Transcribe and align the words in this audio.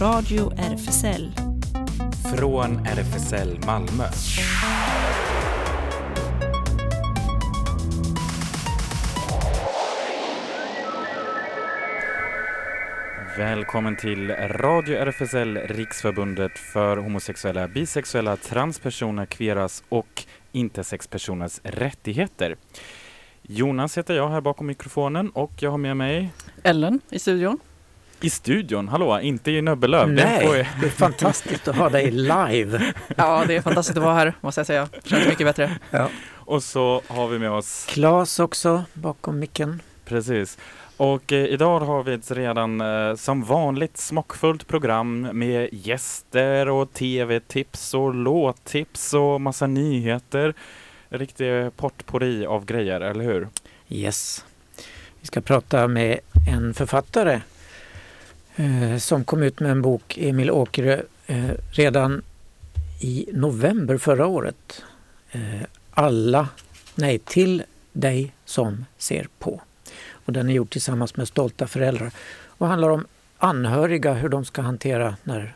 Radio 0.00 0.52
RFSL. 0.56 1.32
Från 2.36 2.86
RFSL 2.86 3.58
Malmö. 3.66 4.04
Välkommen 13.38 13.96
till 13.96 14.30
Radio 14.30 14.96
RFSL, 14.96 15.58
Riksförbundet 15.58 16.58
för 16.58 16.96
homosexuella, 16.96 17.68
bisexuella, 17.68 18.36
transpersoner, 18.36 19.26
queeras 19.26 19.84
och 19.88 20.24
intersexpersoners 20.52 21.60
rättigheter. 21.62 22.56
Jonas 23.42 23.98
heter 23.98 24.14
jag 24.14 24.28
här 24.28 24.40
bakom 24.40 24.66
mikrofonen 24.66 25.30
och 25.30 25.52
jag 25.58 25.70
har 25.70 25.78
med 25.78 25.96
mig 25.96 26.32
Ellen 26.62 27.00
i 27.10 27.18
studion. 27.18 27.58
I 28.24 28.30
studion, 28.30 28.88
hallå, 28.88 29.20
inte 29.20 29.50
i 29.50 29.62
Nöbbelöv. 29.62 30.08
Nej, 30.08 30.68
det 30.80 30.86
är 30.86 30.90
fantastiskt 30.90 31.68
att 31.68 31.76
ha 31.76 31.88
dig 31.88 32.10
live. 32.10 32.92
Ja, 33.16 33.44
det 33.46 33.56
är 33.56 33.62
fantastiskt 33.62 33.96
att 33.96 34.04
vara 34.04 34.14
här, 34.14 34.34
måste 34.40 34.58
jag 34.58 34.66
säga. 34.66 34.88
Känns 35.04 35.28
mycket 35.28 35.46
bättre. 35.46 35.78
Och 36.34 36.62
så 36.62 37.02
har 37.08 37.28
vi 37.28 37.38
med 37.38 37.50
oss 37.50 37.86
Klas 37.88 38.40
också 38.40 38.84
bakom 38.92 39.38
micken. 39.38 39.82
Precis. 40.04 40.58
Och 40.96 41.32
eh, 41.32 41.44
idag 41.44 41.80
har 41.80 42.02
vi 42.02 42.12
ett 42.12 42.30
redan 42.30 42.80
eh, 42.80 43.14
som 43.14 43.44
vanligt 43.44 43.96
smockfullt 43.96 44.66
program 44.66 45.20
med 45.20 45.68
gäster 45.72 46.68
och 46.68 46.92
tv-tips 46.92 47.94
och 47.94 48.14
låttips 48.14 49.14
och 49.14 49.40
massa 49.40 49.66
nyheter. 49.66 50.54
Riktig 51.08 51.76
potpourri 51.76 52.46
av 52.46 52.64
grejer, 52.64 53.00
eller 53.00 53.24
hur? 53.24 53.48
Yes. 53.88 54.44
Vi 55.20 55.26
ska 55.26 55.40
prata 55.40 55.88
med 55.88 56.18
en 56.50 56.74
författare 56.74 57.40
Eh, 58.56 58.96
som 58.98 59.24
kom 59.24 59.42
ut 59.42 59.60
med 59.60 59.70
en 59.70 59.82
bok, 59.82 60.18
Emil 60.18 60.50
Åkerö, 60.50 61.02
eh, 61.26 61.50
redan 61.70 62.22
i 63.00 63.28
november 63.32 63.98
förra 63.98 64.26
året. 64.26 64.82
Eh, 65.30 65.62
alla, 65.90 66.48
nej, 66.94 67.18
till 67.18 67.62
dig 67.92 68.32
som 68.44 68.84
ser 68.98 69.28
på. 69.38 69.60
Och 70.10 70.32
den 70.32 70.48
är 70.48 70.54
gjord 70.54 70.70
tillsammans 70.70 71.16
med 71.16 71.28
stolta 71.28 71.66
föräldrar 71.66 72.10
och 72.46 72.66
handlar 72.66 72.90
om 72.90 73.06
anhöriga, 73.38 74.12
hur 74.12 74.28
de 74.28 74.44
ska 74.44 74.62
hantera 74.62 75.16
när 75.22 75.54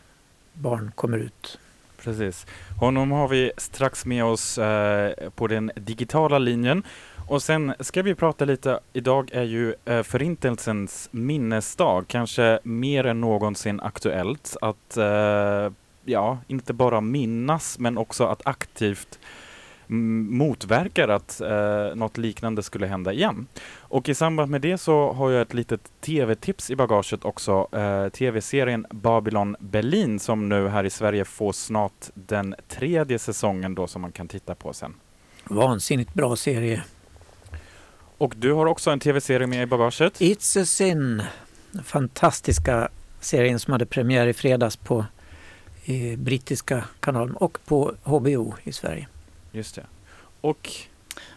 barn 0.52 0.92
kommer 0.94 1.18
ut. 1.18 1.58
Precis. 2.02 2.46
Honom 2.80 3.10
har 3.10 3.28
vi 3.28 3.52
strax 3.56 4.06
med 4.06 4.24
oss 4.24 4.58
eh, 4.58 5.30
på 5.30 5.46
den 5.46 5.70
digitala 5.76 6.38
linjen. 6.38 6.82
Och 7.28 7.42
sen 7.42 7.74
ska 7.80 8.02
vi 8.02 8.14
prata 8.14 8.44
lite, 8.44 8.80
idag 8.92 9.30
är 9.32 9.42
ju 9.42 9.74
eh, 9.84 10.02
Förintelsens 10.02 11.08
minnesdag, 11.12 12.04
kanske 12.08 12.58
mer 12.62 13.06
än 13.06 13.20
någonsin 13.20 13.80
aktuellt 13.80 14.56
att, 14.60 14.96
eh, 14.96 15.72
ja, 16.04 16.38
inte 16.46 16.72
bara 16.72 17.00
minnas 17.00 17.78
men 17.78 17.98
också 17.98 18.24
att 18.24 18.46
aktivt 18.46 19.18
motverkar 19.88 21.08
att 21.08 21.40
eh, 21.40 21.94
något 21.94 22.18
liknande 22.18 22.62
skulle 22.62 22.86
hända 22.86 23.12
igen. 23.12 23.46
Och 23.78 24.08
i 24.08 24.14
samband 24.14 24.50
med 24.50 24.60
det 24.60 24.78
så 24.78 25.12
har 25.12 25.30
jag 25.30 25.42
ett 25.42 25.54
litet 25.54 25.80
tv-tips 26.00 26.70
i 26.70 26.76
bagaget 26.76 27.24
också. 27.24 27.68
Eh, 27.72 28.08
Tv-serien 28.08 28.86
Babylon 28.90 29.56
Berlin 29.60 30.18
som 30.18 30.48
nu 30.48 30.68
här 30.68 30.84
i 30.84 30.90
Sverige 30.90 31.24
får 31.24 31.52
snart 31.52 32.10
den 32.14 32.54
tredje 32.68 33.18
säsongen 33.18 33.74
då 33.74 33.86
som 33.86 34.02
man 34.02 34.12
kan 34.12 34.28
titta 34.28 34.54
på 34.54 34.72
sen. 34.72 34.94
Vansinnigt 35.44 36.14
bra 36.14 36.36
serie. 36.36 36.82
Och 38.18 38.34
du 38.36 38.52
har 38.52 38.66
också 38.66 38.90
en 38.90 39.00
tv-serie 39.00 39.46
med 39.46 39.62
i 39.62 39.66
bagaget. 39.66 40.20
It's 40.20 40.62
a 40.62 40.64
sin. 40.64 41.22
Fantastiska 41.84 42.88
serien 43.20 43.58
som 43.58 43.72
hade 43.72 43.86
premiär 43.86 44.26
i 44.26 44.32
fredags 44.32 44.76
på 44.76 45.04
eh, 45.84 46.18
brittiska 46.18 46.84
kanalen 47.00 47.36
och 47.36 47.58
på 47.64 47.94
HBO 48.04 48.54
i 48.64 48.72
Sverige. 48.72 49.08
Just 49.52 49.74
det. 49.74 49.86
Och 50.40 50.70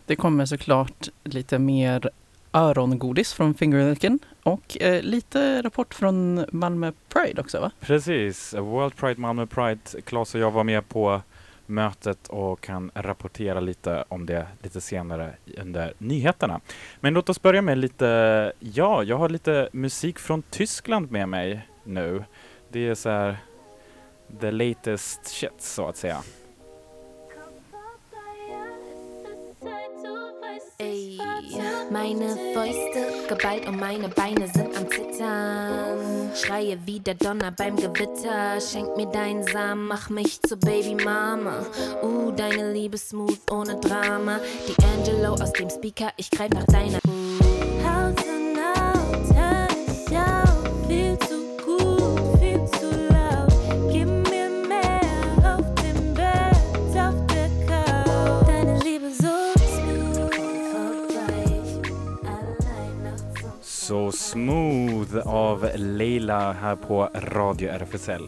Det 0.05 0.15
kommer 0.15 0.45
såklart 0.45 1.07
lite 1.23 1.59
mer 1.59 2.09
örongodis 2.53 3.33
från 3.33 3.53
Fingerlicken 3.53 4.19
och 4.43 4.77
eh, 4.81 5.01
lite 5.01 5.61
rapport 5.61 5.93
från 5.93 6.45
Malmö 6.51 6.91
Pride 7.09 7.41
också 7.41 7.59
va? 7.59 7.71
precis, 7.79 8.53
World 8.53 8.95
Pride 8.95 9.21
Malmö 9.21 9.45
Pride. 9.45 9.79
Claes 10.05 10.35
och 10.35 10.41
jag 10.41 10.51
var 10.51 10.63
med 10.63 10.89
på 10.89 11.21
mötet 11.65 12.27
och 12.27 12.61
kan 12.61 12.91
rapportera 12.93 13.59
lite 13.59 14.03
om 14.07 14.25
det 14.25 14.47
lite 14.63 14.81
senare 14.81 15.33
under 15.57 15.93
nyheterna. 15.97 16.59
Men 16.99 17.13
låt 17.13 17.29
oss 17.29 17.41
börja 17.41 17.61
med 17.61 17.77
lite, 17.77 18.53
ja, 18.59 19.03
jag 19.03 19.17
har 19.17 19.29
lite 19.29 19.69
musik 19.73 20.19
från 20.19 20.41
Tyskland 20.41 21.11
med 21.11 21.29
mig 21.29 21.67
nu. 21.83 22.23
Det 22.69 22.87
är 22.87 22.95
så 22.95 23.09
här 23.09 23.37
the 24.39 24.51
latest 24.51 25.27
shit 25.27 25.61
så 25.61 25.87
att 25.87 25.97
säga. 25.97 26.21
Meine 31.89 32.37
Fäuste 32.53 33.27
geballt 33.27 33.67
und 33.67 33.79
meine 33.79 34.09
Beine 34.09 34.47
sind 34.47 34.75
am 34.75 34.89
Zittern. 34.89 36.31
Schreie 36.35 36.77
wie 36.85 36.99
der 36.99 37.15
Donner 37.15 37.51
beim 37.51 37.75
Gewitter. 37.75 38.59
Schenk 38.61 38.95
mir 38.95 39.07
deinen 39.07 39.43
Samen, 39.43 39.87
mach 39.87 40.09
mich 40.09 40.41
zur 40.41 40.57
Babymama. 40.57 41.65
Uh, 42.03 42.31
deine 42.31 42.71
Liebe 42.71 42.97
smooth 42.97 43.39
ohne 43.51 43.79
Drama. 43.79 44.39
Die 44.67 44.83
Angelo 44.83 45.33
aus 45.33 45.51
dem 45.53 45.69
Speaker, 45.69 46.11
ich 46.17 46.29
greif 46.29 46.51
nach 46.51 46.65
deiner. 46.65 46.99
Smooth 64.31 65.27
av 65.27 65.69
Leila 65.75 66.51
här 66.51 66.75
på 66.75 67.09
Radio 67.13 67.69
RFSL. 67.69 68.27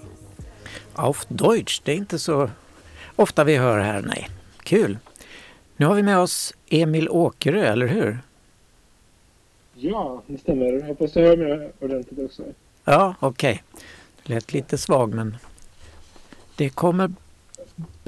Auf 0.93 1.25
Deutsch, 1.27 1.81
det 1.83 1.91
är 1.91 1.95
inte 1.95 2.19
så 2.19 2.49
ofta 3.15 3.43
vi 3.43 3.57
hör 3.57 3.79
här, 3.79 4.01
nej. 4.01 4.29
Kul! 4.63 4.97
Nu 5.77 5.85
har 5.85 5.95
vi 5.95 6.03
med 6.03 6.17
oss 6.19 6.53
Emil 6.69 7.09
Åkerö, 7.09 7.65
eller 7.65 7.87
hur? 7.87 8.19
Ja, 9.73 10.21
det 10.27 10.37
stämmer. 10.37 10.87
Hoppas 10.87 11.11
du 11.13 11.21
hör 11.21 11.37
mig 11.37 11.71
ordentligt 11.79 12.25
också. 12.25 12.43
Ja, 12.83 13.15
okej. 13.19 13.63
Det 14.23 14.33
lät 14.33 14.53
lite 14.53 14.77
svag 14.77 15.13
men 15.13 15.37
det 16.55 16.69
kommer 16.69 17.11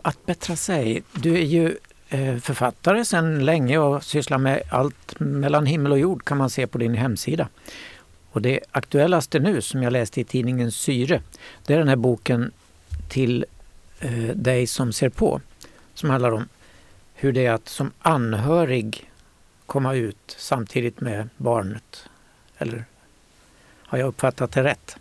att 0.01 0.25
bättra 0.25 0.55
sig. 0.55 1.03
Du 1.13 1.35
är 1.35 1.45
ju 1.45 1.77
Eh, 2.09 2.37
författare 2.37 3.05
sedan 3.05 3.45
länge 3.45 3.77
och 3.77 4.03
sysslar 4.03 4.37
med 4.37 4.61
allt 4.69 5.19
mellan 5.19 5.65
himmel 5.65 5.91
och 5.91 5.99
jord 5.99 6.25
kan 6.25 6.37
man 6.37 6.49
se 6.49 6.67
på 6.67 6.77
din 6.77 6.93
hemsida. 6.93 7.47
Och 8.31 8.41
det 8.41 8.59
aktuellaste 8.71 9.39
nu 9.39 9.61
som 9.61 9.83
jag 9.83 9.93
läste 9.93 10.21
i 10.21 10.23
tidningen 10.23 10.71
Syre, 10.71 11.21
det 11.65 11.73
är 11.73 11.77
den 11.77 11.87
här 11.87 11.95
boken 11.95 12.51
Till 13.09 13.45
eh, 13.99 14.35
dig 14.35 14.67
som 14.67 14.93
ser 14.93 15.09
på. 15.09 15.41
Som 15.93 16.09
handlar 16.09 16.31
om 16.31 16.47
hur 17.13 17.33
det 17.33 17.45
är 17.45 17.51
att 17.51 17.69
som 17.69 17.91
anhörig 17.99 19.11
komma 19.65 19.93
ut 19.93 20.35
samtidigt 20.37 21.01
med 21.01 21.29
barnet. 21.37 22.05
Eller 22.57 22.85
har 23.81 23.97
jag 23.97 24.07
uppfattat 24.07 24.51
det 24.51 24.63
rätt? 24.63 24.97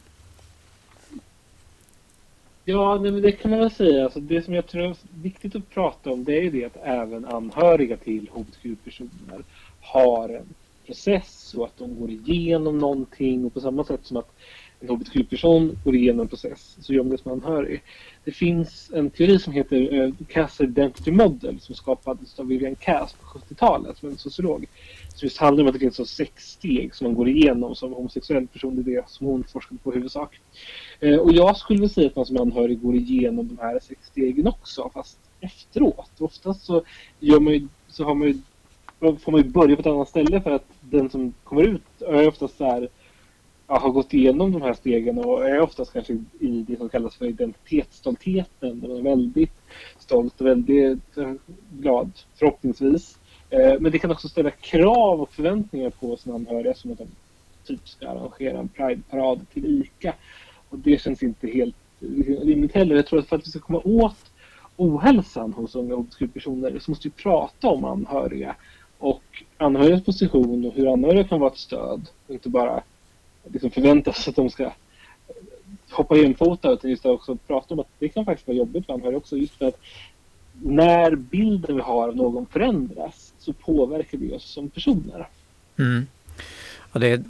Ja, 2.67 2.99
nej, 3.03 3.13
men 3.13 3.23
det 3.23 3.33
kan 3.33 3.51
man 3.51 3.61
väl 3.61 3.71
säga. 3.71 4.05
Alltså, 4.05 4.21
det 4.21 4.43
som 4.43 4.55
jag 4.55 4.67
tror 4.67 4.83
är 4.83 4.97
viktigt 5.23 5.57
att 5.57 5.71
prata 5.71 6.11
om 6.11 6.25
det 6.25 6.39
är 6.39 6.43
ju 6.43 6.51
det 6.51 6.65
att 6.65 6.77
även 6.83 7.25
anhöriga 7.25 7.97
till 7.97 8.31
hbtq-personer 8.33 9.45
har 9.81 10.29
en 10.29 10.55
process 10.87 11.55
och 11.55 11.65
att 11.65 11.79
de 11.79 12.01
går 12.01 12.11
igenom 12.11 12.79
någonting 12.79 13.45
och 13.45 13.55
på 13.55 13.61
samma 13.61 13.85
sätt 13.85 14.01
som 14.03 14.17
att 14.17 14.35
en 14.81 14.89
hbtq-person 14.89 15.79
går 15.85 15.95
igenom 15.95 16.21
en 16.21 16.29
process 16.29 16.77
så 16.81 16.95
gör 16.95 17.03
man 17.03 17.11
det 17.11 17.19
som 17.19 17.33
anhörig. 17.33 17.83
Det 18.25 18.33
finns 18.33 18.91
en 18.95 19.11
teori 19.11 19.39
som 19.39 19.53
heter 19.53 19.95
uh, 19.95 20.15
Cass 20.29 20.61
Identity 20.61 21.11
Model 21.11 21.61
som 21.61 21.75
skapades 21.75 22.39
av 22.39 22.47
Vivian 22.47 22.75
Cass 22.75 23.13
på 23.13 23.39
70-talet 23.39 23.99
som 23.99 24.09
är 24.09 24.13
en 24.13 24.19
sociolog. 24.19 24.67
Så 25.15 25.27
just 25.27 25.39
handlar 25.39 25.63
om 25.65 25.69
att 25.69 25.75
det 25.75 25.81
finns 25.81 25.97
så 25.97 26.07
sex 26.07 26.51
steg 26.51 26.95
som 26.95 27.07
man 27.07 27.15
går 27.15 27.29
igenom 27.29 27.75
som 27.75 27.93
homosexuell 27.93 28.47
person. 28.47 28.83
Det 28.83 28.93
är 28.93 28.97
det 28.97 29.09
som 29.09 29.27
hon 29.27 29.45
forskade 29.45 29.81
på 29.83 29.93
i 29.93 29.97
huvudsak. 29.97 30.41
Eh, 31.05 31.19
och 31.19 31.33
jag 31.33 31.57
skulle 31.57 31.81
vilja 31.81 31.95
säga 31.95 32.07
att 32.07 32.17
man 32.17 32.27
som 32.27 32.37
anhörig 32.37 32.83
går 32.83 32.95
igenom 32.95 33.49
de 33.49 33.59
här 33.63 33.79
sex 33.79 34.07
stegen 34.07 34.47
också, 34.47 34.91
fast 34.95 35.19
efteråt. 35.41 36.11
Oftast 36.19 36.65
så, 36.65 36.83
gör 37.21 37.41
man 37.41 37.53
ju, 37.53 37.69
så 37.89 38.05
har 38.05 38.15
man 38.15 38.29
ju, 38.29 38.39
får 39.19 39.33
man 39.33 39.41
ju 39.41 39.49
börja 39.49 39.77
på 39.77 39.81
ett 39.81 39.87
annat 39.87 40.09
ställe 40.09 40.41
för 40.41 40.51
att 40.51 40.67
den 40.81 41.11
som 41.11 41.35
kommer 41.45 41.63
ut 41.63 42.03
är 42.03 42.29
oftast 42.29 42.57
så 42.57 42.65
här, 42.65 42.89
ja, 43.67 43.79
har 43.79 43.91
gått 43.91 44.15
igenom 44.15 44.53
de 44.53 44.63
här 44.63 44.73
stegen 44.73 45.19
och 45.19 45.49
är 45.49 45.61
oftast 45.61 45.93
kanske 45.93 46.13
i 46.41 46.65
det 46.69 46.77
som 46.77 46.89
kallas 46.89 47.17
för 47.17 47.27
identitetsstoltheten. 47.27 48.81
Där 48.81 48.89
man 48.89 48.97
är 48.97 49.03
väldigt 49.03 49.55
stolt 49.99 50.41
och 50.41 50.47
väldigt 50.47 51.17
eh, 51.17 51.33
glad, 51.73 52.11
förhoppningsvis. 52.35 53.19
Eh, 53.51 53.75
men 53.81 53.93
det 53.93 53.99
kan 53.99 54.11
också 54.11 54.29
ställa 54.29 54.51
krav 54.51 55.21
och 55.21 55.33
förväntningar 55.33 55.91
på 55.91 56.17
sina 56.17 56.35
anhöriga 56.35 56.75
som 56.75 56.93
att 56.93 56.99
de 56.99 57.09
typ 57.65 57.89
ska 57.89 58.09
arrangera 58.09 58.59
en 58.59 58.69
Prideparad 58.69 59.47
till 59.53 59.83
ICA. 59.83 60.15
Och 60.69 60.79
det 60.79 61.03
känns 61.03 61.23
inte 61.23 61.47
helt 61.47 61.77
rimligt 62.43 62.75
heller. 62.75 62.97
Jag 62.97 63.07
tror 63.07 63.19
att 63.19 63.29
för 63.29 63.37
att 63.37 63.47
vi 63.47 63.51
ska 63.51 63.61
komma 63.61 63.81
åt 63.85 64.33
ohälsan 64.77 65.53
hos 65.53 65.75
unga 65.75 65.95
hbtq-personer 65.95 66.79
så 66.79 66.91
måste 66.91 67.09
vi 67.09 67.13
prata 67.13 67.69
om 67.69 67.85
anhöriga 67.85 68.57
och 68.99 69.23
anhörigas 69.57 70.05
position 70.05 70.65
och 70.65 70.75
hur 70.75 70.93
anhöriga 70.93 71.25
kan 71.25 71.41
vara 71.41 71.51
ett 71.51 71.59
stöd. 71.59 72.09
Och 72.27 72.35
inte 72.35 72.49
bara 72.49 72.83
liksom 73.53 73.71
förväntas 73.71 74.29
att 74.29 74.37
de 74.37 74.51
ska 74.51 74.73
hoppa 75.91 76.17
jämfota 76.17 76.73
utan 76.73 76.91
just 76.91 77.07
också 77.07 77.37
prata 77.37 77.75
om 77.75 77.81
att 77.81 77.89
det 77.99 78.09
kan 78.09 78.25
faktiskt 78.25 78.49
vara 78.49 78.57
jobbigt 78.57 78.87
för 78.87 78.93
anhöriga 78.93 79.19
också. 79.19 79.37
Just 79.37 79.55
för 79.55 79.67
att 79.67 79.81
när 80.63 81.15
bilden 81.15 81.77
vi 81.77 81.83
har 81.83 82.09
av 82.09 82.17
någon 82.17 82.47
förändras 82.47 83.33
så 83.39 83.53
påverkar 83.53 84.19
det 84.19 84.33
oss 84.33 84.45
som 84.45 84.71
personer. 84.71 85.29
Mm. 85.79 86.07
Ja, 86.93 87.01
det, 87.01 87.23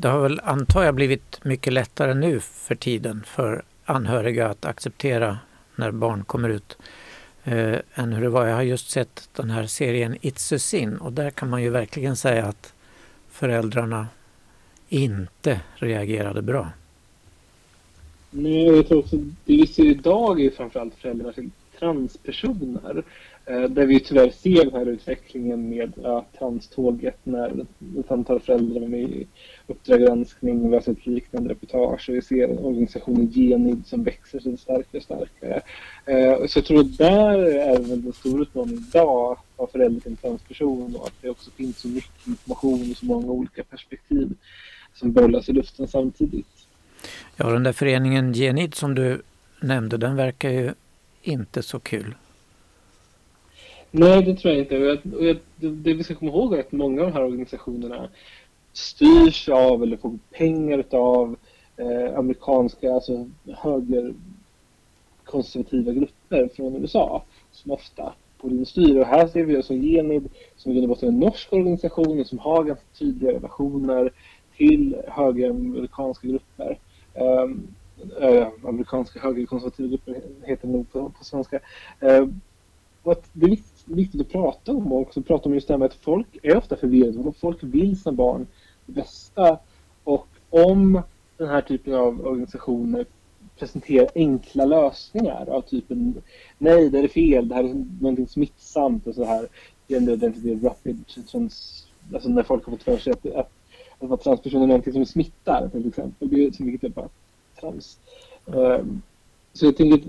det 0.00 0.08
har 0.08 0.20
väl 0.20 0.40
antar 0.44 0.84
jag 0.84 0.94
blivit 0.94 1.44
mycket 1.44 1.72
lättare 1.72 2.14
nu 2.14 2.40
för 2.40 2.74
tiden 2.74 3.22
för 3.26 3.62
anhöriga 3.84 4.48
att 4.48 4.64
acceptera 4.64 5.38
när 5.76 5.90
barn 5.90 6.24
kommer 6.24 6.48
ut 6.48 6.78
eh, 7.44 7.78
än 7.94 8.12
hur 8.12 8.22
det 8.22 8.28
var. 8.28 8.46
Jag 8.46 8.54
har 8.54 8.62
just 8.62 8.90
sett 8.90 9.28
den 9.36 9.50
här 9.50 9.66
serien 9.66 10.16
It's 10.16 10.54
a 10.56 10.58
sin 10.58 10.96
och 10.96 11.12
där 11.12 11.30
kan 11.30 11.50
man 11.50 11.62
ju 11.62 11.70
verkligen 11.70 12.16
säga 12.16 12.46
att 12.46 12.72
föräldrarna 13.30 14.06
inte 14.88 15.60
reagerade 15.74 16.42
bra. 16.42 16.68
Nej, 18.30 18.66
jag 18.66 18.88
tror 18.88 18.98
också 18.98 19.16
det 19.16 19.32
vi 19.44 19.66
ser 19.66 19.86
idag 19.86 20.40
är 20.40 20.50
framförallt 20.50 20.94
föräldrar 20.94 21.32
till 21.32 21.50
transpersoner. 21.78 23.02
Eh, 23.46 23.62
där 23.62 23.86
vi 23.86 24.00
tyvärr 24.00 24.30
ser 24.30 24.64
den 24.64 24.74
här 24.74 24.86
utvecklingen 24.86 25.68
med 25.68 25.92
ja, 26.02 26.24
tranståget 26.38 27.18
när 27.22 27.66
ett 28.00 28.10
antal 28.10 28.40
föräldrar 28.40 28.80
var 28.80 28.88
med 28.88 29.00
i 29.00 29.26
Uppdrag 29.66 30.00
granskning, 30.00 30.70
vi 30.70 30.76
har 30.76 30.82
sett 30.82 31.06
liknande 31.06 31.50
reportage 31.50 32.08
och 32.08 32.14
vi 32.14 32.22
ser 32.22 32.64
organisationen 32.66 33.32
Genid 33.32 33.86
som 33.86 34.04
växer 34.04 34.40
sig 34.40 34.56
starkare 34.56 34.96
och 34.96 35.02
starkare. 35.02 35.60
Eh, 36.06 36.46
så 36.46 36.58
jag 36.58 36.66
tror 36.66 36.80
att 36.80 36.98
där 36.98 37.38
är 37.38 37.78
väl 37.78 38.02
den 38.02 38.12
stora 38.12 38.42
utmaningen 38.42 38.84
idag 38.88 39.32
att 39.32 39.58
vara 39.58 39.70
förälder 39.70 40.00
till 40.00 40.10
en 40.10 40.16
transperson 40.16 40.96
och 40.96 41.06
att 41.06 41.14
det 41.22 41.30
också 41.30 41.50
finns 41.50 41.78
så 41.78 41.88
mycket 41.88 42.26
information 42.26 42.90
och 42.90 42.96
så 42.96 43.06
många 43.06 43.26
olika 43.26 43.64
perspektiv 43.64 44.28
som 44.94 45.12
bollas 45.12 45.48
i 45.48 45.52
luften 45.52 45.88
samtidigt. 45.88 46.66
Ja, 47.36 47.50
den 47.50 47.62
där 47.62 47.72
föreningen 47.72 48.32
Genid 48.32 48.74
som 48.74 48.94
du 48.94 49.22
nämnde, 49.60 49.96
den 49.96 50.16
verkar 50.16 50.50
ju 50.50 50.72
inte 51.22 51.62
så 51.62 51.80
kul. 51.80 52.14
Nej, 53.96 54.22
det 54.22 54.36
tror 54.36 54.54
jag 54.54 54.62
inte. 54.62 54.78
Och 54.78 54.86
jag, 54.86 54.98
och 55.14 55.24
jag, 55.24 55.36
det 55.56 55.94
vi 55.94 56.04
ska 56.04 56.14
komma 56.14 56.30
ihåg 56.30 56.54
är 56.54 56.60
att 56.60 56.72
många 56.72 57.00
av 57.00 57.06
de 57.06 57.12
här 57.12 57.24
organisationerna 57.24 58.08
styrs 58.72 59.48
av 59.48 59.82
eller 59.82 59.96
får 59.96 60.18
pengar 60.30 60.84
av 60.90 61.36
eh, 61.76 62.18
amerikanska, 62.18 62.92
alltså 62.92 63.30
högerkonservativa 63.46 65.92
grupper 65.92 66.48
från 66.56 66.76
USA 66.76 67.24
som 67.52 67.70
ofta 67.70 68.12
polisen 68.38 68.66
styr. 68.66 69.00
Och 69.00 69.06
här 69.06 69.26
ser 69.26 69.44
vi 69.44 69.62
som 69.62 69.82
Genid, 69.82 70.28
som 70.56 70.72
i 70.72 70.74
grund 70.74 70.90
och 70.90 71.02
en 71.02 71.20
norsk 71.20 71.52
organisation 71.52 72.24
som 72.24 72.38
har 72.38 72.64
ganska 72.64 72.86
tydliga 72.98 73.32
relationer 73.32 74.12
till 74.56 74.96
högeramerikanska 75.08 76.28
grupper. 76.28 76.78
Um, 77.14 77.68
äh, 78.20 78.48
amerikanska 78.64 79.20
högerkonservativa 79.20 79.88
grupper 79.88 80.22
heter 80.42 80.66
det 80.66 80.72
nog 80.72 80.92
på, 80.92 81.10
på 81.10 81.24
svenska. 81.24 81.60
Uh, 82.02 82.28
det 83.32 83.46
är 83.46 83.50
viktigt, 83.50 83.73
viktigt, 83.84 84.20
att 84.20 84.28
prata 84.28 84.72
om 84.72 84.92
och 84.92 85.00
också 85.00 85.22
prata 85.22 85.48
om 85.48 85.54
just 85.54 85.68
det 85.68 85.74
här 85.74 85.78
med 85.78 85.86
att 85.86 85.94
folk 85.94 86.38
är 86.42 86.56
ofta 86.56 86.76
förvirrade. 86.76 87.18
och 87.18 87.36
Folk 87.36 87.58
vill 87.60 88.00
sina 88.00 88.12
barn 88.12 88.46
det 88.86 88.92
bästa. 88.92 89.58
Och 90.04 90.28
om 90.50 91.02
den 91.36 91.48
här 91.48 91.60
typen 91.60 91.94
av 91.94 92.26
organisationer 92.26 93.06
presenterar 93.58 94.08
enkla 94.14 94.64
lösningar 94.64 95.48
av 95.50 95.60
typen 95.60 96.22
nej, 96.58 96.90
det 96.90 96.98
är 96.98 97.08
fel, 97.08 97.48
det 97.48 97.54
här 97.54 97.64
är 97.64 97.84
någonting 98.00 98.28
smittsamt 98.28 99.06
och 99.06 99.14
så 99.14 99.24
här. 99.24 99.48
Gender 99.88 100.12
identity 100.12 100.54
rapid 100.62 101.06
trans, 101.30 101.86
alltså 102.14 102.28
när 102.28 102.42
folk 102.42 102.64
har 102.64 102.70
fått 102.72 102.82
för 102.82 102.98
sig 102.98 103.12
att, 103.12 103.26
att, 103.26 103.50
att 103.98 104.08
vara 104.08 104.20
transperson 104.20 104.62
är 104.62 104.66
någonting 104.66 104.92
som 104.92 105.06
smittar 105.06 105.68
till 105.68 105.88
exempel. 105.88 106.28
Det 106.28 106.44
är 106.44 106.50
så 106.50 106.62
mycket 106.62 106.80
typ 106.80 106.98
av 106.98 107.10
trans. 107.60 107.98
Um, 108.46 109.02
så 109.52 109.66
jag 109.66 109.76
tänker 109.76 109.94
att 109.94 110.04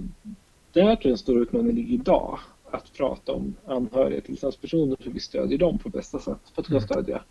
där 0.74 0.96
tror 0.96 0.98
jag 1.02 1.12
en 1.12 1.18
stor 1.18 1.42
utmaning 1.42 1.76
ligger 1.76 1.94
idag. 1.94 2.40
Att 2.72 2.94
prata 2.94 3.32
om 3.32 3.56
anhöriga 3.66 4.22
till 4.22 4.38
transpersoner, 4.38 4.98
hur 5.00 5.12
vi 5.12 5.20
stödjer 5.20 5.58
dem 5.58 5.78
på 5.78 5.90
bästa 5.90 6.20
sätt 6.20 6.40
för 6.54 6.62
att 6.62 6.68
kunna 6.68 6.78
mm. 6.78 6.88
stödja 6.88 7.22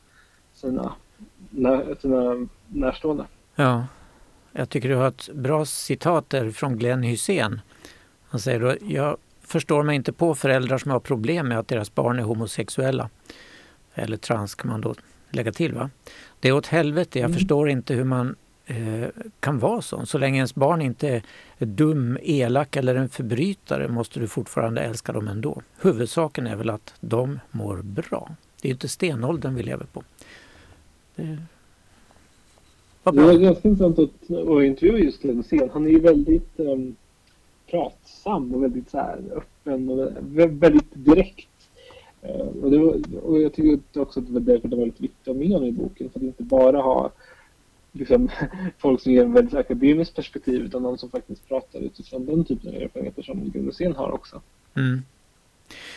sina, 0.53 0.95
sina 2.01 2.49
närstående. 2.69 3.27
Ja, 3.55 3.87
jag 4.53 4.69
tycker 4.71 4.89
du 4.89 4.95
har 4.95 5.09
ett 5.09 5.29
bra 5.35 5.65
citat 5.65 6.31
där 6.31 6.51
från 6.51 6.79
Glenn 6.79 7.03
Hysén. 7.03 7.61
Han 8.29 8.41
säger 8.41 8.61
då, 8.61 8.77
jag 8.81 9.17
förstår 9.41 9.83
mig 9.83 9.97
inte 9.97 10.13
på 10.13 10.35
föräldrar 10.35 10.79
som 10.79 10.91
har 10.91 11.01
problem 11.01 11.49
med 11.49 11.59
att 11.59 11.69
deras 11.69 11.95
barn 11.95 12.19
är 12.19 12.23
homosexuella. 12.23 13.11
Eller 13.95 14.17
trans 14.17 14.55
kan 14.55 14.71
man 14.71 14.81
då 14.81 14.95
lägga 15.31 15.53
till. 15.53 15.75
va? 15.75 15.91
Det 16.41 16.49
är 16.49 16.53
åt 16.53 16.67
helvete, 16.67 17.19
jag 17.19 17.27
mm. 17.27 17.39
förstår 17.39 17.69
inte 17.69 17.95
hur 17.95 18.05
man 18.05 18.37
Eh, 18.67 19.09
kan 19.41 19.59
vara 19.59 19.83
sån. 19.83 20.07
Så 20.07 20.19
länge 20.19 20.37
ens 20.37 20.55
barn 20.55 20.83
inte 20.83 21.23
är 21.59 21.67
dum, 21.67 22.19
elak 22.23 22.77
eller 22.77 22.95
en 22.95 23.09
förbrytare 23.09 23.89
måste 23.89 24.21
du 24.21 24.29
fortfarande 24.29 24.81
älska 24.81 25.13
dem 25.13 25.29
ändå. 25.29 25.63
Huvudsaken 25.81 26.47
är 26.47 26.57
väl 26.57 26.71
att 26.71 26.95
de 27.01 27.41
mår 27.51 27.77
bra. 27.77 28.31
Det 28.63 28.69
är 28.69 28.73
inte 28.73 28.89
stenåldern 28.89 29.55
vi 29.55 29.63
lever 29.63 29.87
på. 29.93 30.03
Det 31.17 31.39
det 33.13 33.23
var 33.23 33.35
ganska 33.35 33.69
intressant 33.69 33.99
att, 33.99 34.31
att 34.31 34.65
intervjua 34.65 34.99
just 34.99 35.23
Glenn 35.23 35.37
Hysén. 35.37 35.71
Han 35.73 35.87
är 35.87 35.91
ju 35.91 36.01
väldigt 36.01 36.61
um, 36.61 36.97
pratsam 37.71 38.55
och 38.55 38.63
väldigt 38.63 38.91
så 38.91 38.99
här, 38.99 39.19
öppen 39.37 39.89
och 39.89 40.13
väldigt 40.41 40.91
direkt. 40.95 41.49
Uh, 42.25 42.63
och, 42.63 42.71
det 42.71 42.79
var, 42.79 43.01
och 43.23 43.41
jag 43.41 43.53
tycker 43.53 44.01
också 44.01 44.21
att 44.21 44.27
det 44.27 44.33
var 44.33 44.41
därför 44.41 44.69
det 44.69 44.77
var 44.77 44.83
väldigt 44.83 45.01
viktigt 45.01 45.29
att 45.29 45.35
ha 45.35 45.35
med 45.35 45.49
honom 45.49 45.69
i 45.69 45.73
boken. 45.73 46.11
För 46.11 46.19
att 46.19 46.23
inte 46.23 46.43
bara 46.43 46.81
ha 46.81 47.11
liksom, 47.95 48.31
folk 48.79 49.01
som 49.01 49.13
ger 49.13 49.25
en 49.25 49.33
väldigt 49.33 49.55
akademiskt 49.55 50.17
perspektiv 50.17 50.63
utan 50.63 50.83
någon 50.83 50.99
som 50.99 51.11
faktiskt 51.11 51.49
pratar 51.49 51.79
utifrån 51.79 52.27
den 52.27 52.45
typen 52.45 52.69
av 52.69 52.83
erfarenheter 52.83 53.23
som 53.23 53.51
Glenn 53.51 53.67
Hysén 53.67 53.97
har 53.97 54.11
också. 54.11 54.43
Mm. 54.77 55.03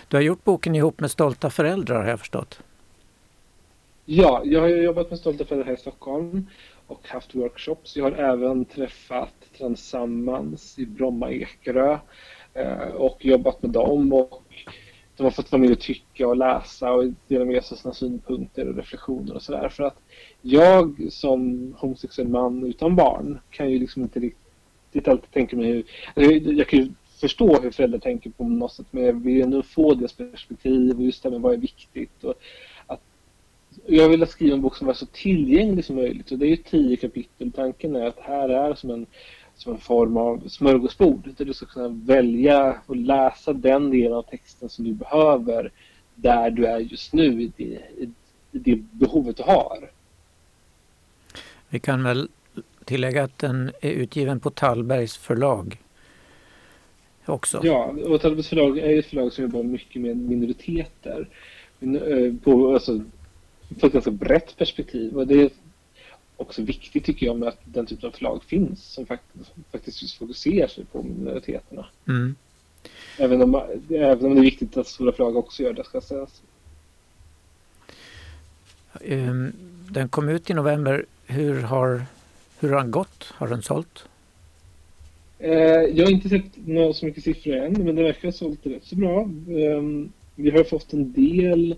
Du 0.08 0.18
har 0.18 0.22
gjort 0.22 0.44
boken 0.44 0.76
ihop 0.76 1.00
med 1.00 1.12
Stolta 1.12 1.50
föräldrar 1.50 2.02
har 2.02 2.10
jag 2.10 2.20
förstått. 2.20 2.62
Ja, 4.06 4.42
jag 4.46 4.62
har 4.62 4.68
jobbat 4.68 5.10
med 5.10 5.20
Stolta 5.20 5.46
föräldrar 5.46 5.68
här 5.68 5.74
i 5.74 5.82
Stockholm 5.82 6.48
och 6.88 7.08
haft 7.08 7.36
workshops. 7.36 7.96
Jag 7.96 8.04
har 8.04 8.12
även 8.12 8.66
träffat 8.66 9.34
Transammans 9.58 10.80
i 10.80 10.86
Bromma 10.86 11.32
Ekerö 11.32 11.98
eh, 12.54 12.78
och 12.80 13.26
jobbat 13.26 13.62
med 13.62 13.72
dem 13.72 14.14
och 14.14 14.44
de 15.18 15.24
har 15.24 15.32
fått 15.32 15.52
vara 15.52 15.62
med 15.62 15.72
och 15.72 15.80
tycka 15.80 16.28
och 16.28 16.38
läsa 16.38 16.92
och 16.92 17.06
dela 17.28 17.46
med 17.46 17.64
sig 17.64 17.76
av 17.76 17.80
sina 17.80 17.94
synpunkter 17.94 18.68
och 18.68 18.76
reflektioner 18.76 19.36
och 19.36 19.42
sådär. 19.42 19.70
För 19.70 19.84
att 19.84 19.98
jag 20.42 21.08
som 21.10 21.74
homosexuell 21.78 22.28
man 22.28 22.64
utan 22.66 22.96
barn 22.96 23.40
kan 23.50 23.72
ju 23.72 23.80
liksom 23.80 24.02
inte 24.02 24.20
riktigt 24.20 25.08
alltid 25.08 25.32
tänka 25.32 25.56
mig 25.56 25.66
hur... 25.66 25.86
Alltså 26.14 26.52
jag 26.52 26.68
kan 26.68 26.80
ju 26.80 26.92
förstå 27.20 27.62
hur 27.62 27.72
föräldrar 27.72 28.00
tänker 28.00 28.30
på 28.30 28.44
något 28.44 28.74
sätt 28.74 28.86
men 28.92 29.04
jag 29.04 29.14
vill 29.14 29.42
ändå 29.42 29.64
få 29.64 29.94
deras 29.94 30.14
perspektiv 30.14 30.98
och 30.98 31.04
just 31.04 31.24
det 31.24 31.30
med 31.30 31.42
vad 31.42 31.54
är 31.54 31.58
viktigt. 31.58 32.24
Och 32.24 32.34
jag 33.86 34.10
vill 34.10 34.28
skriva 34.28 34.56
en 34.56 34.62
bok 34.62 34.76
som 34.76 34.88
var 34.88 34.94
så 34.94 35.06
tillgänglig 35.06 35.86
som 35.86 35.96
möjligt 35.96 36.32
och 36.32 36.38
det 36.38 36.46
är 36.46 36.50
ju 36.50 36.56
tio 36.56 36.98
kapitel. 36.98 37.52
Tanken 37.52 37.96
är 37.96 38.06
att 38.06 38.20
här 38.20 38.50
är 38.50 38.74
som 38.74 38.90
en, 38.90 39.06
som 39.58 39.74
en 39.74 39.80
form 39.80 40.18
av 40.18 40.48
smörgåsbord 40.48 41.30
där 41.38 41.46
du 41.46 41.54
ska 41.54 41.66
kunna 41.66 41.88
välja 41.88 42.82
och 42.86 42.96
läsa 42.96 43.54
den 43.54 43.90
delen 43.90 44.14
av 44.14 44.24
texten 44.24 44.70
som 44.70 44.86
du 44.86 44.94
behöver 44.94 45.72
där 46.16 46.50
du 46.50 46.66
är 46.66 46.80
just 46.80 47.14
nu 47.14 47.42
i 47.42 47.52
det, 47.58 47.80
i 47.98 48.10
det 48.52 48.76
behovet 48.76 49.38
du 49.38 49.44
har. 49.44 49.90
Vi 51.70 51.80
kan 51.80 52.04
väl 52.04 52.30
tillägga 52.86 53.24
att 53.24 53.38
den 53.38 53.72
är 53.82 53.92
utgiven 53.92 54.40
på 54.40 54.50
Tallbergs 54.50 55.18
förlag 55.18 55.82
också. 57.26 57.60
Ja, 57.64 57.94
och 58.06 58.22
Tallbergs 58.22 58.48
förlag 58.48 58.78
är 58.78 59.00
ett 59.00 59.06
förlag 59.06 59.34
som 59.34 59.44
jobbar 59.44 59.64
mycket 59.64 60.02
med 60.02 60.18
minoriteter. 60.18 61.30
Eh, 61.80 62.34
på, 62.44 62.74
alltså, 62.74 63.02
på 63.80 63.88
ett 63.88 63.94
ganska 63.94 64.12
brett 64.12 64.58
perspektiv. 64.58 65.18
Och 65.18 65.28
det 65.28 65.54
också 66.38 66.62
viktigt 66.62 67.06
tycker 67.06 67.26
jag 67.26 67.40
med 67.40 67.50
att 67.50 67.60
den 67.64 67.86
typen 67.86 68.08
av 68.08 68.12
förlag 68.12 68.44
finns 68.44 68.84
som 68.84 69.06
faktiskt, 69.72 70.14
fokuserar 70.18 70.68
sig 70.68 70.86
på 70.86 71.04
minoriteterna. 71.04 71.86
Mm. 72.08 72.36
Även, 73.18 73.42
om, 73.42 73.62
även 73.90 74.26
om 74.26 74.36
det 74.36 74.42
är 74.42 74.44
viktigt 74.44 74.78
att 74.78 74.88
stora 74.88 75.12
förlag 75.12 75.36
också 75.36 75.64
gör 75.64 75.74
det 75.74 75.84
ska 75.84 76.02
sägas. 76.02 76.42
Ehm, 79.02 79.52
den 79.90 80.10
kom 80.10 80.30
ut 80.30 80.50
i 80.50 80.54
november. 80.54 81.06
Hur 81.26 81.62
har, 81.62 82.06
hur 82.60 82.70
har 82.70 82.78
den 82.78 82.92
gått? 82.92 83.24
Har 83.34 83.48
den 83.48 83.62
sålt? 83.62 84.06
Eh, 85.40 85.52
jag 85.94 86.06
har 86.06 86.12
inte 86.12 86.30
sett 86.30 86.68
några 86.68 86.94
så 86.94 87.06
mycket 87.06 87.24
siffror 87.24 87.56
än 87.56 87.74
men 87.74 87.96
den 87.96 88.06
verkar 88.06 88.28
ha 88.28 88.32
sålt 88.32 88.66
rätt 88.66 88.84
så 88.84 88.96
bra. 88.96 89.22
Ehm, 89.50 90.12
vi 90.36 90.52
har 90.52 90.64
fått 90.64 90.94
en 90.94 91.14
del 91.14 91.76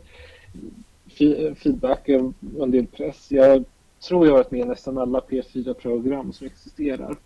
feedback 1.55 2.09
och 2.57 2.63
en 2.63 2.71
del 2.71 2.87
press. 2.87 3.31
Jag 3.31 3.63
tror 4.01 4.25
jag 4.25 4.33
har 4.33 4.37
varit 4.37 4.51
med 4.51 4.61
i 4.61 4.65
nästan 4.65 4.97
alla 4.97 5.19
P4-program 5.19 6.33
som 6.33 6.47
existerar. 6.47 7.17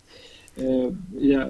Eh, 0.56 0.94
ja, 1.20 1.50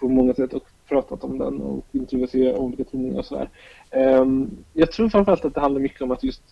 på 0.00 0.08
många 0.08 0.34
sätt 0.34 0.54
och 0.54 0.68
pratat 0.88 1.24
om 1.24 1.38
den 1.38 1.60
och 1.60 1.86
intervjuat 1.92 2.34
i 2.34 2.52
olika 2.52 2.84
tidningar 2.84 3.18
och 3.18 3.26
sådär. 3.26 3.50
Eh, 3.90 4.24
jag 4.72 4.92
tror 4.92 5.08
framförallt 5.08 5.44
att 5.44 5.54
det 5.54 5.60
handlar 5.60 5.80
mycket 5.80 6.02
om 6.02 6.10
att 6.10 6.24
just 6.24 6.42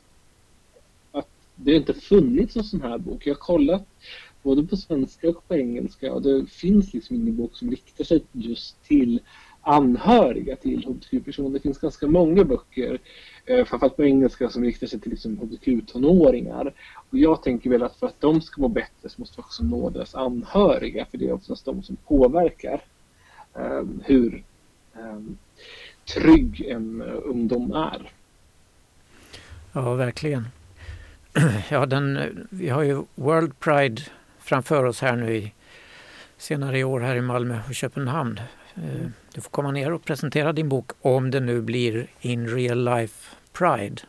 att 1.12 1.28
det 1.57 1.75
inte 1.75 1.95
funnits 1.95 2.57
en 2.57 2.64
sån 2.64 2.83
här 2.83 2.99
bok. 2.99 3.26
Jag 3.26 3.35
har 3.35 3.38
kollat 3.38 3.87
både 4.42 4.62
på 4.62 4.76
svenska 4.76 5.28
och 5.28 5.49
på 5.49 5.57
engelska 5.57 6.12
och 6.12 6.23
det 6.23 6.47
finns 6.47 6.95
liksom 6.95 7.16
ingen 7.16 7.37
bok 7.37 7.57
som 7.57 7.71
riktar 7.71 8.04
sig 8.04 8.25
just 8.33 8.85
till 8.85 9.21
anhöriga 9.62 10.57
till 10.57 10.85
hbtq-personer. 10.85 11.50
Det 11.50 11.61
finns 11.61 11.78
ganska 11.78 12.07
många 12.07 12.45
böcker, 12.45 12.99
eh, 13.47 13.64
framförallt 13.64 13.97
på 13.97 14.04
engelska, 14.04 14.49
som 14.50 14.64
riktar 14.64 14.87
sig 14.87 15.00
till 15.00 15.11
liksom 15.11 15.38
hbtq-tonåringar. 15.38 16.73
Och 17.11 17.19
jag 17.19 17.42
tänker 17.42 17.71
väl 17.71 17.83
att 17.83 17.97
för 17.97 18.07
att 18.07 18.21
de 18.21 18.40
ska 18.40 18.61
må 18.61 18.69
bättre 18.69 19.09
så 19.09 19.21
måste 19.21 19.37
vi 19.37 19.42
också 19.42 19.64
nå 19.64 19.90
deras 19.90 20.14
anhöriga, 20.14 21.07
för 21.11 21.19
det 21.19 21.28
är 21.28 21.33
oftast 21.33 21.64
de 21.64 21.83
som 21.83 21.97
påverkar 21.97 22.85
eh, 23.54 23.83
hur 24.04 24.45
eh, 24.95 25.21
trygg 26.14 26.61
en 26.61 27.02
eh, 27.02 27.14
ungdom 27.25 27.73
är. 27.73 28.11
Ja, 29.73 29.95
verkligen. 29.95 30.49
Ja, 31.71 31.87
den, 31.87 32.47
vi 32.50 32.69
har 32.69 32.83
ju 32.83 33.02
World 33.14 33.59
Pride 33.59 34.02
framför 34.38 34.85
oss 34.85 35.00
här 35.00 35.16
nu 35.16 35.37
i, 35.37 35.52
senare 36.38 36.78
i 36.78 36.85
år 36.85 37.00
här 37.00 37.16
i 37.16 37.21
Malmö 37.21 37.59
och 37.69 37.75
Köpenhamn. 37.75 38.40
Eh, 38.75 39.07
du 39.35 39.41
får 39.41 39.50
komma 39.50 39.71
ner 39.71 39.93
och 39.93 40.05
presentera 40.05 40.52
din 40.52 40.69
bok 40.69 40.93
om 41.00 41.31
det 41.31 41.41
nu 41.41 41.61
blir 41.61 42.07
In 42.21 42.49
Real 42.49 42.85
Life 42.85 43.37
Pride. 43.52 44.02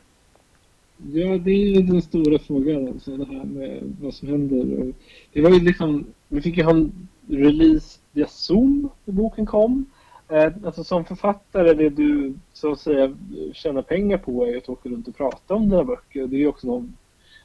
Ja, 0.97 1.37
det 1.37 1.51
är 1.51 1.75
ju 1.75 1.81
den 1.81 2.01
stora 2.01 2.39
frågan, 2.39 2.87
alltså 2.87 3.17
det 3.17 3.25
här 3.25 3.43
med 3.43 3.95
vad 4.01 4.13
som 4.13 4.27
händer. 4.27 4.93
Det 5.33 5.41
var 5.41 5.49
ju 5.49 5.59
liksom, 5.59 6.05
vi 6.27 6.41
fick 6.41 6.57
ju 6.57 6.63
ha 6.63 6.71
en 6.71 7.07
release 7.27 7.99
via 8.11 8.27
Zoom 8.27 8.89
när 9.05 9.13
boken 9.13 9.45
kom. 9.45 9.85
Eh, 10.29 10.53
alltså 10.65 10.83
som 10.83 11.05
författare, 11.05 11.73
det 11.73 11.89
du 11.89 12.33
så 12.53 12.71
att 12.71 12.79
säga 12.79 13.17
tjänar 13.53 13.81
pengar 13.81 14.17
på 14.17 14.47
är 14.47 14.57
att 14.57 14.69
åka 14.69 14.89
runt 14.89 15.07
och 15.07 15.17
prata 15.17 15.53
om 15.53 15.69
dina 15.69 15.83
böcker. 15.83 16.27
Det 16.27 16.35
är 16.35 16.39
ju 16.39 16.47
också 16.47 16.67
någon 16.67 16.93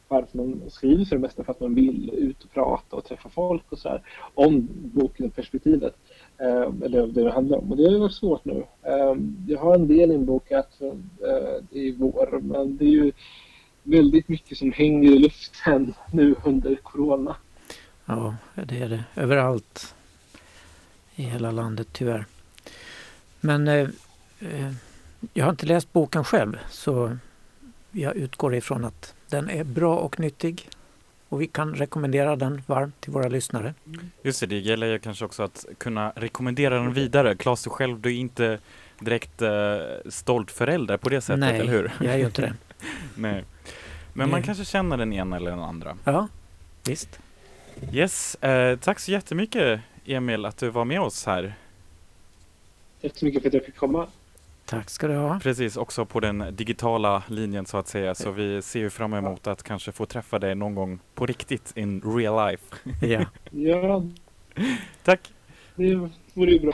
varför 0.09 0.39
man 0.39 0.63
skriver 0.71 1.05
för 1.05 1.17
det 1.17 1.23
mesta 1.23 1.45
för 1.45 1.53
att 1.53 1.61
man 1.61 1.75
vill 1.75 2.11
ut 2.15 2.45
och 2.45 2.51
prata 2.51 2.97
och 2.97 3.05
träffa 3.05 3.29
folk 3.29 3.63
och 3.73 3.79
så 3.79 3.89
här, 3.89 4.03
om 4.35 4.69
boken 4.73 5.27
och 5.27 5.35
perspektivet. 5.35 5.95
Eh, 6.41 6.73
eller 6.85 7.07
det 7.07 7.23
det 7.25 7.33
handlar 7.33 7.59
om. 7.59 7.71
Och 7.71 7.77
det 7.77 7.85
har 7.85 7.91
ju 7.91 7.99
varit 7.99 8.15
svårt 8.15 8.45
nu. 8.45 8.65
Eh, 8.83 9.15
jag 9.47 9.59
har 9.59 9.75
en 9.75 9.89
del 9.89 10.11
inbokat 10.11 10.81
eh, 10.81 11.79
i 11.79 11.93
vår 11.99 12.41
men 12.41 12.77
det 12.77 12.85
är 12.85 12.91
ju 12.91 13.13
väldigt 13.83 14.29
mycket 14.29 14.59
som 14.59 14.73
hänger 14.73 15.11
i 15.11 15.19
luften 15.19 15.95
nu 16.13 16.35
under 16.45 16.75
Corona. 16.75 17.37
Ja, 18.05 18.37
det 18.55 18.79
är 18.79 18.89
det 18.89 19.05
överallt 19.17 19.95
i 21.17 21.23
hela 21.23 21.51
landet 21.51 21.89
tyvärr. 21.93 22.25
Men 23.41 23.69
eh, 23.69 23.89
eh, 24.41 24.73
jag 25.33 25.45
har 25.45 25.51
inte 25.51 25.67
läst 25.67 25.93
boken 25.93 26.25
själv 26.25 26.59
så 26.71 27.17
jag 27.91 28.17
utgår 28.17 28.55
ifrån 28.55 28.85
att 28.85 29.15
den 29.31 29.51
är 29.51 29.65
bra 29.65 29.97
och 29.97 30.21
nyttig 30.21 30.69
och 31.29 31.43
vi 31.43 31.47
kan 31.47 31.75
rekommendera 31.75 32.37
den 32.37 32.63
varmt 32.67 33.01
till 33.01 33.13
våra 33.13 33.29
lyssnare. 33.29 33.75
Just 34.23 34.41
det, 34.41 34.47
det 34.47 34.59
gäller 34.59 34.87
ju 34.87 34.99
kanske 34.99 35.25
också 35.25 35.43
att 35.43 35.67
kunna 35.79 36.13
rekommendera 36.17 36.75
den 36.75 36.93
vidare. 36.93 37.37
Claes, 37.37 37.65
du 37.65 37.71
själv, 37.71 38.01
du 38.01 38.09
är 38.09 38.17
inte 38.17 38.59
direkt 38.99 39.43
uh, 39.43 39.49
stolt 40.09 40.51
förälder 40.51 40.97
på 40.97 41.09
det 41.09 41.21
sättet, 41.21 41.41
Nej, 41.41 41.61
eller 41.61 41.73
hur? 41.73 41.93
jag 42.01 42.15
är 42.15 42.19
ju 42.19 42.25
inte 42.25 42.43
det. 42.43 42.55
Nej. 43.15 43.45
Men 44.13 44.31
man 44.31 44.43
kanske 44.43 44.65
känner 44.65 44.97
den 44.97 45.13
ena 45.13 45.37
eller 45.37 45.51
den 45.51 45.61
andra. 45.61 45.97
Ja, 46.05 46.29
visst. 46.85 47.21
Yes, 47.93 48.37
uh, 48.45 48.79
tack 48.79 48.99
så 48.99 49.11
jättemycket 49.11 49.81
Emil 50.05 50.45
att 50.45 50.59
du 50.59 50.71
var 50.71 50.85
med 50.85 51.01
oss 51.01 51.27
här. 51.27 51.55
Tack 53.03 53.17
så 53.17 53.25
mycket 53.25 53.43
för 53.43 53.49
att 53.49 53.55
jag 53.55 53.65
fick 53.65 53.77
komma. 53.77 54.07
Tack 54.69 54.91
ska 54.91 55.07
du 55.09 55.15
ha. 55.17 55.41
Precis, 55.41 55.77
också 55.77 56.05
på 56.07 56.21
den 56.21 56.45
digitala 56.57 57.23
linjen 57.29 57.67
så 57.67 57.77
att 57.79 57.89
säga. 57.89 58.15
Så 58.15 58.31
vi 58.31 58.63
ser 58.63 58.81
ju 58.81 58.91
fram 58.91 59.15
emot 59.15 59.47
att 59.47 59.63
kanske 59.63 59.93
få 59.93 60.07
träffa 60.07 60.39
dig 60.39 60.55
någon 60.55 60.75
gång 60.75 61.01
på 61.15 61.27
riktigt 61.27 61.77
in 61.77 62.03
real 62.17 62.51
life. 62.51 62.65
Ja. 63.07 63.25
Ja, 63.51 64.05
Tack! 65.05 65.33
det 65.77 65.95
vore 66.35 66.51
ju 66.51 66.61
bra. 66.61 66.73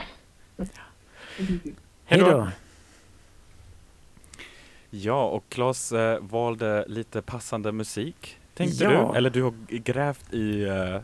Hej 2.05 2.19
då. 2.19 2.47
Ja, 4.89 5.25
och 5.25 5.43
Claes 5.49 5.91
eh, 5.91 6.19
valde 6.21 6.85
lite 6.87 7.21
passande 7.21 7.71
musik, 7.71 8.37
tänkte 8.53 8.83
Ja. 8.83 8.89
du? 9.11 9.17
Eller 9.17 9.29
du 9.29 9.41
har 9.43 9.53
grävt 9.69 10.33
i, 10.33 10.63
eh, 10.63 10.97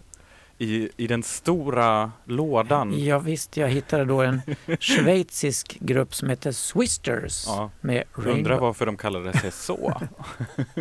i, 0.62 0.90
i 0.98 1.08
den 1.08 1.24
stora 1.24 2.12
lådan. 2.26 3.04
Ja, 3.04 3.20
visst, 3.20 3.58
jag 3.58 3.70
hittade 3.70 4.06
då 4.06 4.22
en 4.22 4.42
schweizisk 4.80 5.78
grupp 5.80 6.16
som 6.16 6.30
heter 6.30 6.52
Swisters 6.52 7.44
Ja, 7.48 7.72
med 7.82 8.04
undrar 8.14 8.34
Rainbow, 8.34 8.60
varför 8.60 8.86
de 8.86 8.98
kallade 8.98 9.34
sig 9.34 9.52
så. 9.52 10.02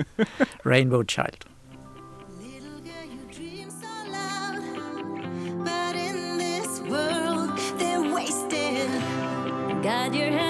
Rainbow 0.62 1.04
Child. 1.06 1.44
Little 2.42 2.80
girl, 9.82 10.14
you 10.14 10.49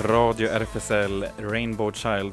Radio 0.00 0.48
RFSL 0.48 1.26
Rainbow 1.38 1.92
Child. 1.92 2.32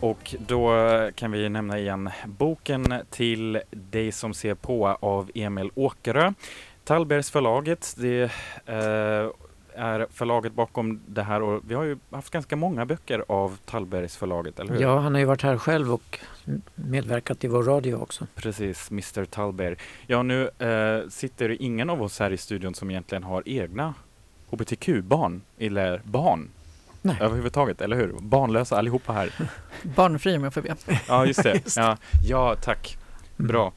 Och 0.00 0.34
då 0.46 0.70
kan 1.14 1.32
vi 1.32 1.48
nämna 1.48 1.78
igen 1.78 2.10
boken 2.26 2.94
till 3.10 3.60
dig 3.70 4.12
som 4.12 4.34
ser 4.34 4.54
på 4.54 4.88
av 5.00 5.30
Emil 5.34 5.70
Åkerö. 5.74 6.32
Tallbergs 6.84 7.30
förlaget, 7.30 7.94
det 7.98 8.22
eh, 8.66 9.30
är 9.74 10.06
förlaget 10.10 10.52
bakom 10.52 11.00
det 11.06 11.22
här 11.22 11.42
och 11.42 11.62
vi 11.68 11.74
har 11.74 11.84
ju 11.84 11.98
haft 12.10 12.30
ganska 12.30 12.56
många 12.56 12.86
böcker 12.86 13.24
av 13.28 13.58
Tallbergs 13.64 14.16
förlaget, 14.16 14.60
eller 14.60 14.72
hur? 14.72 14.80
Ja, 14.80 14.98
han 14.98 15.14
har 15.14 15.18
ju 15.18 15.26
varit 15.26 15.42
här 15.42 15.58
själv 15.58 15.92
och 15.92 16.18
medverkat 16.74 17.44
i 17.44 17.48
vår 17.48 17.62
radio 17.62 17.94
också. 17.94 18.26
Precis, 18.34 18.90
Mr 18.90 19.24
Tallberg. 19.24 19.76
Ja, 20.06 20.22
nu 20.22 20.50
eh, 20.58 21.08
sitter 21.08 21.62
ingen 21.62 21.90
av 21.90 22.02
oss 22.02 22.18
här 22.18 22.30
i 22.30 22.36
studion 22.36 22.74
som 22.74 22.90
egentligen 22.90 23.22
har 23.22 23.42
egna 23.46 23.94
hbtq-barn, 24.50 25.42
eller 25.58 26.00
barn 26.04 26.48
Nej. 27.04 27.16
överhuvudtaget, 27.20 27.80
eller 27.80 27.96
hur? 27.96 28.14
Barnlösa 28.20 28.78
allihopa 28.78 29.12
här. 29.12 29.30
Barnfri 29.82 30.36
om 30.36 30.44
jag 30.44 30.54
får 30.54 30.62
be. 30.62 30.76
Ja, 31.08 31.26
just 31.26 31.42
det. 31.42 31.54
Just 31.64 31.74
det. 31.76 31.80
Ja, 31.82 31.96
ja, 32.24 32.56
tack. 32.62 32.96
Bra. 33.36 33.72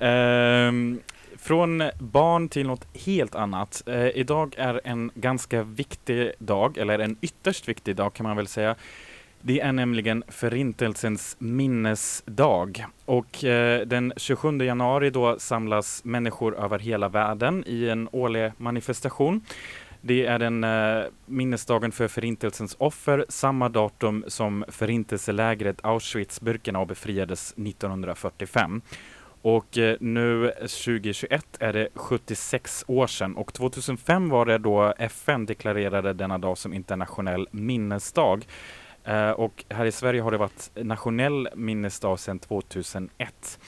Ehm, 0.00 1.00
från 1.38 1.82
barn 1.98 2.48
till 2.48 2.66
något 2.66 2.86
helt 3.06 3.34
annat. 3.34 3.82
Eh, 3.86 4.06
idag 4.06 4.54
är 4.58 4.80
en 4.84 5.10
ganska 5.14 5.62
viktig 5.62 6.32
dag, 6.38 6.78
eller 6.78 6.98
en 6.98 7.16
ytterst 7.20 7.68
viktig 7.68 7.96
dag 7.96 8.14
kan 8.14 8.26
man 8.26 8.36
väl 8.36 8.46
säga. 8.46 8.74
Det 9.40 9.60
är 9.60 9.72
nämligen 9.72 10.24
Förintelsens 10.28 11.36
minnesdag. 11.38 12.86
Och 13.04 13.44
eh, 13.44 13.86
den 13.86 14.12
27 14.16 14.58
januari 14.58 15.10
då 15.10 15.38
samlas 15.38 16.04
människor 16.04 16.56
över 16.64 16.78
hela 16.78 17.08
världen 17.08 17.64
i 17.66 17.88
en 17.88 18.08
årlig 18.12 18.52
manifestation. 18.56 19.40
Det 20.00 20.26
är 20.26 20.38
den 20.38 20.64
eh, 20.64 21.04
minnesdagen 21.26 21.92
för 21.92 22.08
Förintelsens 22.08 22.76
offer, 22.78 23.24
samma 23.28 23.68
datum 23.68 24.24
som 24.26 24.64
förintelselägret 24.68 25.82
Auschwitz-Birkenau 25.82 26.86
befriades 26.86 27.52
1945. 27.52 28.82
Och 29.42 29.78
eh, 29.78 29.96
nu 30.00 30.52
2021 30.60 31.46
är 31.60 31.72
det 31.72 31.88
76 31.94 32.84
år 32.86 33.06
sedan 33.06 33.36
och 33.36 33.52
2005 33.52 34.28
var 34.28 34.46
det 34.46 34.58
då 34.58 34.94
FN 34.98 35.46
deklarerade 35.46 36.12
denna 36.12 36.38
dag 36.38 36.58
som 36.58 36.72
internationell 36.72 37.48
minnesdag. 37.50 38.46
Eh, 39.04 39.30
och 39.30 39.64
här 39.68 39.84
i 39.84 39.92
Sverige 39.92 40.22
har 40.22 40.30
det 40.30 40.38
varit 40.38 40.70
nationell 40.74 41.48
minnesdag 41.54 42.18
sedan 42.18 42.38
2001. 42.38 43.58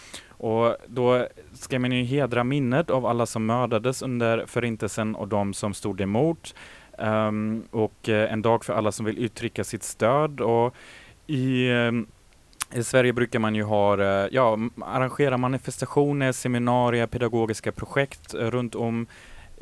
Och 0.41 0.77
då 0.87 1.27
ska 1.53 1.79
man 1.79 1.93
ju 1.93 2.05
hedra 2.05 2.45
minnet 2.45 2.91
av 2.91 3.07
alla 3.07 3.27
som 3.27 3.47
mördades 3.47 4.03
under 4.03 4.47
förintelsen 4.47 5.15
och 5.15 5.29
de 5.29 5.55
som 5.55 5.75
stod 5.75 6.01
emot. 6.01 6.55
Um, 6.99 7.65
och 7.71 8.09
eh, 8.09 8.33
en 8.33 8.43
dag 8.43 8.65
för 8.65 8.73
alla 8.73 8.93
som 8.93 9.07
vill 9.07 9.19
uttrycka 9.19 9.65
sitt 9.65 9.83
stöd. 9.83 10.41
Och 10.41 10.75
i 11.27 11.69
eh, 11.69 11.93
I 12.79 12.85
Sverige 12.85 13.13
brukar 13.13 13.39
man 13.39 13.55
ju 13.55 13.63
ha, 13.63 14.03
eh, 14.03 14.29
ja, 14.31 14.59
arrangera 14.81 15.37
manifestationer, 15.37 16.33
seminarier, 16.33 17.07
pedagogiska 17.07 17.73
projekt 17.73 18.35
runt 18.35 18.75
om 18.75 19.07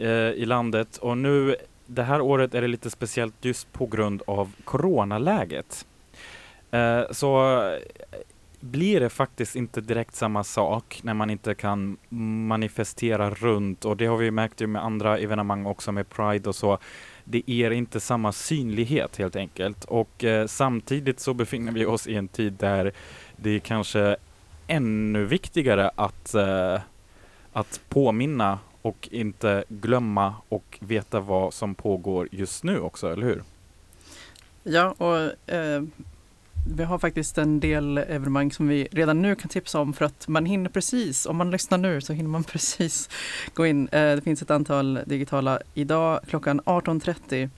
uh, 0.00 0.30
i 0.30 0.44
landet. 0.46 0.96
Och 0.96 1.18
nu, 1.18 1.56
det 1.86 2.02
här 2.02 2.20
året 2.20 2.54
är 2.54 2.62
det 2.62 2.68
lite 2.68 2.90
speciellt 2.90 3.44
just 3.44 3.72
på 3.72 3.86
grund 3.86 4.22
av 4.26 4.52
coronaläget. 4.64 5.86
Uh, 6.74 7.12
så 7.12 7.60
blir 8.60 9.00
det 9.00 9.08
faktiskt 9.08 9.56
inte 9.56 9.80
direkt 9.80 10.14
samma 10.14 10.44
sak 10.44 11.00
när 11.02 11.14
man 11.14 11.30
inte 11.30 11.54
kan 11.54 11.96
manifestera 12.48 13.30
runt 13.30 13.84
och 13.84 13.96
det 13.96 14.06
har 14.06 14.16
vi 14.16 14.30
märkt 14.30 14.60
ju 14.60 14.66
med 14.66 14.84
andra 14.84 15.18
evenemang 15.18 15.66
också 15.66 15.92
med 15.92 16.08
Pride 16.08 16.48
och 16.48 16.54
så. 16.54 16.78
Det 17.24 17.42
ger 17.46 17.70
inte 17.70 18.00
samma 18.00 18.32
synlighet 18.32 19.16
helt 19.16 19.36
enkelt 19.36 19.84
och 19.84 20.24
eh, 20.24 20.46
samtidigt 20.46 21.20
så 21.20 21.34
befinner 21.34 21.72
vi 21.72 21.86
oss 21.86 22.06
i 22.06 22.14
en 22.14 22.28
tid 22.28 22.52
där 22.52 22.92
det 23.36 23.50
är 23.50 23.58
kanske 23.58 24.16
ännu 24.66 25.24
viktigare 25.24 25.90
att, 25.94 26.34
eh, 26.34 26.80
att 27.52 27.80
påminna 27.88 28.58
och 28.82 29.08
inte 29.12 29.64
glömma 29.68 30.34
och 30.48 30.78
veta 30.80 31.20
vad 31.20 31.54
som 31.54 31.74
pågår 31.74 32.28
just 32.30 32.64
nu 32.64 32.80
också, 32.80 33.12
eller 33.12 33.26
hur? 33.26 33.42
Ja, 34.62 34.94
och 34.98 35.52
eh, 35.54 35.82
vi 36.66 36.84
har 36.84 36.98
faktiskt 36.98 37.38
en 37.38 37.60
del 37.60 37.98
evenemang 37.98 38.52
som 38.52 38.68
vi 38.68 38.88
redan 38.92 39.22
nu 39.22 39.34
kan 39.34 39.48
tipsa 39.48 39.80
om 39.80 39.92
för 39.92 40.04
att 40.04 40.28
man 40.28 40.46
hinner 40.46 40.70
precis, 40.70 41.26
om 41.26 41.36
man 41.36 41.50
lyssnar 41.50 41.78
nu 41.78 42.00
så 42.00 42.12
hinner 42.12 42.30
man 42.30 42.44
precis 42.52 43.08
gå 43.54 43.66
in. 43.66 43.88
Eh, 43.88 44.14
det 44.16 44.22
finns 44.22 44.42
ett 44.42 44.50
antal 44.50 45.00
digitala. 45.06 45.60
Idag 45.74 46.20
klockan 46.28 46.60
18.30 46.60 47.50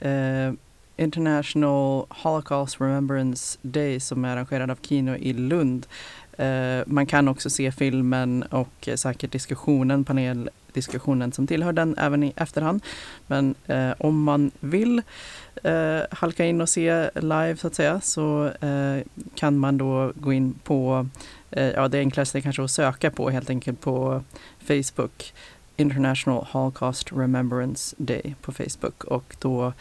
eh, 0.00 0.54
International 0.96 2.06
Holocaust 2.08 2.80
Remembrance 2.80 3.58
Day 3.62 4.00
som 4.00 4.24
är 4.24 4.36
arrangerad 4.36 4.70
av 4.70 4.78
Kino 4.82 5.16
i 5.16 5.32
Lund. 5.32 5.86
Eh, 6.36 6.82
man 6.86 7.06
kan 7.06 7.28
också 7.28 7.50
se 7.50 7.72
filmen 7.72 8.42
och 8.42 8.88
eh, 8.88 8.96
säkert 8.96 9.32
diskussionen, 9.32 10.04
paneldiskussionen 10.04 11.32
som 11.32 11.46
tillhör 11.46 11.72
den 11.72 11.98
även 11.98 12.22
i 12.22 12.32
efterhand. 12.36 12.82
Men 13.26 13.54
eh, 13.66 13.92
om 13.98 14.22
man 14.22 14.50
vill 14.60 15.02
eh, 15.62 16.00
halka 16.10 16.44
in 16.44 16.60
och 16.60 16.68
se 16.68 17.10
live 17.14 17.56
så 17.56 17.66
att 17.66 17.74
säga 17.74 18.00
så 18.00 18.46
eh, 18.46 19.02
kan 19.34 19.58
man 19.58 19.78
då 19.78 20.12
gå 20.14 20.32
in 20.32 20.54
på, 20.64 21.06
eh, 21.50 21.70
ja 21.70 21.88
det 21.88 21.98
enklaste 21.98 22.38
är 22.38 22.40
kanske 22.40 22.64
att 22.64 22.70
söka 22.70 23.10
på 23.10 23.30
helt 23.30 23.50
enkelt 23.50 23.80
på 23.80 24.22
Facebook 24.66 25.32
International 25.76 26.46
Holocaust 26.50 27.12
Remembrance 27.12 27.96
Day 27.98 28.34
på 28.42 28.52
Facebook 28.52 29.04
och 29.04 29.36
då 29.38 29.72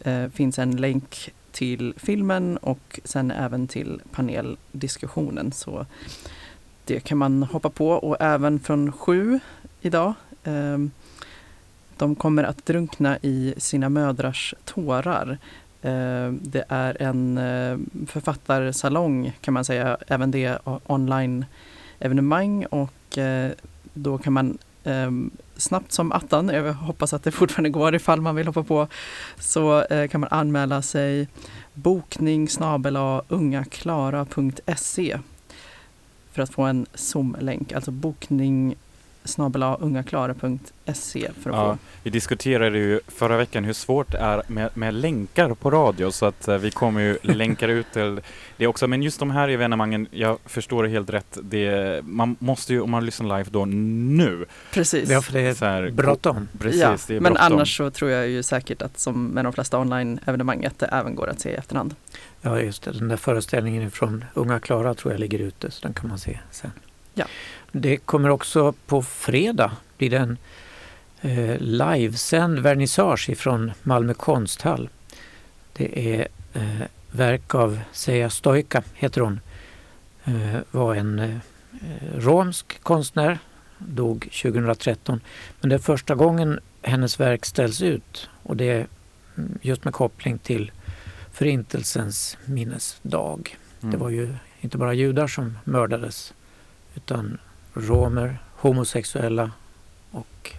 eh, 0.00 0.28
finns 0.28 0.58
en 0.58 0.76
länk 0.76 1.32
till 1.56 1.94
filmen 1.96 2.56
och 2.56 3.00
sen 3.04 3.30
även 3.30 3.68
till 3.68 4.00
paneldiskussionen. 4.12 5.52
Så 5.52 5.86
det 6.84 7.00
kan 7.00 7.18
man 7.18 7.42
hoppa 7.42 7.70
på 7.70 7.88
och 7.88 8.16
även 8.20 8.60
från 8.60 8.92
sju 8.92 9.40
idag. 9.80 10.14
Ehm, 10.44 10.90
de 11.96 12.14
kommer 12.14 12.44
att 12.44 12.66
drunkna 12.66 13.18
i 13.22 13.54
sina 13.56 13.88
mödrars 13.88 14.54
tårar. 14.64 15.38
Ehm, 15.82 16.40
det 16.42 16.64
är 16.68 17.02
en 17.02 17.38
eh, 17.38 17.78
författarsalong 18.06 19.32
kan 19.40 19.54
man 19.54 19.64
säga, 19.64 19.96
även 20.06 20.30
det 20.30 20.58
online-evenemang 20.86 22.66
och 22.66 23.18
eh, 23.18 23.50
då 23.94 24.18
kan 24.18 24.32
man 24.32 24.58
ehm, 24.84 25.30
snabbt 25.56 25.92
som 25.92 26.12
attan, 26.12 26.48
jag 26.48 26.72
hoppas 26.72 27.12
att 27.12 27.22
det 27.22 27.30
fortfarande 27.30 27.70
går 27.70 27.94
ifall 27.94 28.20
man 28.20 28.34
vill 28.34 28.46
hoppa 28.46 28.62
på, 28.62 28.88
så 29.38 29.82
eh, 29.82 30.08
kan 30.08 30.20
man 30.20 30.30
anmäla 30.32 30.82
sig. 30.82 31.28
Bokning 31.74 32.48
snabel-a 32.48 33.22
ungaklara.se 33.28 35.18
för 36.32 36.42
att 36.42 36.50
få 36.50 36.62
en 36.62 36.86
Zoom-länk, 36.94 37.72
alltså 37.72 37.90
bokning 37.90 38.76
ungaklara.se 39.80 41.30
för 41.42 41.50
att 41.50 41.56
Ja, 41.56 41.72
få 41.72 41.78
vi 42.02 42.10
diskuterade 42.10 42.78
ju 42.78 43.00
förra 43.08 43.36
veckan 43.36 43.64
hur 43.64 43.72
svårt 43.72 44.12
det 44.12 44.18
är 44.18 44.42
med, 44.46 44.70
med 44.74 44.94
länkar 44.94 45.54
på 45.54 45.70
radio 45.70 46.10
så 46.10 46.26
att 46.26 46.48
eh, 46.48 46.56
vi 46.56 46.70
kommer 46.70 47.00
ju 47.00 47.18
länkar 47.22 47.68
ut 47.68 47.86
till 47.92 48.20
det 48.56 48.66
också. 48.66 48.86
Men 48.86 49.02
just 49.02 49.18
de 49.18 49.30
här 49.30 49.48
evenemangen, 49.48 50.06
jag 50.10 50.38
förstår 50.44 50.82
det 50.82 50.88
helt 50.88 51.10
rätt. 51.10 51.38
Det, 51.42 52.00
man 52.04 52.36
måste 52.38 52.72
ju, 52.72 52.80
om 52.80 52.90
man 52.90 53.04
lyssnar 53.06 53.38
live 53.38 53.50
då, 53.50 53.64
nu. 53.64 54.44
Precis. 54.72 55.10
Ja, 55.10 55.22
för 55.22 55.32
det 55.32 55.40
är 55.40 55.54
Så 55.54 55.64
här, 55.64 55.90
bråttom. 55.90 56.48
Precis, 56.58 56.80
ja, 56.80 56.96
det 57.06 57.16
är 57.16 57.20
men 57.20 57.32
bråttom. 57.32 57.52
annars 57.52 57.76
så 57.76 57.90
tror 57.90 58.10
jag 58.10 58.28
ju 58.28 58.42
säkert 58.42 58.82
att 58.82 58.98
som 58.98 59.26
med 59.26 59.44
de 59.44 59.52
flesta 59.52 59.78
online-evenemang 59.78 60.64
att 60.64 60.78
det 60.78 60.86
även 60.86 61.14
går 61.14 61.28
att 61.28 61.40
se 61.40 61.50
i 61.50 61.54
efterhand. 61.54 61.94
Ja, 62.42 62.60
just 62.60 62.82
det. 62.82 62.92
Den 62.92 63.08
där 63.08 63.16
föreställningen 63.16 63.90
från 63.90 64.24
Unga 64.34 64.60
Klara 64.60 64.94
tror 64.94 65.12
jag 65.12 65.20
ligger 65.20 65.38
ute, 65.38 65.70
så 65.70 65.82
den 65.82 65.94
kan 65.94 66.08
man 66.08 66.18
se 66.18 66.38
sen. 66.50 66.70
Ja. 67.14 67.24
Det 67.78 67.96
kommer 67.96 68.28
också 68.28 68.72
på 68.86 69.02
fredag 69.02 69.72
blir 69.98 70.10
det 70.10 70.18
en 70.18 70.38
eh, 71.20 71.60
livesänd 71.60 72.58
vernissage 72.58 73.30
ifrån 73.30 73.72
Malmö 73.82 74.14
konsthall. 74.14 74.88
Det 75.72 76.14
är 76.14 76.28
eh, 76.52 76.86
verk 77.10 77.54
av 77.54 77.80
Seja 77.92 78.30
Stojka, 78.30 78.82
heter 78.94 79.20
hon. 79.20 79.40
Eh, 80.24 80.60
var 80.70 80.94
en 80.94 81.18
eh, 81.18 81.36
romsk 82.14 82.82
konstnär, 82.82 83.38
dog 83.78 84.28
2013. 84.42 85.20
Men 85.60 85.68
det 85.68 85.74
är 85.74 85.78
första 85.78 86.14
gången 86.14 86.60
hennes 86.82 87.20
verk 87.20 87.46
ställs 87.46 87.82
ut 87.82 88.28
och 88.42 88.56
det 88.56 88.64
är 88.64 88.86
mm, 89.36 89.58
just 89.62 89.84
med 89.84 89.94
koppling 89.94 90.38
till 90.38 90.72
Förintelsens 91.32 92.38
minnesdag. 92.44 93.56
Mm. 93.80 93.92
Det 93.92 93.96
var 93.96 94.10
ju 94.10 94.34
inte 94.60 94.78
bara 94.78 94.94
judar 94.94 95.26
som 95.26 95.58
mördades 95.64 96.34
utan 96.94 97.38
romer, 97.76 98.38
homosexuella 98.56 99.50
och 100.10 100.52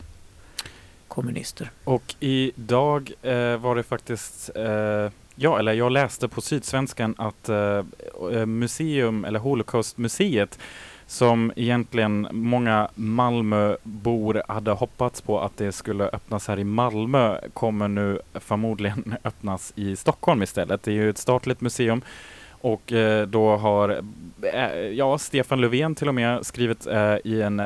kommunister. 1.08 1.72
Och 1.84 2.16
idag 2.20 3.12
eh, 3.22 3.58
var 3.58 3.76
det 3.76 3.84
faktiskt, 3.84 4.50
eh, 4.56 5.12
ja, 5.36 5.60
eller 5.60 5.74
jag 5.74 5.92
läste 5.92 6.28
på 6.28 6.42
Sydsvenskan 6.42 7.16
att 7.18 7.50
eh, 7.50 7.84
eh, 8.32 8.46
museum, 8.46 9.26
eller 9.26 9.40
Holocaustmuseet, 9.40 10.60
som 11.08 11.52
egentligen 11.56 12.28
många 12.32 12.90
Malmöbor 12.96 14.44
hade 14.48 14.72
hoppats 14.72 15.22
på 15.22 15.40
att 15.40 15.58
det 15.58 15.72
skulle 15.72 16.04
öppnas 16.04 16.48
här 16.48 16.60
i 16.60 16.64
Malmö, 16.64 17.38
kommer 17.54 17.88
nu 17.88 18.20
förmodligen 18.34 19.16
öppnas 19.24 19.74
i 19.76 19.96
Stockholm 19.96 20.44
istället. 20.44 20.84
Det 20.84 20.92
är 20.92 20.96
ju 20.96 21.10
ett 21.10 21.18
statligt 21.18 21.62
museum 21.62 22.02
och 22.62 22.94
eh, 22.94 23.28
då 23.28 23.56
har 23.56 24.02
eh, 24.54 24.78
ja, 24.78 25.18
Stefan 25.18 25.62
Löfven 25.62 25.96
till 25.96 26.08
och 26.08 26.16
med 26.16 26.46
skrivit 26.46 26.88
eh, 26.88 27.16
i 27.24 27.42
en 27.42 27.62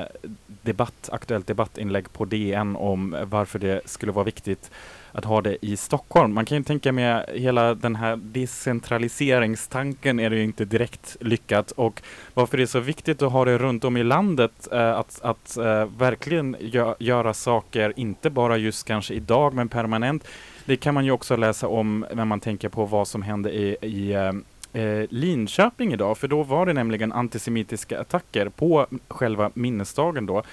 debatt, 0.62 1.10
aktuellt 1.12 1.48
debattinlägg 1.48 2.14
på 2.14 2.26
DN 2.26 2.76
om 2.76 3.16
varför 3.24 3.60
det 3.60 3.82
skulle 3.86 4.12
vara 4.12 4.26
viktigt 4.26 4.72
att 5.12 5.26
ha 5.26 5.42
det 5.42 5.66
i 5.66 5.78
Stockholm. 5.78 6.34
Man 6.34 6.46
kan 6.46 6.58
ju 6.58 6.64
tänka 6.64 6.92
med 6.92 7.26
hela 7.34 7.76
den 7.76 7.96
här 7.96 8.16
decentraliseringstanken 8.16 10.20
är 10.20 10.30
det 10.30 10.36
ju 10.36 10.44
inte 10.44 10.66
direkt 10.66 11.18
lyckat 11.20 11.72
och 11.72 12.02
varför 12.34 12.58
det 12.58 12.64
är 12.64 12.68
så 12.68 12.80
viktigt 12.80 13.22
att 13.22 13.32
ha 13.32 13.46
det 13.46 13.58
runt 13.58 13.84
om 13.84 13.98
i 13.98 14.04
landet, 14.04 14.68
eh, 14.72 14.92
att, 14.92 15.20
att 15.24 15.58
eh, 15.58 15.86
verkligen 15.98 16.56
gö 16.60 16.94
göra 17.00 17.34
saker, 17.34 17.94
inte 17.96 18.30
bara 18.30 18.58
just 18.58 18.88
kanske 18.88 19.14
idag 19.14 19.54
men 19.54 19.70
permanent. 19.70 20.28
Det 20.66 20.78
kan 20.78 20.94
man 20.94 21.06
ju 21.06 21.12
också 21.12 21.36
läsa 21.36 21.68
om 21.68 22.06
när 22.14 22.26
man 22.26 22.40
tänker 22.40 22.70
på 22.70 22.86
vad 22.86 23.08
som 23.08 23.22
hände 23.22 23.52
i, 23.52 23.78
i 23.82 24.14
eh, 24.14 24.32
eh, 24.74 25.06
Linköping 25.10 25.94
idag, 25.94 26.18
för 26.18 26.28
då 26.28 26.44
var 26.44 26.66
det 26.66 26.74
nämligen 26.74 27.12
antisemitiska 27.12 28.02
attacker 28.02 28.50
på 28.50 28.88
själva 29.08 29.52
minnesdagen 29.54 30.26
då. 30.26 30.44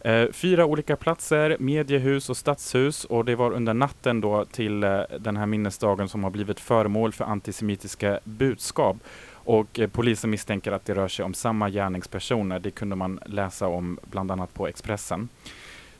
Eh, 0.00 0.26
fyra 0.32 0.64
olika 0.64 0.96
platser, 0.96 1.56
mediehus 1.60 2.30
och 2.30 2.36
stadshus 2.36 3.04
och 3.04 3.24
det 3.24 3.34
var 3.34 3.52
under 3.52 3.74
natten 3.74 4.20
då 4.20 4.44
till 4.44 4.84
eh, 4.84 5.00
den 5.20 5.36
här 5.36 5.46
minnesdagen 5.46 6.08
som 6.08 6.24
har 6.24 6.30
blivit 6.30 6.60
föremål 6.60 7.12
för 7.12 7.24
antisemitiska 7.24 8.20
budskap. 8.24 8.96
Och 9.44 9.80
eh, 9.80 9.88
polisen 9.88 10.30
misstänker 10.30 10.72
att 10.72 10.84
det 10.84 10.94
rör 10.94 11.08
sig 11.08 11.24
om 11.24 11.34
samma 11.34 11.70
gärningspersoner. 11.70 12.58
Det 12.58 12.70
kunde 12.70 12.96
man 12.96 13.20
läsa 13.26 13.68
om 13.68 13.98
bland 14.02 14.30
annat 14.30 14.54
på 14.54 14.66
Expressen. 14.66 15.28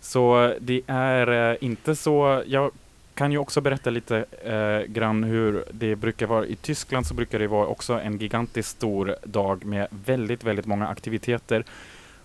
Så 0.00 0.44
eh, 0.44 0.54
det 0.60 0.82
är 0.86 1.50
eh, 1.52 1.56
inte 1.60 1.96
så, 1.96 2.42
jag 2.46 2.70
kan 3.14 3.32
ju 3.32 3.38
också 3.38 3.60
berätta 3.60 3.90
lite 3.90 4.24
eh, 4.44 4.92
grann 4.92 5.24
hur 5.24 5.64
det 5.70 5.96
brukar 5.96 6.26
vara. 6.26 6.46
I 6.46 6.56
Tyskland 6.56 7.06
så 7.06 7.14
brukar 7.14 7.38
det 7.38 7.46
vara 7.46 7.66
också 7.66 7.92
en 7.92 8.18
gigantiskt 8.18 8.70
stor 8.70 9.16
dag 9.24 9.64
med 9.64 9.86
väldigt, 9.90 10.44
väldigt 10.44 10.66
många 10.66 10.88
aktiviteter. 10.88 11.64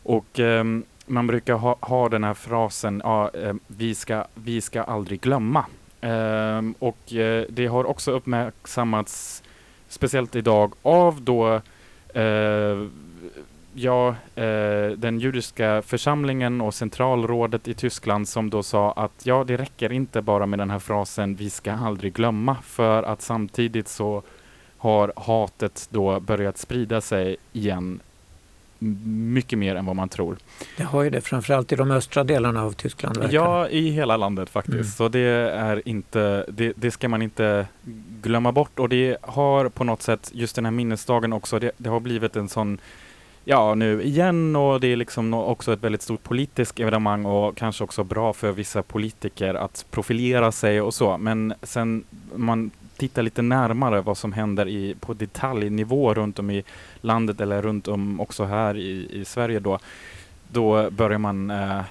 Och 0.03 0.39
eh, 0.39 0.63
man 1.05 1.27
brukar 1.27 1.53
ha, 1.53 1.77
ha 1.81 2.09
den 2.09 2.23
här 2.23 2.33
frasen, 2.33 3.01
ja, 3.03 3.31
eh, 3.33 3.53
vi, 3.67 3.95
ska, 3.95 4.25
vi 4.33 4.61
ska 4.61 4.83
aldrig 4.83 5.21
glömma. 5.21 5.65
Ehm, 6.01 6.75
och 6.79 7.13
eh, 7.13 7.45
det 7.49 7.67
har 7.67 7.85
också 7.85 8.11
uppmärksammats, 8.11 9.43
speciellt 9.87 10.35
idag, 10.35 10.73
av 10.81 11.21
då 11.21 11.61
eh, 12.13 12.87
ja, 13.77 14.15
eh, 14.35 14.89
den 14.97 15.19
judiska 15.19 15.81
församlingen 15.81 16.61
och 16.61 16.73
centralrådet 16.73 17.67
i 17.67 17.73
Tyskland 17.73 18.27
som 18.27 18.49
då 18.49 18.63
sa 18.63 18.91
att 18.91 19.25
ja, 19.25 19.43
det 19.43 19.57
räcker 19.57 19.91
inte 19.91 20.21
bara 20.21 20.45
med 20.45 20.59
den 20.59 20.69
här 20.69 20.79
frasen 20.79 21.35
vi 21.35 21.49
ska 21.49 21.71
aldrig 21.71 22.13
glömma 22.13 22.55
för 22.63 23.03
att 23.03 23.21
samtidigt 23.21 23.87
så 23.87 24.23
har 24.77 25.13
hatet 25.15 25.87
då 25.91 26.19
börjat 26.19 26.57
sprida 26.57 27.01
sig 27.01 27.37
igen 27.53 27.99
mycket 28.79 29.59
mer 29.59 29.75
än 29.75 29.85
vad 29.85 29.95
man 29.95 30.09
tror. 30.09 30.37
Det 30.77 30.83
har 30.83 31.03
ju 31.03 31.09
det, 31.09 31.21
framförallt 31.21 31.71
i 31.71 31.75
de 31.75 31.91
östra 31.91 32.23
delarna 32.23 32.63
av 32.63 32.71
Tyskland. 32.71 33.17
verkar 33.17 33.29
det. 33.29 33.35
Ja, 33.35 33.69
i 33.69 33.89
hela 33.89 34.17
landet 34.17 34.49
faktiskt. 34.49 34.73
Mm. 34.73 34.83
Så 34.83 35.07
det 35.09 35.19
är 35.19 35.87
inte, 35.87 36.45
det, 36.49 36.73
det 36.75 36.91
ska 36.91 37.09
man 37.09 37.21
inte 37.21 37.67
glömma 38.21 38.51
bort. 38.51 38.79
Och 38.79 38.89
det 38.89 39.17
har 39.21 39.69
på 39.69 39.83
något 39.83 40.01
sätt, 40.01 40.31
just 40.33 40.55
den 40.55 40.65
här 40.65 40.71
minnesdagen 40.71 41.33
också, 41.33 41.59
det, 41.59 41.71
det 41.77 41.89
har 41.89 41.99
blivit 41.99 42.35
en 42.35 42.49
sån, 42.49 42.77
ja 43.49 43.75
nu 43.75 44.03
igen 44.03 44.55
och 44.55 44.79
det 44.79 44.87
är 44.87 44.95
liksom 44.95 45.33
också 45.33 45.73
ett 45.73 45.83
väldigt 45.83 46.01
stort 46.01 46.23
politiskt 46.23 46.79
evenemang 46.79 47.25
och 47.25 47.57
kanske 47.57 47.83
också 47.83 48.03
bra 48.03 48.33
för 48.33 48.51
vissa 48.51 48.83
politiker 48.83 49.53
att 49.53 49.85
profilera 49.91 50.51
sig 50.51 50.81
och 50.81 50.93
så. 50.93 51.17
Men 51.17 51.53
sen 51.63 52.03
man 52.35 52.71
tittar 52.97 53.21
lite 53.21 53.41
närmare 53.41 54.01
vad 54.01 54.17
som 54.17 54.33
händer 54.33 54.67
i, 54.67 54.95
på 54.99 55.13
detaljnivå 55.13 56.13
runt 56.13 56.39
om 56.39 56.49
i 56.51 56.63
landet 57.01 57.41
eller 57.41 57.61
runt 57.61 57.87
om 57.87 58.21
också 58.21 58.43
här 58.43 58.77
i, 58.77 59.07
i 59.11 59.25
Sverige 59.25 59.59
då, 59.59 59.79
då 60.51 60.89
börjar 60.89 61.19
man 61.19 61.49
eh, 61.49 61.81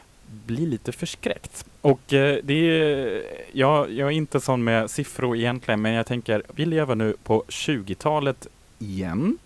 bli 0.46 0.66
lite 0.66 0.92
förskräckt. 0.92 1.64
Och 1.80 2.12
eh, 2.12 2.38
det 2.42 2.54
är, 2.54 3.22
ja, 3.52 3.88
jag 3.88 4.08
är 4.08 4.16
inte 4.16 4.40
sån 4.40 4.64
med 4.64 4.90
siffror 4.90 5.36
egentligen, 5.36 5.82
men 5.82 5.92
jag 5.92 6.06
tänker, 6.06 6.42
vi 6.54 6.66
lever 6.66 6.94
nu 6.94 7.16
på 7.24 7.44
20-talet 7.48 8.46
igen. 8.78 9.38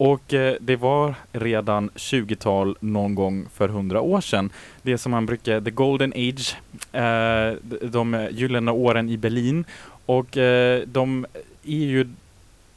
Och 0.00 0.34
eh, 0.34 0.54
det 0.60 0.76
var 0.76 1.14
redan 1.32 1.90
20-tal 1.90 2.76
någon 2.80 3.14
gång 3.14 3.46
för 3.54 3.68
100 3.68 4.00
år 4.00 4.20
sedan. 4.20 4.50
Det 4.82 4.98
som 4.98 5.12
man 5.12 5.26
brukar, 5.26 5.60
the 5.60 5.70
golden 5.70 6.12
age, 6.12 6.56
eh, 6.92 7.52
de- 7.82 8.28
gyllene 8.30 8.70
åren 8.70 9.08
i 9.08 9.16
Berlin. 9.16 9.64
Och 10.06 10.36
eh, 10.36 10.82
de 10.86 11.26
är 11.64 11.84
ju, 11.84 12.08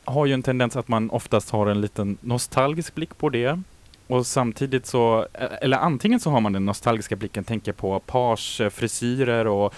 har 0.06 0.26
ju 0.26 0.34
en 0.34 0.44
tendens 0.44 0.76
att 0.76 0.88
man 0.88 1.10
oftast 1.10 1.50
har 1.50 1.68
en 1.68 1.82
liten 1.82 2.18
nostalgisk 2.22 2.96
blick 2.96 3.18
på 3.18 3.30
det. 3.30 3.62
Och 4.08 4.26
samtidigt 4.28 4.86
så, 4.86 5.28
e-, 5.34 5.48
eller 5.62 5.78
antingen 5.78 6.20
så 6.20 6.30
har 6.30 6.42
man 6.42 6.54
den 6.54 6.66
nostalgiska 6.66 7.16
blicken, 7.16 7.44
tänker 7.44 7.74
på 7.74 8.00
page 8.00 8.62
frisyrer 8.72 9.48
och 9.48 9.74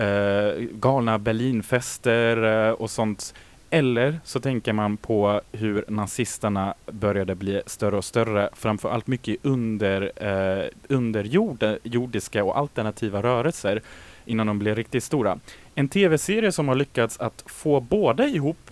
eh, 0.00 0.54
galna 0.72 1.18
Berlinfester 1.18 2.66
eh, 2.68 2.72
och 2.72 2.90
sånt. 2.90 3.34
Eller 3.70 4.20
så 4.24 4.40
tänker 4.40 4.72
man 4.72 4.96
på 4.96 5.40
hur 5.52 5.84
nazisterna 5.88 6.74
började 6.86 7.34
bli 7.34 7.62
större 7.66 7.96
och 7.96 8.04
större, 8.04 8.48
framför 8.52 8.88
allt 8.88 9.06
mycket 9.06 9.36
under, 9.42 10.12
eh, 10.16 10.68
underjordiska 10.88 12.44
och 12.44 12.58
alternativa 12.58 13.22
rörelser 13.22 13.82
innan 14.24 14.46
de 14.46 14.58
blev 14.58 14.76
riktigt 14.76 15.04
stora. 15.04 15.38
En 15.74 15.88
tv-serie 15.88 16.52
som 16.52 16.68
har 16.68 16.74
lyckats 16.74 17.20
att 17.20 17.44
få 17.46 17.80
båda 17.80 18.26
ihop 18.26 18.70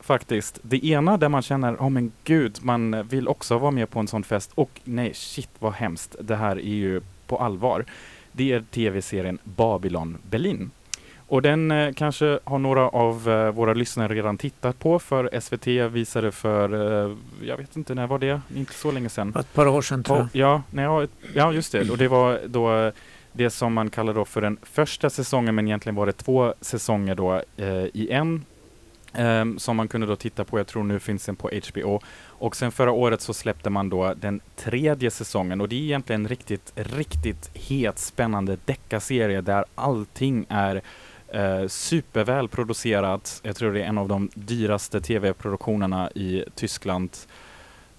faktiskt. 0.00 0.58
Det 0.62 0.86
ena 0.86 1.16
där 1.16 1.28
man 1.28 1.42
känner, 1.42 1.74
oh 1.74 1.90
men 1.90 2.12
gud, 2.24 2.58
man 2.62 3.08
vill 3.08 3.28
också 3.28 3.58
vara 3.58 3.70
med 3.70 3.90
på 3.90 4.00
en 4.00 4.08
sån 4.08 4.22
fest 4.22 4.50
och 4.54 4.80
nej, 4.84 5.14
shit 5.14 5.50
vad 5.58 5.72
hemskt, 5.72 6.16
det 6.20 6.36
här 6.36 6.56
är 6.56 6.74
ju 6.74 7.00
på 7.26 7.38
allvar. 7.38 7.84
Det 8.32 8.52
är 8.52 8.64
tv-serien 8.70 9.38
Babylon 9.44 10.18
Berlin. 10.30 10.70
Och 11.28 11.42
den 11.42 11.70
eh, 11.70 11.92
kanske 11.92 12.38
har 12.44 12.58
några 12.58 12.88
av 12.88 13.28
eh, 13.28 13.50
våra 13.50 13.74
lyssnare 13.74 14.14
redan 14.14 14.38
tittat 14.38 14.78
på 14.78 14.98
för 14.98 15.40
SVT 15.40 15.66
visade 15.92 16.32
för, 16.32 16.74
eh, 17.08 17.16
jag 17.42 17.56
vet 17.56 17.76
inte, 17.76 17.94
när 17.94 18.06
var 18.06 18.18
det? 18.18 18.40
Inte 18.56 18.72
så 18.74 18.90
länge 18.90 19.08
sedan. 19.08 19.34
Ett 19.40 19.54
par 19.54 19.66
år 19.66 19.82
sedan 19.82 20.02
tror 20.02 20.18
jag. 20.18 20.26
Och, 20.26 20.30
ja, 20.36 20.62
nej, 20.70 20.84
ja, 20.84 21.06
ja, 21.34 21.52
just 21.52 21.72
det. 21.72 21.90
Och 21.90 21.98
det 21.98 22.08
var 22.08 22.40
då 22.46 22.76
eh, 22.76 22.92
det 23.32 23.50
som 23.50 23.72
man 23.74 23.90
kallar 23.90 24.14
då 24.14 24.24
för 24.24 24.40
den 24.40 24.56
första 24.62 25.10
säsongen, 25.10 25.54
men 25.54 25.66
egentligen 25.66 25.96
var 25.96 26.06
det 26.06 26.12
två 26.12 26.54
säsonger 26.60 27.14
då 27.14 27.42
eh, 27.56 27.84
i 27.94 28.08
en. 28.10 28.44
ehm, 29.14 29.58
som 29.58 29.76
man 29.76 29.88
kunde 29.88 30.06
då 30.06 30.16
titta 30.16 30.44
på, 30.44 30.58
jag 30.58 30.66
tror 30.66 30.84
nu 30.84 30.98
finns 30.98 31.26
den 31.26 31.36
på 31.36 31.50
HBO. 31.70 32.00
Och 32.38 32.56
sen 32.56 32.72
förra 32.72 32.92
året 32.92 33.20
så 33.20 33.34
släppte 33.34 33.70
man 33.70 33.88
då 33.88 34.14
den 34.14 34.40
tredje 34.56 35.10
säsongen 35.10 35.60
och 35.60 35.68
det 35.68 35.76
är 35.76 35.80
egentligen 35.80 36.20
en 36.20 36.28
riktigt, 36.28 36.72
riktigt 36.74 37.50
het 37.54 37.98
spännande 37.98 38.56
deckarserie 38.64 39.40
där 39.40 39.64
allting 39.74 40.46
är 40.48 40.82
eh, 41.28 41.66
superväl 41.68 42.48
producerat. 42.48 43.40
Jag 43.42 43.56
tror 43.56 43.72
det 43.72 43.82
är 43.82 43.86
en 43.86 43.98
av 43.98 44.08
de 44.08 44.30
dyraste 44.34 45.00
tv-produktionerna 45.00 46.10
i 46.10 46.44
Tyskland 46.54 47.10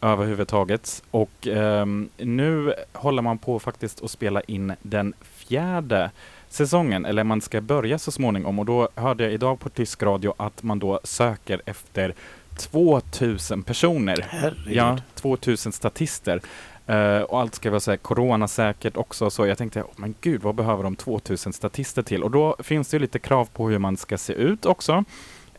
överhuvudtaget. 0.01 1.03
Och 1.11 1.47
ehm, 1.47 2.09
nu 2.17 2.73
håller 2.93 3.21
man 3.21 3.37
på 3.37 3.59
faktiskt 3.59 4.03
att 4.03 4.11
spela 4.11 4.41
in 4.41 4.73
den 4.81 5.13
fjärde 5.21 6.11
säsongen, 6.49 7.05
eller 7.05 7.23
man 7.23 7.41
ska 7.41 7.61
börja 7.61 7.99
så 7.99 8.11
småningom. 8.11 8.59
Och 8.59 8.65
då 8.65 8.89
hörde 8.95 9.23
jag 9.23 9.33
idag 9.33 9.59
på 9.59 9.69
tysk 9.69 10.03
radio 10.03 10.33
att 10.37 10.63
man 10.63 10.79
då 10.79 10.99
söker 11.03 11.61
efter 11.65 12.13
2000 12.57 13.63
personer. 13.63 14.25
Herregud. 14.29 14.75
Ja, 14.75 14.97
2000 15.15 15.71
statister. 15.71 16.41
Uh, 16.89 17.21
och 17.21 17.39
allt 17.39 17.55
ska 17.55 17.69
vara 17.69 17.79
så 17.79 17.91
här 17.91 17.97
coronasäkert 17.97 18.97
också. 18.97 19.29
Så 19.29 19.45
jag 19.45 19.57
tänkte, 19.57 19.81
oh, 19.81 19.89
men 19.95 20.15
gud, 20.21 20.41
vad 20.41 20.55
behöver 20.55 20.83
de 20.83 20.95
2000 20.95 21.53
statister 21.53 22.01
till? 22.01 22.23
Och 22.23 22.31
då 22.31 22.55
finns 22.59 22.89
det 22.89 22.95
ju 22.95 23.01
lite 23.01 23.19
krav 23.19 23.45
på 23.53 23.69
hur 23.69 23.79
man 23.79 23.97
ska 23.97 24.17
se 24.17 24.33
ut 24.33 24.65
också. 24.65 25.03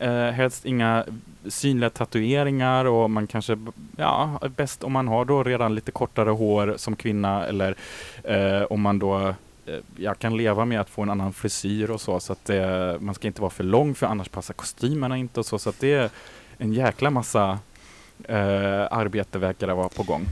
Uh, 0.01 0.29
helst 0.29 0.65
inga 0.65 1.05
synliga 1.47 1.89
tatueringar 1.89 2.85
och 2.85 3.09
man 3.09 3.27
kanske, 3.27 3.57
ja, 3.97 4.39
bäst 4.55 4.83
om 4.83 4.91
man 4.91 5.07
har 5.07 5.25
då 5.25 5.43
redan 5.43 5.75
lite 5.75 5.91
kortare 5.91 6.29
hår 6.29 6.73
som 6.77 6.95
kvinna 6.95 7.45
eller 7.45 7.75
uh, 8.29 8.63
om 8.69 8.81
man 8.81 8.99
då 8.99 9.33
jag 9.97 10.19
kan 10.19 10.37
leva 10.37 10.65
med 10.65 10.81
att 10.81 10.89
få 10.89 11.01
en 11.01 11.09
annan 11.09 11.33
frisyr 11.33 11.89
och 11.89 12.01
så, 12.01 12.19
så 12.19 12.33
att 12.33 12.45
det, 12.45 12.97
man 12.99 13.15
ska 13.15 13.27
inte 13.27 13.41
vara 13.41 13.51
för 13.51 13.63
lång 13.63 13.95
för 13.95 14.07
annars 14.07 14.29
passar 14.29 14.53
kostymerna 14.53 15.17
inte 15.17 15.39
och 15.39 15.45
så, 15.45 15.59
så 15.59 15.69
att 15.69 15.79
det 15.79 15.93
är 15.93 16.09
en 16.57 16.73
jäkla 16.73 17.09
massa 17.09 17.59
eh, 18.23 18.87
arbete 18.91 19.39
verkar 19.39 19.67
det 19.67 19.73
vara 19.73 19.89
på 19.89 20.03
gång. 20.03 20.25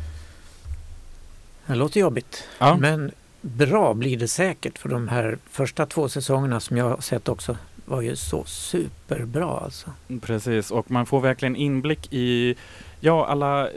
Det 1.68 1.76
låter 1.76 2.00
jobbigt. 2.00 2.44
Ja. 2.60 2.78
Men 2.78 3.12
bra 3.42 3.94
blir 3.94 4.18
det 4.18 4.28
säkert 4.28 4.78
för 4.78 4.90
de 4.90 5.08
här 5.08 5.38
första 5.50 5.86
två 5.86 6.10
säsongerna 6.10 6.60
som 6.60 6.78
jag 6.78 6.90
har 6.90 7.02
sett 7.02 7.30
också 7.30 7.58
var 7.86 8.02
ju 8.02 8.16
så 8.16 8.44
superbra 8.46 9.60
alltså. 9.60 9.92
Precis, 10.22 10.72
och 10.72 10.92
man 10.92 11.06
får 11.06 11.22
verkligen 11.22 11.56
inblick 11.56 12.14
i 12.14 12.56
ja, 13.00 13.28
alla 13.28 13.68
eh, 13.68 13.74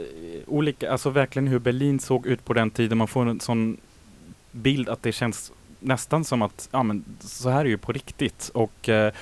olika, 0.47 0.91
alltså 0.91 1.09
verkligen 1.09 1.47
hur 1.47 1.59
Berlin 1.59 1.99
såg 1.99 2.25
ut 2.25 2.45
på 2.45 2.53
den 2.53 2.71
tiden. 2.71 2.97
Man 2.97 3.07
får 3.07 3.25
en 3.25 3.39
sån 3.39 3.77
bild 4.51 4.89
att 4.89 5.03
det 5.03 5.11
känns 5.11 5.51
nästan 5.79 6.25
som 6.25 6.41
att 6.41 6.69
ja, 6.71 6.83
men 6.83 7.05
så 7.19 7.49
här 7.49 7.59
är 7.59 7.69
ju 7.69 7.77
på 7.77 7.91
riktigt. 7.91 8.51
Och 8.53 8.89
eh, 8.89 9.13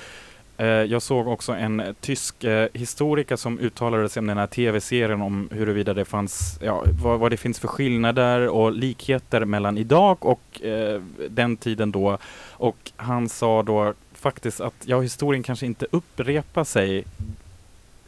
Eh, 0.60 0.66
jag 0.66 1.02
såg 1.02 1.28
också 1.28 1.52
en 1.52 1.94
tysk 2.00 2.44
eh, 2.44 2.68
historiker 2.72 3.36
som 3.36 3.58
uttalade 3.58 4.08
sig 4.08 4.20
om 4.20 4.26
den 4.26 4.38
här 4.38 4.46
tv-serien 4.46 5.22
om 5.22 5.48
huruvida 5.52 5.94
det 5.94 6.04
fanns, 6.04 6.58
ja, 6.62 6.84
vad, 7.02 7.18
vad 7.18 7.30
det 7.30 7.36
finns 7.36 7.58
för 7.58 7.68
skillnader 7.68 8.48
och 8.48 8.72
likheter 8.72 9.44
mellan 9.44 9.78
idag 9.78 10.26
och 10.26 10.62
eh, 10.62 11.02
den 11.30 11.56
tiden 11.56 11.92
då. 11.92 12.18
Och 12.50 12.92
han 12.96 13.28
sa 13.28 13.62
då 13.62 13.94
faktiskt 14.14 14.60
att 14.60 14.74
ja, 14.84 15.00
historien 15.00 15.42
kanske 15.42 15.66
inte 15.66 15.86
upprepar 15.90 16.64
sig 16.64 17.04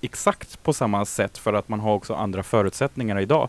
exakt 0.01 0.63
på 0.63 0.73
samma 0.73 1.05
sätt 1.05 1.39
för 1.39 1.53
att 1.53 1.69
man 1.69 1.81
har 1.81 1.95
också 1.95 2.15
andra 2.15 2.43
förutsättningar 2.43 3.21
idag. 3.21 3.49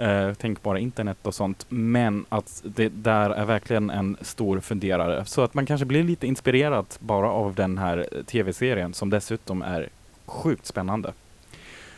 Eh, 0.00 0.32
tänk 0.38 0.62
bara 0.62 0.78
internet 0.78 1.18
och 1.22 1.34
sånt. 1.34 1.66
Men 1.68 2.24
att 2.28 2.62
det 2.64 2.88
där 2.88 3.30
är 3.30 3.44
verkligen 3.44 3.90
en 3.90 4.16
stor 4.20 4.60
funderare. 4.60 5.24
Så 5.24 5.42
att 5.42 5.54
man 5.54 5.66
kanske 5.66 5.86
blir 5.86 6.02
lite 6.02 6.26
inspirerad 6.26 6.86
bara 6.98 7.30
av 7.30 7.54
den 7.54 7.78
här 7.78 8.06
tv-serien 8.26 8.94
som 8.94 9.10
dessutom 9.10 9.62
är 9.62 9.88
sjukt 10.26 10.66
spännande. 10.66 11.12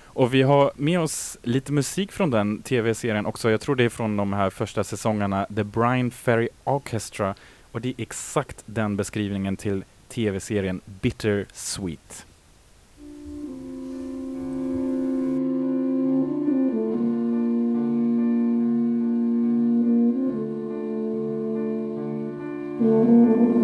Och 0.05 0.35
vi 0.35 0.43
har 0.43 0.73
med 0.77 1.01
oss 1.01 1.39
lite 1.43 1.73
musik 1.73 2.13
från 2.13 2.31
den 2.31 2.63
tv-serien 2.63 3.27
också. 3.27 3.51
Jag 3.51 3.61
tror 3.61 3.77
det 3.77 3.85
är 3.85 3.89
från 3.89 4.17
de 4.17 4.33
här 4.33 4.51
första 4.51 4.85
säsongerna, 4.85 5.47
The 5.57 5.65
Brian 5.65 6.11
Ferry 6.11 6.49
Orchestra. 6.65 7.35
Och 7.73 7.81
det 7.81 7.89
är 7.89 7.95
exakt 7.99 8.63
den 8.67 8.97
beskrivningen 8.97 9.57
till 9.57 9.85
tv-serien 10.09 10.81
Bitter 10.85 11.47
Sweet. 11.53 12.27
Música 22.83 23.62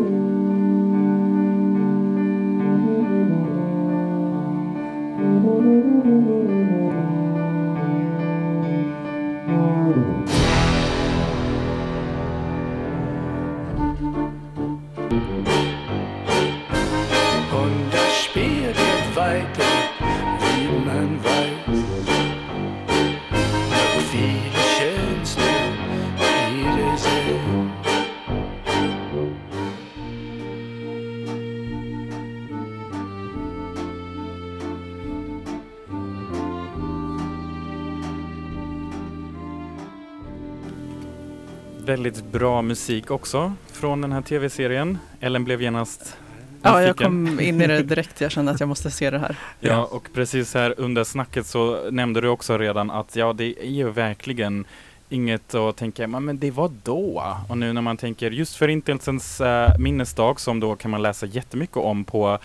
väldigt 41.88 42.24
bra 42.24 42.62
musik 42.62 43.10
också 43.10 43.52
från 43.72 44.00
den 44.00 44.12
här 44.12 44.22
tv-serien. 44.22 44.98
Ellen 45.20 45.44
blev 45.44 45.62
genast 45.62 46.16
Ja, 46.62 46.82
jag 46.82 46.96
kom 46.96 47.40
in 47.40 47.62
i 47.62 47.66
det 47.66 47.82
direkt. 47.92 48.20
Jag 48.20 48.30
kände 48.30 48.52
att 48.52 48.60
jag 48.60 48.68
måste 48.68 48.90
se 48.90 49.10
det 49.10 49.18
här. 49.18 49.36
Ja, 49.60 49.84
och 49.84 50.08
precis 50.14 50.54
här 50.54 50.74
under 50.78 51.04
snacket 51.04 51.46
så 51.46 51.90
nämnde 51.90 52.20
du 52.20 52.28
också 52.28 52.58
redan 52.58 52.90
att 52.90 53.16
ja, 53.16 53.32
det 53.32 53.44
är 53.44 53.70
ju 53.70 53.90
verkligen 53.90 54.64
inget 55.08 55.54
att 55.54 55.76
tänka, 55.76 56.06
"Men- 56.06 56.38
det 56.38 56.50
var 56.50 56.70
då. 56.84 57.24
Och 57.48 57.58
nu 57.58 57.72
när 57.72 57.82
man 57.82 57.96
tänker 57.96 58.30
just 58.30 58.56
Förintelsens 58.56 59.40
äh, 59.40 59.78
minnesdag 59.78 60.40
som 60.40 60.60
då 60.60 60.76
kan 60.76 60.90
man 60.90 61.02
läsa 61.02 61.26
jättemycket 61.26 61.76
om 61.76 62.04
på 62.04 62.38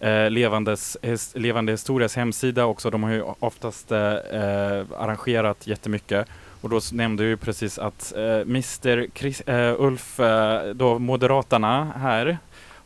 eh, 0.00 0.30
Levandes, 0.30 0.96
his, 1.02 1.32
Levande 1.36 1.72
Historias 1.72 2.16
hemsida 2.16 2.64
också. 2.64 2.90
De 2.90 3.02
har 3.02 3.10
ju 3.10 3.22
oftast 3.38 3.92
eh, 3.92 3.98
eh, 4.12 4.84
arrangerat 4.98 5.66
jättemycket. 5.66 6.28
Och 6.66 6.70
då 6.70 6.80
nämnde 6.92 7.22
du 7.22 7.28
ju 7.28 7.36
precis 7.36 7.78
att 7.78 8.12
eh, 8.16 8.22
Mr 8.40 9.06
Chris, 9.14 9.40
eh, 9.40 9.74
Ulf, 9.78 10.20
eh, 10.20 10.74
då 10.74 10.98
Moderaterna 10.98 11.92
här, 11.96 12.38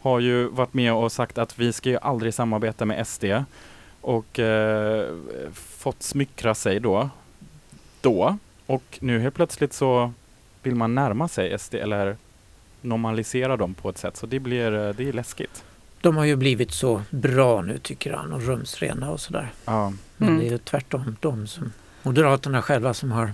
har 0.03 0.21
ju 0.21 0.49
varit 0.49 0.75
med 0.75 0.93
och 0.93 1.13
sagt 1.13 1.39
att 1.39 1.59
vi 1.59 1.73
ska 1.73 1.89
ju 1.91 1.99
aldrig 2.03 2.35
samarbeta 2.35 2.85
med 2.85 3.07
SD 3.07 3.25
och 4.01 4.39
eh, 4.39 5.15
fått 5.55 6.03
smyckra 6.03 6.55
sig 6.55 6.81
då. 6.81 7.11
Då. 8.01 8.39
Och 8.67 8.99
nu 9.01 9.21
helt 9.21 9.35
plötsligt 9.35 9.73
så 9.73 10.13
vill 10.63 10.75
man 10.75 10.95
närma 10.95 11.29
sig 11.29 11.59
SD 11.59 11.75
eller 11.75 12.17
normalisera 12.81 13.57
dem 13.57 13.75
på 13.75 13.89
ett 13.91 13.99
sätt. 13.99 14.17
Så 14.17 14.27
det 14.27 14.41
blir 14.41 14.73
eh, 14.89 14.95
det 14.95 15.09
är 15.09 15.13
läskigt. 15.13 15.65
De 16.01 16.17
har 16.17 16.25
ju 16.25 16.37
blivit 16.37 16.71
så 16.73 17.03
bra 17.11 17.63
nu 17.63 17.79
tycker 17.79 18.13
han 18.13 18.33
och 18.33 18.43
rumsrena 18.43 19.11
och 19.11 19.21
sådär. 19.21 19.53
Ja, 19.65 19.93
Men 20.17 20.29
Mm. 20.29 20.41
det 20.41 20.47
är 20.47 20.51
ju 20.51 20.59
tvärtom 20.59 21.17
de 21.21 21.47
som 21.47 21.73
Moderaterna 22.03 22.63
själva 22.63 22.95
som 22.95 23.13
har 23.13 23.33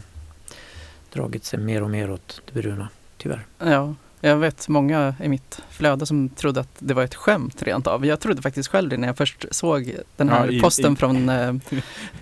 dragit 1.17 1.45
sig 1.45 1.59
mer 1.59 1.83
och 1.83 1.91
mer 1.91 2.11
åt 2.11 2.43
det 2.53 2.61
bruna, 2.63 2.89
tyvärr. 3.19 3.47
Ja, 3.59 3.95
jag 4.21 4.37
vet 4.37 4.69
många 4.69 5.15
i 5.23 5.29
mitt 5.29 5.63
flöde 5.71 6.07
som 6.07 6.29
trodde 6.29 6.61
att 6.61 6.77
det 6.79 6.95
var 6.95 7.03
ett 7.03 7.15
skämt 7.15 7.63
rent 7.63 7.87
av. 7.87 8.07
Jag 8.07 8.21
trodde 8.21 8.43
faktiskt 8.43 8.69
själv 8.69 8.89
det 8.89 8.97
när 8.97 9.09
jag 9.09 9.17
först 9.17 9.47
såg 9.51 9.95
den 10.17 10.29
här 10.29 10.45
Ja, 10.47 10.51
i- 10.53 10.61
posten 10.61 10.93
i- 10.93 10.97
från 10.97 11.29
eh, 11.29 11.55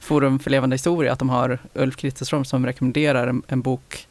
Forum 0.00 0.38
för 0.38 0.50
levande 0.50 0.74
historia 0.74 1.12
att 1.12 1.18
de 1.18 1.28
har 1.28 1.59
Ulf 1.74 1.96
Kristersson 1.96 2.44
som 2.44 2.66
rekommenderar 2.66 3.26
en, 3.26 3.42
en 3.48 3.61
bok 3.62 4.07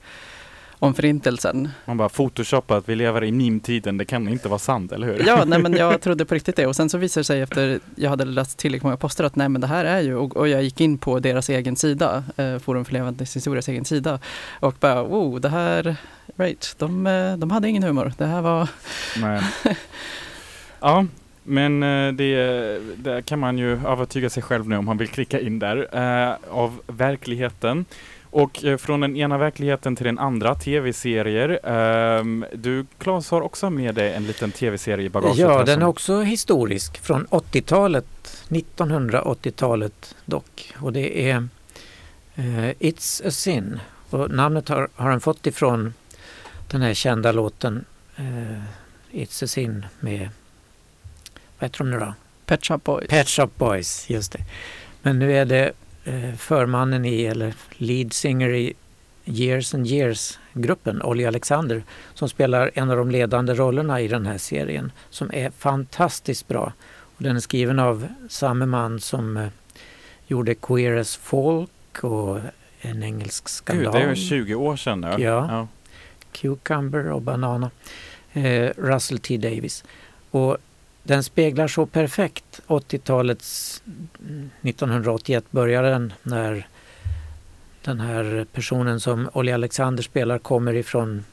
om 0.84 0.94
förintelsen. 0.94 1.70
man 1.86 1.98
bara 1.98 2.10
photoshoppa 2.10 2.78
att 2.78 2.90
vi 2.90 2.96
lever 2.96 3.24
i 3.24 3.32
meme-tiden. 3.32 3.98
Det 3.98 4.06
kan 4.06 4.28
inte 4.28 4.50
vara 4.50 4.60
sant, 4.60 4.92
eller 4.92 5.08
hur? 5.08 5.24
Ja, 5.28 5.46
nej, 5.46 5.60
men 5.60 5.74
jag 5.74 6.02
trodde 6.02 6.26
på 6.26 6.36
riktigt 6.36 6.56
det 6.56 6.68
och 6.68 6.76
sen 6.76 6.90
så 6.90 6.98
visade 6.98 7.20
det 7.20 7.26
sig 7.26 7.42
efter 7.42 7.80
jag 7.96 8.10
hade 8.10 8.26
läst 8.26 8.58
tillräckligt 8.58 8.84
många 8.84 8.98
poster 8.98 9.24
att 9.24 9.36
nej 9.36 9.50
men 9.50 9.62
det 9.62 9.68
här 9.68 9.86
är 9.86 10.02
ju 10.02 10.16
och, 10.16 10.38
och 10.38 10.48
jag 10.48 10.64
gick 10.64 10.82
in 10.82 10.98
på 10.98 11.20
deras 11.20 11.50
egen 11.50 11.76
sida, 11.76 12.24
eh, 12.38 12.60
Forum 12.60 12.86
för 12.86 12.94
levande 12.94 13.26
historias 13.34 13.68
egen 13.70 13.86
sida 13.86 14.20
och 14.60 14.76
bara 14.80 15.04
wow, 15.04 15.42
det 15.42 15.50
här, 15.50 15.96
right, 16.36 16.76
de, 16.78 17.08
eh, 17.08 17.38
de 17.38 17.52
hade 17.52 17.70
ingen 17.70 17.84
humor. 17.84 18.14
Det 18.18 18.26
här 18.26 18.42
var, 18.42 18.70
Nej. 19.22 19.42
Ja, 20.80 21.06
men 21.44 21.84
eh, 21.84 22.14
det, 22.14 22.80
det 22.96 23.26
kan 23.26 23.40
man 23.40 23.58
ju 23.58 23.88
övertyga 23.88 24.30
sig 24.30 24.44
själv 24.44 24.70
nu 24.70 24.78
om 24.78 24.86
man 24.86 24.98
vill 24.98 25.08
klicka 25.08 25.40
in 25.40 25.60
där, 25.60 25.88
eh, 25.92 26.36
av 26.50 26.82
verkligheten. 26.88 27.86
Och 28.34 28.64
eh, 28.64 28.78
från 28.78 29.00
den 29.00 29.16
ena 29.16 29.38
verkligheten 29.38 29.96
till 29.96 30.06
den 30.06 30.20
andra, 30.20 30.56
tv-serier. 30.56 31.60
Ehm, 31.64 32.46
du 32.54 32.86
Claes 32.98 33.32
har 33.32 33.42
också 33.42 33.70
med 33.70 33.96
dig 33.96 34.14
en 34.14 34.28
liten 34.28 34.52
tv-serie 34.52 35.06
i 35.06 35.10
bagaget. 35.10 35.38
Ja, 35.38 35.58
här 35.58 35.66
den 35.66 35.82
är 35.82 35.86
också 35.86 36.22
historisk 36.22 36.98
från 36.98 37.28
80-talet, 37.28 38.06
1980-talet 38.48 40.16
dock. 40.26 40.74
Och 40.76 40.94
det 40.94 41.30
är 41.30 41.48
eh, 42.36 42.70
It's 42.80 43.28
a 43.28 43.32
sin. 43.32 43.80
Och 44.10 44.32
namnet 44.32 44.70
har, 44.70 44.90
har 44.96 45.10
den 45.10 45.22
fått 45.22 45.48
ifrån 45.48 45.94
den 46.68 46.82
här 46.82 46.94
kända 46.94 47.32
låten 47.32 47.86
eh, 48.16 48.64
It's 49.12 49.44
a 49.44 49.48
sin 49.48 49.86
med, 50.00 50.30
vad 51.60 51.70
heter 51.70 51.78
de 51.78 51.92
nu 51.92 52.00
då? 52.00 52.14
Pet 52.46 52.66
Shop 52.66 52.78
Boys. 52.78 53.08
Pet 53.08 53.28
Shop 53.28 53.50
Boys, 53.58 54.10
just 54.10 54.32
det. 54.32 54.46
Men 55.02 55.20
nu 55.20 55.34
är 55.38 55.46
det 55.46 55.72
förmannen 56.38 57.06
i, 57.06 57.24
eller 57.24 57.54
lead 57.78 58.14
singer 58.14 58.50
i 58.50 58.74
Years 59.26 59.74
and 59.74 59.88
Years-gruppen, 59.88 61.02
Olli 61.02 61.26
Alexander, 61.26 61.84
som 62.14 62.30
spelar 62.30 62.72
en 62.74 62.90
av 62.90 62.98
de 62.98 63.12
ledande 63.12 63.54
rollerna 63.54 64.02
i 64.02 64.08
den 64.08 64.26
här 64.26 64.38
serien, 64.38 64.92
som 65.10 65.32
är 65.34 65.50
fantastiskt 65.50 66.48
bra. 66.48 66.74
Och 66.90 67.24
den 67.24 67.36
är 67.36 67.40
skriven 67.40 67.80
av 67.80 68.08
samma 68.30 68.66
man 68.66 69.00
som 69.00 69.38
eh, 69.38 69.48
gjorde 70.28 70.56
Queer 70.56 70.96
as 70.96 71.16
Folk 71.16 72.04
och 72.04 72.40
En 72.82 73.04
engelsk 73.04 73.50
skandal. 73.50 73.86
Gud, 73.86 73.94
det 73.94 74.06
är 74.06 74.10
ju 74.10 74.16
20 74.16 74.56
år 74.56 74.76
sedan 74.76 75.02
nu. 75.02 75.24
Ja. 75.24 75.68
Cucumber 76.32 77.12
och 77.12 77.22
Banana. 77.22 77.72
Eh, 78.34 78.70
Russell 78.78 79.20
T 79.20 79.38
Davis. 79.38 79.84
Och 80.32 80.58
den 81.04 81.24
speglar 81.24 81.68
så 81.68 81.86
perfekt 81.86 82.62
80-talets 82.68 83.82
1981 84.62 85.46
började 85.52 85.90
den 85.90 86.14
när 86.24 86.68
den 87.82 88.00
här 88.00 88.46
personen 88.54 89.00
som 89.00 89.30
Olli 89.34 89.52
Alexander 89.52 90.04
spelar 90.04 90.40
kommer 90.40 90.74
ifrån 90.74 91.26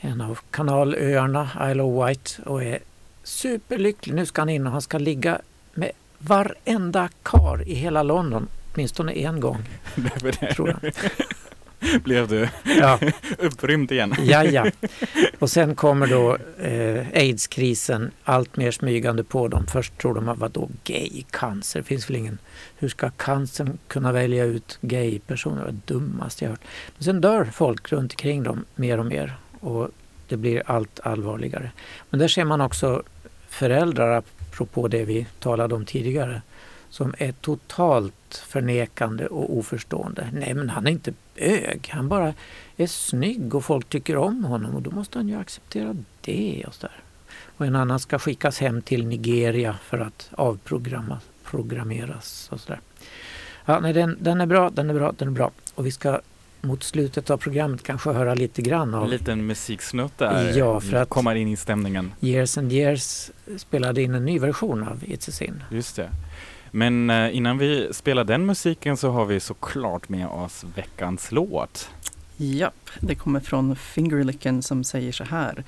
en 0.00 0.20
av 0.20 0.38
kanalöarna, 0.50 1.70
Isle 1.70 1.82
of 1.82 2.08
Wight 2.08 2.38
och 2.46 2.64
är 2.64 2.78
superlycklig. 3.22 4.14
Nu 4.14 4.26
ska 4.26 4.40
han 4.40 4.48
in 4.48 4.66
och 4.66 4.72
han 4.72 4.82
ska 4.82 4.98
ligga 4.98 5.40
med 5.74 5.90
varenda 6.18 7.08
kar 7.22 7.68
i 7.68 7.74
hela 7.74 8.02
London, 8.02 8.48
åtminstone 8.74 9.12
en 9.12 9.40
gång. 9.40 9.58
Tror 10.54 10.68
jag. 10.68 10.92
Blev 12.04 12.28
du 12.28 12.48
Ja, 12.64 12.98
upprymd 13.38 13.92
igen? 13.92 14.14
Ja, 14.18 14.44
ja. 14.44 14.70
Och 15.38 15.50
sen 15.50 15.74
kommer 15.74 16.06
då 16.06 16.36
eh, 16.64 17.06
aidskrisen 17.14 18.10
allt 18.24 18.56
mer 18.56 18.70
smygande 18.70 19.24
på 19.24 19.48
dem. 19.48 19.66
Först 19.66 19.98
tror 19.98 20.14
de 20.14 20.28
att 20.28 20.38
vadå 20.38 20.68
gay, 20.84 21.24
cancer, 21.30 21.82
finns 21.82 22.10
väl 22.10 22.16
ingen... 22.16 22.38
Hur 22.76 22.88
ska 22.88 23.10
cancern 23.10 23.78
kunna 23.88 24.12
välja 24.12 24.44
ut 24.44 24.78
gay-personer? 24.80 25.56
Det 25.56 25.64
var 25.64 25.72
det 25.72 25.94
dummaste 25.94 26.44
jag 26.44 26.50
hört. 26.50 26.64
Men 26.96 27.04
sen 27.04 27.20
dör 27.20 27.44
folk 27.44 27.92
runt 27.92 28.12
omkring 28.12 28.42
dem 28.42 28.64
mer 28.74 28.98
och 28.98 29.06
mer 29.06 29.36
och 29.60 29.90
det 30.28 30.36
blir 30.36 30.62
allt 30.66 31.00
allvarligare. 31.02 31.70
Men 32.10 32.20
där 32.20 32.28
ser 32.28 32.44
man 32.44 32.60
också 32.60 33.02
föräldrar, 33.48 34.16
apropå 34.50 34.88
det 34.88 35.04
vi 35.04 35.26
talade 35.40 35.74
om 35.74 35.84
tidigare, 35.84 36.42
som 36.90 37.14
är 37.18 37.32
totalt 37.32 38.44
förnekande 38.46 39.26
och 39.26 39.56
oförstående. 39.58 40.28
Nej, 40.32 40.54
men 40.54 40.70
han 40.70 40.86
är 40.86 40.90
inte 40.90 41.12
bög. 41.38 41.88
Han 41.92 42.08
bara 42.08 42.34
är 42.76 42.86
snygg 42.86 43.54
och 43.54 43.64
folk 43.64 43.88
tycker 43.88 44.16
om 44.16 44.44
honom 44.44 44.74
och 44.74 44.82
då 44.82 44.90
måste 44.90 45.18
han 45.18 45.28
ju 45.28 45.38
acceptera 45.40 45.96
det. 46.20 46.64
Och, 46.66 46.74
så 46.74 46.86
där. 46.86 46.96
och 47.56 47.66
en 47.66 47.76
annan 47.76 48.00
ska 48.00 48.18
skickas 48.18 48.58
hem 48.58 48.82
till 48.82 49.06
Nigeria 49.06 49.78
för 49.84 49.98
att 49.98 50.30
avprogrammeras. 50.32 52.48
Och 52.52 52.60
så 52.60 52.68
där. 52.68 52.80
Ja, 53.64 53.80
nej, 53.80 53.92
den, 53.92 54.16
den 54.20 54.40
är 54.40 54.46
bra, 54.46 54.70
den 54.70 54.90
är 54.90 54.94
bra, 54.94 55.12
den 55.18 55.28
är 55.28 55.32
bra. 55.32 55.50
Och 55.74 55.86
vi 55.86 55.90
ska 55.90 56.20
mot 56.60 56.82
slutet 56.82 57.30
av 57.30 57.36
programmet 57.36 57.82
kanske 57.82 58.10
höra 58.10 58.34
lite 58.34 58.62
grann 58.62 58.88
En 58.88 58.94
av 58.94 59.08
liten 59.08 59.46
musiksnutt 59.46 60.18
där. 60.18 60.58
Ja, 60.58 60.80
för 60.80 60.96
att- 60.96 61.08
Komma 61.08 61.36
in 61.36 61.48
i 61.48 61.56
stämningen. 61.56 62.12
Years 62.20 62.58
and 62.58 62.72
Years 62.72 63.30
spelade 63.56 64.02
in 64.02 64.14
en 64.14 64.24
ny 64.24 64.38
version 64.38 64.88
av 64.88 65.02
It's 65.02 65.28
a 65.28 65.32
Sin. 65.32 65.62
Just 65.70 65.96
det. 65.96 66.10
Men 66.70 67.10
eh, 67.10 67.36
innan 67.36 67.58
vi 67.58 67.88
spelar 67.92 68.24
den 68.24 68.46
musiken 68.46 68.96
så 68.96 69.10
har 69.10 69.24
vi 69.24 69.40
såklart 69.40 70.08
med 70.08 70.26
oss 70.26 70.64
veckans 70.74 71.32
låt. 71.32 71.90
Japp, 72.36 72.90
det 73.00 73.14
kommer 73.14 73.40
från 73.40 73.76
Fingerlicken 73.76 74.62
som 74.62 74.84
säger 74.84 75.12
så 75.12 75.24
här. 75.24 75.64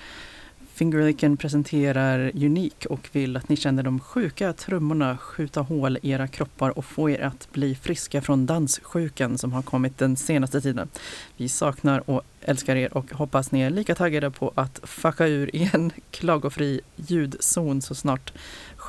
Fingerlicken 0.80 1.36
presenterar 1.36 2.30
Unik 2.34 2.86
och 2.90 3.08
vill 3.12 3.36
att 3.36 3.48
ni 3.48 3.56
känner 3.56 3.82
de 3.82 4.00
sjuka 4.00 4.52
trummorna 4.52 5.18
skjuta 5.18 5.60
hål 5.60 5.98
i 6.02 6.10
era 6.10 6.28
kroppar 6.28 6.78
och 6.78 6.84
få 6.84 7.10
er 7.10 7.20
att 7.20 7.48
bli 7.52 7.74
friska 7.74 8.22
från 8.22 8.46
danssjukan 8.46 9.38
som 9.38 9.52
har 9.52 9.62
kommit 9.62 9.98
den 9.98 10.16
senaste 10.16 10.60
tiden. 10.60 10.88
Vi 11.36 11.48
saknar 11.48 12.10
och 12.10 12.22
älskar 12.40 12.76
er 12.76 12.96
och 12.96 13.12
hoppas 13.12 13.52
ni 13.52 13.60
är 13.60 13.70
lika 13.70 13.94
taggade 13.94 14.30
på 14.30 14.52
att 14.54 14.80
fucka 14.82 15.26
ur 15.26 15.56
i 15.56 15.70
en 15.72 15.90
klagofri 16.10 16.80
ljudzon 16.96 17.82
så 17.82 17.94
snart 17.94 18.32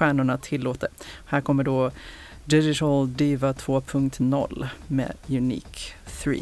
stjärnorna 0.02 0.38
tillåter. 0.38 0.90
Här 1.26 1.42
kommer 1.42 1.64
då 1.64 1.92
Digital 2.46 3.14
Diva 3.14 3.52
2.0 3.52 4.68
med 4.88 5.14
Unique 5.30 5.94
3. 6.24 6.38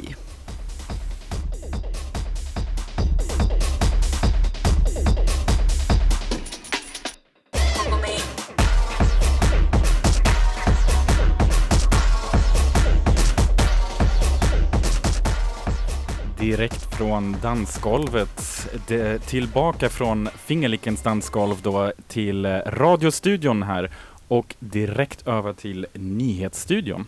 Direkt 16.59 16.95
från 16.97 17.35
dansgolvet, 17.41 18.67
de, 18.87 19.19
tillbaka 19.19 19.89
från 19.89 20.29
Fingerlickens 20.45 21.01
dansgolv 21.01 21.55
då 21.61 21.91
till 22.07 22.45
radiostudion 22.65 23.63
här 23.63 23.91
och 24.27 24.55
direkt 24.59 25.27
över 25.27 25.53
till 25.53 25.85
nyhetsstudion. 25.93 27.07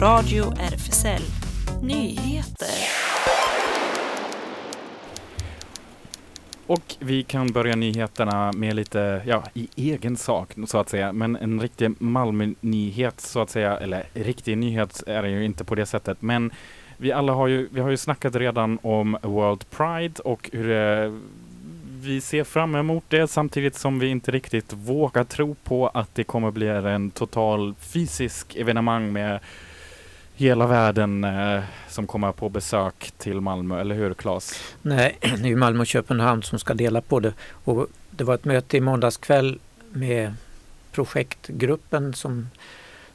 Radio 0.00 0.52
RFSL 0.52 1.22
Nyheter. 1.82 2.97
Och 6.68 6.96
vi 6.98 7.22
kan 7.22 7.52
börja 7.52 7.76
nyheterna 7.76 8.52
med 8.52 8.76
lite, 8.76 9.22
ja, 9.26 9.44
i 9.54 9.68
egen 9.76 10.16
sak 10.16 10.54
så 10.66 10.78
att 10.78 10.88
säga, 10.88 11.12
men 11.12 11.36
en 11.36 11.60
riktig 11.60 11.90
Malmö-nyhet 11.98 13.20
så 13.20 13.40
att 13.40 13.50
säga, 13.50 13.76
eller 13.76 14.04
riktig 14.14 14.58
nyhet 14.58 15.02
är 15.06 15.22
det 15.22 15.28
ju 15.28 15.44
inte 15.44 15.64
på 15.64 15.74
det 15.74 15.86
sättet, 15.86 16.22
men 16.22 16.50
vi 16.96 17.12
alla 17.12 17.32
har 17.32 17.46
ju, 17.46 17.68
vi 17.72 17.80
har 17.80 17.90
ju 17.90 17.96
snackat 17.96 18.36
redan 18.36 18.78
om 18.82 19.18
World 19.22 19.70
Pride 19.70 20.22
och 20.24 20.50
hur 20.52 20.68
det, 20.68 21.20
vi 22.00 22.20
ser 22.20 22.44
fram 22.44 22.74
emot 22.74 23.04
det 23.08 23.28
samtidigt 23.28 23.74
som 23.74 23.98
vi 23.98 24.08
inte 24.08 24.30
riktigt 24.30 24.72
vågar 24.72 25.24
tro 25.24 25.54
på 25.54 25.88
att 25.88 26.14
det 26.14 26.24
kommer 26.24 26.50
bli 26.50 26.68
en 26.68 27.10
total 27.10 27.74
fysisk 27.74 28.56
evenemang 28.56 29.12
med 29.12 29.40
hela 30.38 30.66
världen 30.66 31.24
eh, 31.24 31.60
som 31.88 32.06
kommer 32.06 32.32
på 32.32 32.48
besök 32.48 33.12
till 33.18 33.40
Malmö, 33.40 33.80
eller 33.80 33.94
hur 33.94 34.14
Claes? 34.14 34.74
Nej, 34.82 35.18
det 35.20 35.28
är 35.28 35.46
ju 35.46 35.56
Malmö 35.56 35.80
och 35.80 35.86
Köpenhamn 35.86 36.42
som 36.42 36.58
ska 36.58 36.74
dela 36.74 37.00
på 37.00 37.20
det. 37.20 37.32
Och 37.64 37.86
det 38.10 38.24
var 38.24 38.34
ett 38.34 38.44
möte 38.44 38.76
i 38.76 38.80
måndags 38.80 39.16
kväll 39.16 39.58
med 39.92 40.34
projektgruppen 40.92 42.14
som 42.14 42.48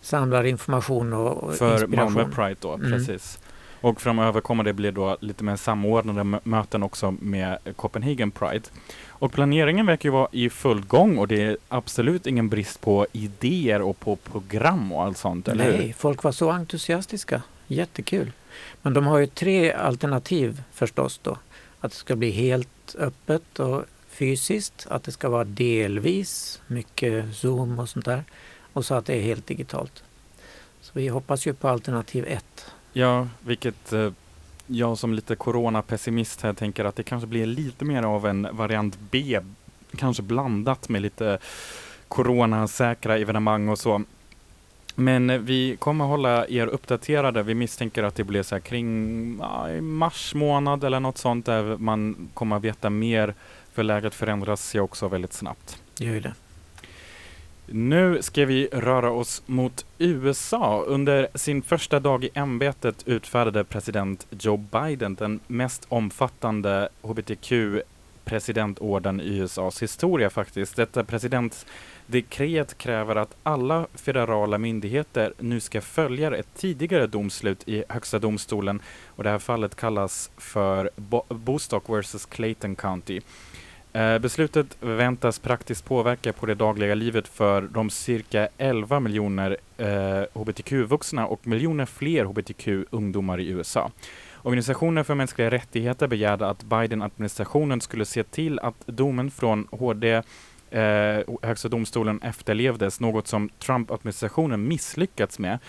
samlar 0.02 0.44
information 0.44 1.14
och 1.14 1.44
och 1.44 1.56
För 1.56 1.74
inspiration. 1.74 2.14
Malmö 2.14 2.36
Pride 2.36 2.56
då, 2.60 2.74
Mm. 2.74 2.92
precis. 2.92 3.40
Och 3.84 4.02
framöver 4.02 4.42
kommer 4.42 4.64
det 4.64 4.74
bli 4.74 4.92
då 4.92 5.18
lite 5.20 5.44
mer 5.44 5.56
samordnade 5.56 6.40
möten 6.44 6.84
också 6.84 7.16
med 7.20 7.58
Copenhagen 7.76 8.32
Pride. 8.32 8.66
Och 9.08 9.32
planeringen 9.32 9.86
verkar 9.86 10.10
ju 10.10 10.14
vara 10.14 10.28
i 10.32 10.50
full 10.50 10.82
gång 10.86 11.18
och 11.18 11.28
det 11.28 11.42
är 11.42 11.58
absolut 11.68 12.28
ingen 12.28 12.50
brist 12.50 12.82
på 12.82 13.08
idéer 13.12 13.82
och 13.82 14.00
på 14.00 14.16
program 14.16 14.92
och 14.92 15.04
allt 15.04 15.18
sånt, 15.18 15.48
eller 15.48 15.66
hur? 15.72 15.78
Nej, 15.78 15.94
folk 15.94 16.24
var 16.24 16.32
så 16.32 16.52
entusiastiska. 16.52 17.42
Jättekul. 17.68 18.32
Men 18.82 18.94
de 18.94 19.08
har 19.08 19.18
ju 19.18 19.28
tre 19.28 19.74
alternativ 19.74 20.64
förstås 20.72 21.20
då. 21.24 21.38
Att 21.80 21.92
det 21.92 21.98
ska 21.98 22.16
bli 22.16 22.32
helt 22.32 22.96
öppet 23.00 23.60
och 23.60 23.84
fysiskt, 24.10 24.88
att 24.90 25.04
det 25.04 25.12
ska 25.12 25.30
vara 25.30 25.44
delvis, 25.44 26.62
mycket 26.68 27.36
Zoom 27.36 27.80
och 27.80 27.90
sånt 27.90 28.06
där. 28.06 28.24
Och 28.74 28.86
så 28.86 28.96
att 28.96 29.06
det 29.06 29.14
är 29.14 29.22
helt 29.22 29.48
digitalt. 29.48 30.04
Så 30.82 30.92
vi 30.94 31.08
hoppas 31.08 31.48
ju 31.48 31.54
på 31.54 31.68
alternativ 31.68 32.26
ett. 32.28 32.66
Ja, 32.94 33.28
vilket 33.42 33.94
eh, 33.94 34.12
jag 34.68 34.98
som 34.98 35.14
lite 35.14 35.36
coronapessimist 35.36 36.42
här 36.42 36.54
tänker 36.54 36.86
att 36.86 36.96
det 36.96 37.04
kanske 37.04 37.28
blir 37.28 37.46
lite 37.46 37.86
mer 37.86 38.04
av 38.04 38.28
en 38.28 38.48
variant 38.52 38.98
B, 39.12 39.40
kanske 39.98 40.24
blandat 40.24 40.90
med 40.90 41.02
lite 41.02 41.38
coronasäkra 42.08 43.18
evenemang 43.18 43.70
och 43.70 43.80
så. 43.80 44.04
Men 44.96 45.30
eh, 45.30 45.40
vi 45.40 45.76
kommer 45.80 46.06
hålla 46.06 46.48
er 46.48 46.68
uppdaterade. 46.68 47.44
Vi 47.44 47.56
misstänker 47.56 48.04
att 48.04 48.16
det 48.16 48.24
blir 48.24 48.44
så 48.44 48.56
här 48.56 48.60
kring 48.60 49.38
ja, 49.40 49.82
mars 49.82 50.34
månad 50.34 50.84
eller 50.84 51.00
något 51.00 51.18
sånt 51.18 51.46
där 51.46 51.78
man 51.78 52.30
kommer 52.34 52.60
veta 52.60 52.90
mer 52.90 53.34
för 53.74 53.84
läget 53.84 54.14
förändras 54.14 54.76
ju 54.76 54.80
också 54.80 55.08
väldigt 55.08 55.34
snabbt. 55.34 55.82
Det 55.98 56.06
gör 56.06 56.14
ju 56.14 56.20
det. 56.20 56.34
Nu 57.76 58.22
ska 58.22 58.46
vi 58.46 58.68
röra 58.72 59.12
oss 59.12 59.44
mot 59.46 59.86
USA. 59.98 60.84
Under 60.88 61.28
sin 61.36 61.62
första 61.62 62.00
dag 62.00 62.24
i 62.24 62.30
ämbetet 62.34 63.04
utfärdade 63.08 63.64
president 63.64 64.28
Joe 64.30 64.58
Biden 64.58 65.16
den 65.16 65.40
mest 65.48 65.86
omfattande 65.90 66.90
hbtq-presidentorden 67.02 69.22
i 69.22 69.38
USAs 69.38 69.84
historia 69.84 70.30
faktiskt. 70.30 70.76
Detta 70.76 71.04
presidentdekret 71.04 72.78
kräver 72.78 73.16
att 73.16 73.36
alla 73.44 73.88
federala 73.94 74.58
myndigheter 74.58 75.34
nu 75.40 75.60
ska 75.60 75.82
följa 75.82 76.38
ett 76.38 76.54
tidigare 76.56 77.08
domslut 77.08 77.68
i 77.68 77.84
Högsta 77.90 78.20
domstolen 78.20 78.82
och 79.08 79.24
det 79.24 79.30
här 79.30 79.40
fallet 79.40 79.76
kallas 79.76 80.32
för 80.38 80.90
Bo- 80.96 81.26
Bostock 81.30 81.90
vs 81.90 82.26
Clayton 82.26 82.76
County. 82.76 83.22
Eh, 83.94 84.20
beslutet 84.20 84.78
väntas 84.80 85.40
praktiskt 85.40 85.86
påverka 85.86 86.34
på 86.34 86.46
det 86.46 86.56
dagliga 86.56 86.96
livet 86.96 87.28
för 87.28 87.62
de 87.62 87.90
cirka 87.90 88.48
11 88.58 89.00
miljoner 89.00 89.58
eh, 89.78 90.24
hbtq-vuxna 90.34 91.26
och 91.26 91.48
miljoner 91.48 91.86
fler 91.86 92.26
hbtq-ungdomar 92.26 93.40
i 93.40 93.50
USA. 93.50 93.92
Organisationen 94.42 95.06
för 95.06 95.16
mänskliga 95.16 95.52
rättigheter 95.52 96.08
begärde 96.08 96.48
att 96.48 96.64
Biden-administrationen 96.64 97.82
skulle 97.82 98.06
se 98.06 98.24
till 98.24 98.60
att 98.60 98.76
domen 98.86 99.32
från 99.32 99.68
HD 99.72 100.22
eh, 100.72 101.20
Högsta 101.42 101.70
domstolen 101.70 102.22
efterlevdes, 102.22 103.00
något 103.00 103.28
som 103.28 103.50
Trump-administrationen 103.50 104.68
misslyckats 104.68 105.40
med. 105.40 105.60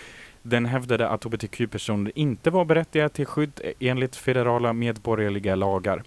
Den 0.42 0.66
hävdade 0.66 1.08
att 1.08 1.24
hbtq-personer 1.24 2.12
inte 2.14 2.50
var 2.50 2.64
berättigade 2.64 3.08
till 3.08 3.26
skydd 3.26 3.60
enligt 3.80 4.16
federala 4.16 4.72
medborgerliga 4.72 5.54
lagar. 5.54 6.02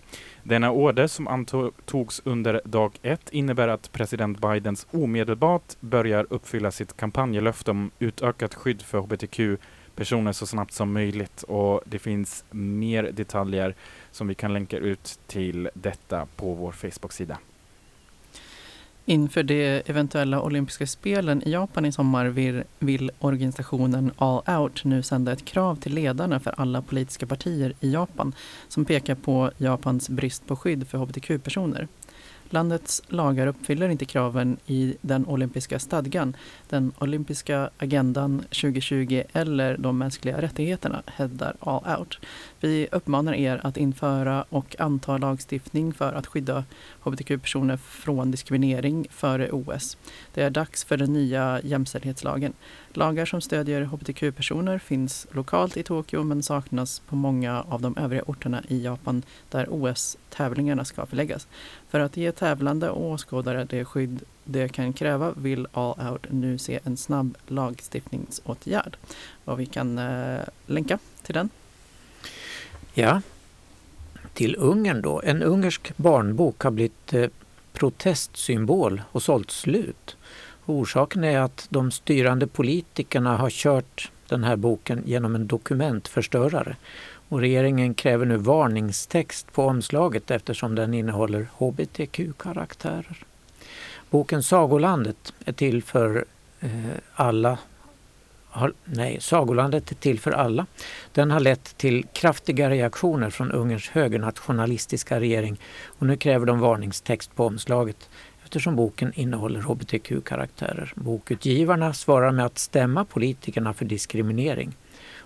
Denna 0.48 0.72
order 0.72 1.08
som 1.08 1.28
antogs 1.28 2.22
under 2.26 2.62
dag 2.66 3.00
ett 3.02 3.30
innebär 3.30 3.68
att 3.68 3.92
president 3.92 4.42
Bidens 4.42 4.88
omedelbart 4.92 5.80
börjar 5.80 6.28
uppfylla 6.30 6.72
sitt 6.72 6.98
kampanjelöfte 6.98 7.72
om 7.72 7.92
utökat 8.00 8.54
skydd 8.54 8.82
för 8.82 8.98
hbtq-personer 9.00 10.32
så 10.32 10.46
snabbt 10.46 10.74
som 10.74 10.94
möjligt. 10.94 11.44
Och 11.44 11.82
det 11.86 12.00
finns 12.00 12.46
mer 12.52 13.04
detaljer 13.04 13.76
som 14.12 14.28
vi 14.28 14.36
kan 14.36 14.54
länka 14.54 14.78
ut 14.78 15.20
till 15.28 15.70
detta 15.74 16.28
på 16.36 16.54
vår 16.54 16.72
Facebook-sida. 16.72 17.38
Inför 19.10 19.44
de 19.44 19.82
eventuella 19.86 20.42
olympiska 20.42 20.88
spelen 20.88 21.44
i 21.48 21.52
Japan 21.52 21.86
i 21.86 21.92
sommar 21.92 22.26
vill, 22.26 22.64
vill 22.80 23.12
organisationen 23.20 24.12
All 24.18 24.60
Out 24.60 24.84
nu 24.84 25.04
sända 25.04 25.32
ett 25.32 25.46
krav 25.46 25.76
till 25.76 25.94
ledarna 25.94 26.40
för 26.40 26.54
alla 26.58 26.82
politiska 26.82 27.28
partier 27.28 27.74
i 27.80 27.92
Japan 27.92 28.34
som 28.68 28.86
pekar 28.86 29.16
på 29.16 29.52
Japans 29.58 30.10
brist 30.10 30.48
på 30.48 30.56
skydd 30.56 30.88
för 30.88 30.98
hbtq-personer. 30.98 31.88
Landets 32.50 33.02
lagar 33.08 33.48
uppfyller 33.48 33.90
inte 33.90 34.06
kraven 34.06 34.58
i 34.66 34.96
den 35.02 35.28
olympiska 35.28 35.80
stadgan, 35.80 36.36
den 36.70 36.92
olympiska 37.00 37.70
agendan 37.78 38.40
2020 38.40 39.24
eller 39.34 39.78
de 39.78 39.98
mänskliga 39.98 40.42
rättigheterna, 40.42 41.04
hävdar 41.06 41.56
All 41.60 42.00
Out. 42.00 42.20
Vi 42.60 42.88
uppmanar 42.92 43.34
er 43.34 43.60
att 43.64 43.78
införa 43.78 44.46
och 44.50 44.76
anta 44.80 45.18
lagstiftning 45.18 45.94
för 45.94 46.14
att 46.14 46.28
skydda 46.28 46.64
hbtq-personer 47.04 47.78
från 47.78 48.32
diskriminering 48.32 49.08
före 49.10 49.52
OS. 49.52 49.98
Det 50.34 50.42
är 50.42 50.50
dags 50.50 50.84
för 50.84 50.98
den 50.98 51.14
nya 51.14 51.62
jämställdhetslagen. 51.64 52.54
Lagar 52.94 53.26
som 53.26 53.42
stödjer 53.42 53.82
hbtq-personer 53.82 54.80
finns 54.80 55.28
lokalt 55.32 55.78
i 55.78 55.84
Tokyo 55.84 56.24
men 56.24 56.44
saknas 56.44 57.00
på 57.00 57.16
många 57.16 57.62
av 57.62 57.82
de 57.82 57.98
övriga 57.98 58.24
orterna 58.24 58.64
i 58.68 58.84
Japan 58.84 59.24
där 59.50 59.68
OS-tävlingarna 59.70 60.86
ska 60.86 61.06
förläggas. 61.06 61.48
För 61.90 62.00
att 62.00 62.18
ge 62.18 62.32
tävlande 62.32 62.90
och 62.90 63.06
åskådare 63.12 63.66
det 63.70 63.86
skydd 63.86 64.24
det 64.48 64.70
kan 64.70 64.94
kräva 64.94 65.34
vill 65.38 65.68
All 65.72 66.12
Out 66.12 66.28
nu 66.30 66.58
se 66.58 66.80
en 66.84 66.98
snabb 66.98 67.38
lagstiftningsåtgärd. 67.48 68.98
Och 69.46 69.60
vi 69.60 69.66
kan 69.66 69.98
eh, 69.98 70.40
länka 70.66 71.00
till 71.24 71.34
den. 71.34 71.50
Ja, 72.94 73.22
till 74.34 74.56
Ungern 74.56 75.02
då. 75.02 75.22
En 75.24 75.44
ungersk 75.44 75.98
barnbok 75.98 76.62
har 76.62 76.72
blivit 76.72 77.14
eh, 77.14 77.30
protestsymbol 77.74 79.02
och 79.12 79.24
sålt 79.24 79.52
slut. 79.52 80.18
Orsaken 80.66 81.24
är 81.24 81.40
att 81.40 81.68
de 81.70 81.92
styrande 81.92 82.48
politikerna 82.48 83.38
har 83.38 83.50
kört 83.50 84.12
den 84.28 84.44
här 84.44 84.56
boken 84.56 85.04
genom 85.06 85.36
en 85.36 85.48
dokumentförstörare. 85.48 86.76
Och 87.30 87.40
regeringen 87.40 87.94
kräver 87.94 88.26
nu 88.26 88.38
varningstext 88.38 89.54
på 89.54 89.64
omslaget 89.64 90.32
eftersom 90.32 90.76
den 90.76 90.94
innehåller 90.94 91.48
hbtq-karaktärer. 91.58 93.24
Boken 94.10 94.44
Sagolandet 94.44 95.34
är 95.46 95.54
till 95.54 95.84
för 95.84 96.26
eh, 96.60 96.70
alla 97.16 97.58
nej, 98.86 99.18
Sagolandet 99.22 99.92
är 99.92 99.96
till 99.96 100.20
för 100.20 100.32
alla. 100.32 100.66
Den 101.14 101.32
har 101.32 101.40
lett 101.40 101.78
till 101.78 102.06
kraftiga 102.14 102.70
reaktioner 102.70 103.30
från 103.30 103.52
Ungerns 103.52 103.90
högernationalistiska 103.90 105.20
regering 105.20 105.60
och 105.86 106.08
nu 106.08 106.18
kräver 106.18 106.46
de 106.46 106.60
varningstext 106.60 107.36
på 107.36 107.46
omslaget 107.46 108.10
eftersom 108.44 108.76
boken 108.76 109.14
innehåller 109.16 109.62
hbtq-karaktärer. 109.62 110.94
Bokutgivarna 110.96 111.94
svarar 111.94 112.32
med 112.32 112.46
att 112.46 112.58
stämma 112.58 113.06
politikerna 113.06 113.74
för 113.74 113.86
diskriminering. 113.86 114.76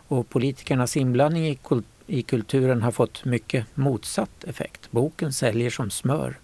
Och 0.07 0.29
politikernas 0.29 0.97
inblandning 0.97 1.47
i, 1.47 1.55
kul- 1.55 1.83
i 2.07 2.21
kulturen 2.21 2.81
har 2.81 2.91
fått 2.91 3.25
mycket 3.25 3.65
motsatt 3.73 4.43
effekt. 4.43 4.91
Boken 4.91 5.33
säljer 5.33 5.69
som 5.69 5.89
smör. 5.89 6.35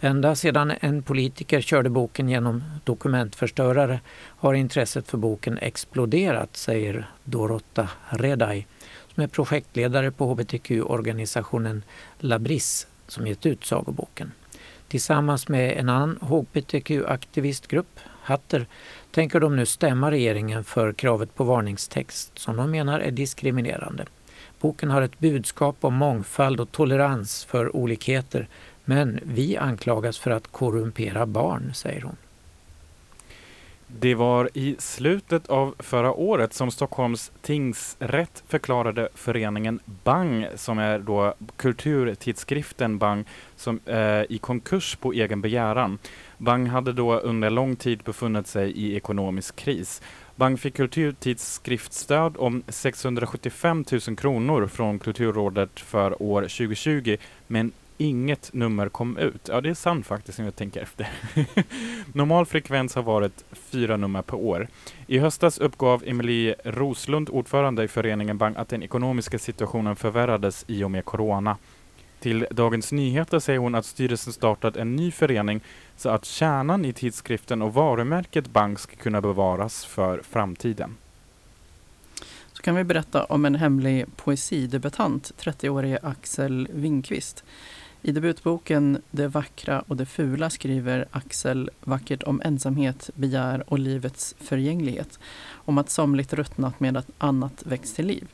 Ända 0.00 0.34
sedan 0.34 0.72
en 0.80 1.02
politiker 1.02 1.60
körde 1.60 1.90
boken 1.90 2.28
genom 2.28 2.64
dokumentförstörare 2.84 4.00
har 4.16 4.54
intresset 4.54 5.08
för 5.08 5.18
boken 5.18 5.58
exploderat, 5.58 6.56
säger 6.56 7.10
Dorota 7.24 7.88
Redaj 8.08 8.66
som 9.14 9.22
är 9.22 9.28
projektledare 9.28 10.10
på 10.10 10.26
hbtq-organisationen 10.26 11.82
Labris 12.18 12.86
som 13.08 13.26
gett 13.26 13.46
ut 13.46 13.64
sagoboken. 13.64 14.32
Tillsammans 14.88 15.48
med 15.48 15.78
en 15.78 15.88
annan 15.88 16.18
hbtq-aktivistgrupp, 16.20 18.00
Hatter, 18.22 18.66
tänker 19.10 19.40
de 19.40 19.56
nu 19.56 19.66
stämma 19.66 20.10
regeringen 20.10 20.64
för 20.64 20.92
kravet 20.92 21.34
på 21.34 21.44
varningstext 21.44 22.38
som 22.38 22.56
de 22.56 22.70
menar 22.70 23.00
är 23.00 23.10
diskriminerande. 23.10 24.06
Boken 24.60 24.90
har 24.90 25.02
ett 25.02 25.18
budskap 25.18 25.76
om 25.80 25.94
mångfald 25.94 26.60
och 26.60 26.72
tolerans 26.72 27.44
för 27.44 27.76
olikheter 27.76 28.48
men 28.88 29.20
vi 29.22 29.56
anklagas 29.56 30.18
för 30.18 30.30
att 30.30 30.52
korrumpera 30.52 31.26
barn, 31.26 31.70
säger 31.74 32.02
hon. 32.02 32.16
Det 33.86 34.14
var 34.14 34.50
i 34.54 34.76
slutet 34.78 35.46
av 35.46 35.74
förra 35.78 36.12
året 36.12 36.54
som 36.54 36.70
Stockholms 36.70 37.32
tingsrätt 37.42 38.42
förklarade 38.46 39.08
föreningen 39.14 39.80
Bang, 40.04 40.46
som 40.54 40.78
är 40.78 40.98
då 40.98 41.34
kulturtidskriften 41.56 42.98
Bang, 42.98 43.24
som, 43.56 43.80
eh, 43.84 44.22
i 44.28 44.38
konkurs 44.40 44.96
på 44.96 45.12
egen 45.12 45.40
begäran. 45.40 45.98
Bang 46.38 46.68
hade 46.68 46.92
då 46.92 47.18
under 47.18 47.50
lång 47.50 47.76
tid 47.76 47.98
befunnit 48.04 48.46
sig 48.46 48.70
i 48.70 48.96
ekonomisk 48.96 49.56
kris. 49.56 50.02
Bang 50.36 50.60
fick 50.60 50.76
kulturtidskriftsstöd 50.76 52.36
om 52.36 52.62
675 52.68 53.84
000 54.08 54.16
kronor 54.16 54.66
från 54.66 54.98
Kulturrådet 54.98 55.80
för 55.80 56.22
år 56.22 56.42
2020, 56.42 57.16
men 57.46 57.72
inget 57.98 58.52
nummer 58.52 58.88
kom 58.88 59.16
ut. 59.16 59.48
Ja, 59.48 59.60
det 59.60 59.70
är 59.70 59.74
sant 59.74 60.06
faktiskt 60.06 60.38
om 60.38 60.44
jag 60.44 60.56
tänker 60.56 60.80
efter. 60.82 61.08
Normal 62.12 62.46
frekvens 62.46 62.94
har 62.94 63.02
varit 63.02 63.44
fyra 63.52 63.96
nummer 63.96 64.22
per 64.22 64.36
år. 64.36 64.68
I 65.06 65.18
höstas 65.18 65.58
uppgav 65.58 66.02
Emily 66.06 66.54
Roslund, 66.64 67.30
ordförande 67.30 67.84
i 67.84 67.88
föreningen 67.88 68.38
Bang, 68.38 68.56
att 68.56 68.68
den 68.68 68.82
ekonomiska 68.82 69.38
situationen 69.38 69.96
förvärrades 69.96 70.64
i 70.68 70.84
och 70.84 70.90
med 70.90 71.04
corona. 71.04 71.56
Till 72.20 72.46
Dagens 72.50 72.92
Nyheter 72.92 73.38
säger 73.38 73.58
hon 73.58 73.74
att 73.74 73.86
styrelsen 73.86 74.32
startat 74.32 74.76
en 74.76 74.96
ny 74.96 75.10
förening 75.10 75.60
så 75.96 76.08
att 76.08 76.24
kärnan 76.24 76.84
i 76.84 76.92
tidskriften 76.92 77.62
och 77.62 77.74
varumärket 77.74 78.46
Bang 78.46 78.78
ska 78.78 78.96
kunna 78.96 79.20
bevaras 79.20 79.84
för 79.84 80.22
framtiden. 80.22 80.96
Så 82.52 82.62
kan 82.62 82.74
vi 82.74 82.84
berätta 82.84 83.24
om 83.24 83.44
en 83.44 83.54
hemlig 83.54 84.06
poesidebutant, 84.16 85.32
30-årige 85.38 85.98
Axel 86.02 86.68
Winkvist. 86.72 87.44
I 88.02 88.12
debutboken 88.12 89.02
Det 89.10 89.28
vackra 89.28 89.80
och 89.80 89.96
det 89.96 90.06
fula 90.06 90.50
skriver 90.50 91.06
Axel 91.10 91.70
vackert 91.84 92.22
om 92.22 92.42
ensamhet, 92.44 93.10
begär 93.14 93.72
och 93.72 93.78
livets 93.78 94.34
förgänglighet. 94.38 95.18
Om 95.50 95.78
att 95.78 95.90
somligt 95.90 96.32
ruttnat 96.32 96.80
med 96.80 96.96
att 96.96 97.10
annat 97.18 97.62
växt 97.66 97.96
till 97.96 98.06
liv. 98.06 98.28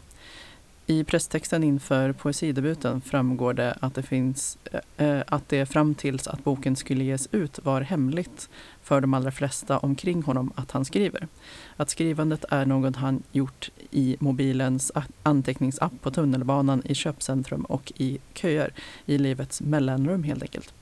I 0.86 1.04
presstexten 1.04 1.64
inför 1.64 2.12
poesidebuten 2.12 3.00
framgår 3.00 3.54
det 3.54 3.78
att 3.80 3.94
det, 3.94 4.02
finns, 4.02 4.58
äh, 4.96 5.20
att 5.26 5.48
det 5.48 5.66
fram 5.66 5.94
tills 5.94 6.26
att 6.26 6.44
boken 6.44 6.76
skulle 6.76 7.04
ges 7.04 7.28
ut 7.32 7.58
var 7.62 7.80
hemligt 7.80 8.48
för 8.84 9.00
de 9.00 9.14
allra 9.14 9.30
flesta 9.30 9.78
omkring 9.78 10.22
honom 10.22 10.52
att 10.54 10.70
han 10.70 10.84
skriver. 10.84 11.28
Att 11.76 11.90
skrivandet 11.90 12.44
är 12.50 12.66
något 12.66 12.96
han 12.96 13.22
gjort 13.32 13.70
i 13.90 14.16
mobilens 14.20 14.92
anteckningsapp 15.22 15.92
på 16.02 16.10
tunnelbanan, 16.10 16.82
i 16.84 16.94
köpcentrum 16.94 17.62
och 17.64 17.92
i 17.96 18.18
köer, 18.34 18.72
i 19.06 19.18
livets 19.18 19.60
mellanrum 19.60 20.22
helt 20.22 20.42
enkelt. 20.42 20.74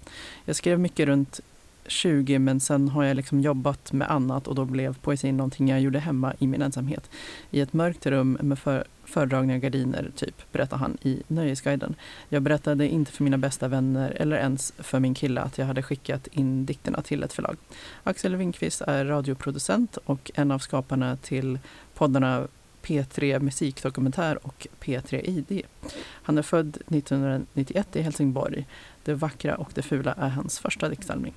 Jag 0.44 0.56
skrev 0.56 0.80
mycket 0.80 1.06
runt 1.06 1.40
20 1.86 2.38
men 2.38 2.60
sen 2.60 2.88
har 2.88 3.04
jag 3.04 3.16
liksom 3.16 3.40
jobbat 3.40 3.92
med 3.92 4.10
annat 4.10 4.48
och 4.48 4.54
då 4.54 4.64
blev 4.64 4.98
poesin 4.98 5.36
någonting 5.36 5.68
jag 5.68 5.80
gjorde 5.80 5.98
hemma 5.98 6.34
i 6.38 6.46
min 6.46 6.62
ensamhet. 6.62 7.10
I 7.50 7.60
ett 7.60 7.72
mörkt 7.72 8.06
rum 8.06 8.38
med 8.40 8.58
för, 8.58 8.84
föredragna 9.12 9.58
gardiner, 9.58 10.10
typ, 10.16 10.52
berättar 10.52 10.76
han 10.76 10.98
i 11.02 11.22
Nöjesguiden. 11.28 11.94
Jag 12.28 12.42
berättade 12.42 12.88
inte 12.88 13.12
för 13.12 13.24
mina 13.24 13.38
bästa 13.38 13.68
vänner 13.68 14.10
eller 14.10 14.36
ens 14.36 14.72
för 14.78 15.00
min 15.00 15.14
kille 15.14 15.40
att 15.40 15.58
jag 15.58 15.66
hade 15.66 15.82
skickat 15.82 16.26
in 16.26 16.66
dikterna 16.66 17.02
till 17.02 17.22
ett 17.22 17.32
förlag. 17.32 17.56
Axel 18.02 18.36
Winkvist 18.36 18.80
är 18.80 19.04
radioproducent 19.04 19.96
och 19.96 20.30
en 20.34 20.50
av 20.50 20.58
skaparna 20.58 21.16
till 21.16 21.58
poddarna 21.94 22.48
P3 22.82 23.40
Musikdokumentär 23.40 24.46
och 24.46 24.66
P3 24.80 25.20
ID. 25.24 25.62
Han 26.02 26.38
är 26.38 26.42
född 26.42 26.76
1991 26.76 27.96
i 27.96 28.02
Helsingborg. 28.02 28.66
Det 29.04 29.14
vackra 29.14 29.56
och 29.56 29.70
det 29.74 29.82
fula 29.82 30.12
är 30.12 30.28
hans 30.28 30.58
första 30.58 30.88
diktsamling. 30.88 31.34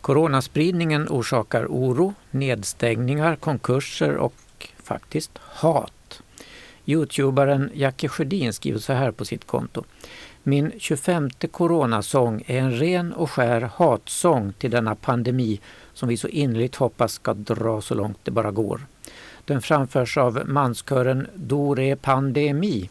Coronaspridningen 0.00 1.08
orsakar 1.08 1.66
oro, 1.66 2.14
nedstängningar, 2.30 3.36
konkurser 3.36 4.16
och 4.16 4.34
faktiskt 4.82 5.38
hat. 5.38 5.92
Youtubaren 6.90 7.70
Jackie 7.74 8.08
Sjödin 8.08 8.52
skriver 8.52 8.78
så 8.78 8.92
här 8.92 9.10
på 9.10 9.24
sitt 9.24 9.46
konto. 9.46 9.84
Min 10.42 10.72
25 10.78 11.30
coronasång 11.50 12.42
är 12.46 12.58
en 12.58 12.72
ren 12.72 13.12
och 13.12 13.30
skär 13.30 13.60
hatsång 13.60 14.52
till 14.52 14.70
denna 14.70 14.94
pandemi 14.94 15.60
som 15.94 16.08
vi 16.08 16.16
så 16.16 16.28
innerligt 16.28 16.76
hoppas 16.76 17.12
ska 17.12 17.34
dra 17.34 17.80
så 17.80 17.94
långt 17.94 18.18
det 18.22 18.30
bara 18.30 18.50
går. 18.50 18.80
Den 19.44 19.62
framförs 19.62 20.16
av 20.16 20.42
manskören 20.46 21.26
Dore 21.34 21.96
Pandemi 21.96 22.90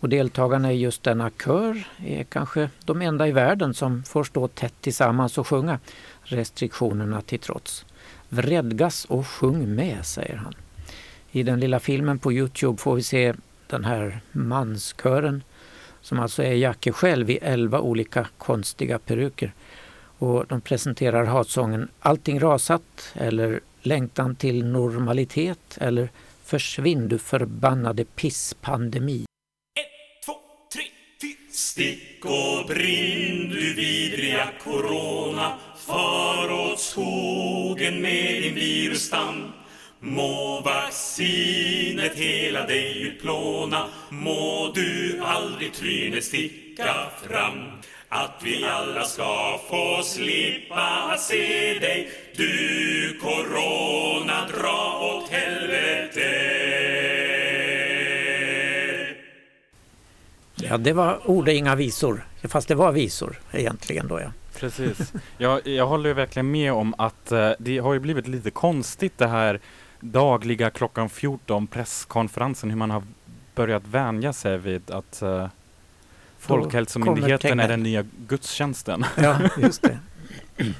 och 0.00 0.08
deltagarna 0.08 0.72
i 0.72 0.76
just 0.76 1.02
denna 1.02 1.30
kör 1.44 1.84
är 1.96 2.24
kanske 2.24 2.70
de 2.84 3.02
enda 3.02 3.28
i 3.28 3.32
världen 3.32 3.74
som 3.74 4.02
får 4.04 4.24
stå 4.24 4.48
tätt 4.48 4.74
tillsammans 4.80 5.38
och 5.38 5.46
sjunga 5.46 5.78
restriktionerna 6.22 7.20
till 7.20 7.38
trots. 7.38 7.84
Vredgas 8.28 9.04
och 9.04 9.26
sjung 9.26 9.74
med, 9.74 10.06
säger 10.06 10.36
han. 10.36 10.54
I 11.34 11.42
den 11.42 11.60
lilla 11.60 11.80
filmen 11.80 12.18
på 12.18 12.32
Youtube 12.32 12.78
får 12.78 12.94
vi 12.94 13.02
se 13.02 13.34
den 13.66 13.84
här 13.84 14.20
manskören 14.32 15.42
som 16.00 16.20
alltså 16.20 16.42
är 16.42 16.52
Jacke 16.52 16.92
själv 16.92 17.30
i 17.30 17.36
elva 17.36 17.80
olika 17.80 18.26
konstiga 18.38 18.98
peruker. 18.98 19.52
Och 20.18 20.46
de 20.48 20.60
presenterar 20.60 21.24
hatsången 21.24 21.88
Allting 22.00 22.40
rasat 22.40 23.12
eller 23.14 23.60
Längtan 23.82 24.34
till 24.34 24.64
normalitet 24.64 25.78
eller 25.80 26.08
Försvinn 26.44 27.08
du 27.08 27.18
förbannade 27.18 28.04
pisspandemi. 28.04 29.24
Stick 31.52 32.24
och 32.24 32.66
brinn 32.68 33.48
du 33.48 33.74
vidriga 33.74 34.48
corona 34.64 35.58
Far 35.76 36.52
åt 36.52 36.80
skogen 36.80 38.02
med 38.02 38.42
din 38.42 38.54
virusstam 38.54 39.51
Må 40.04 40.60
vaccinet 40.64 42.14
hela 42.14 42.66
dig 42.66 43.02
utplåna 43.02 43.88
Må 44.08 44.72
du 44.74 45.20
aldrig 45.24 45.72
trynet 45.72 46.24
sticka 46.24 46.94
fram 47.22 47.68
Att 48.08 48.40
vi 48.44 48.64
alla 48.64 49.04
ska 49.04 49.60
få 49.70 50.02
slippa 50.02 51.16
se 51.18 51.78
dig 51.80 52.10
Du 52.36 53.18
corona, 53.20 54.46
dra 54.58 55.00
åt 55.14 55.30
helvete 55.30 56.52
Ja, 60.54 60.78
det 60.78 60.92
var 60.92 61.30
ord 61.30 61.48
och 61.48 61.54
inga 61.54 61.74
visor. 61.74 62.26
Fast 62.42 62.68
det 62.68 62.74
var 62.74 62.92
visor 62.92 63.40
egentligen 63.52 64.08
då 64.08 64.20
ja. 64.20 64.32
Precis. 64.56 65.12
Jag, 65.38 65.66
jag 65.66 65.86
håller 65.86 66.14
verkligen 66.14 66.50
med 66.50 66.72
om 66.72 66.94
att 66.98 67.32
uh, 67.32 67.50
det 67.58 67.78
har 67.78 67.92
ju 67.92 68.00
blivit 68.00 68.28
lite 68.28 68.50
konstigt 68.50 69.18
det 69.18 69.26
här 69.26 69.60
dagliga 70.02 70.70
klockan 70.70 71.08
14 71.08 71.66
presskonferensen, 71.66 72.70
hur 72.70 72.76
man 72.76 72.90
har 72.90 73.02
börjat 73.54 73.86
vänja 73.86 74.32
sig 74.32 74.58
vid 74.58 74.90
att 74.90 75.22
uh, 75.22 75.46
Folkhälsomyndigheten 76.38 77.60
är 77.60 77.68
den 77.68 77.82
nya 77.82 78.04
gudstjänsten. 78.28 79.04
Ja, 79.16 79.38
just 79.58 79.82
det. 79.82 79.98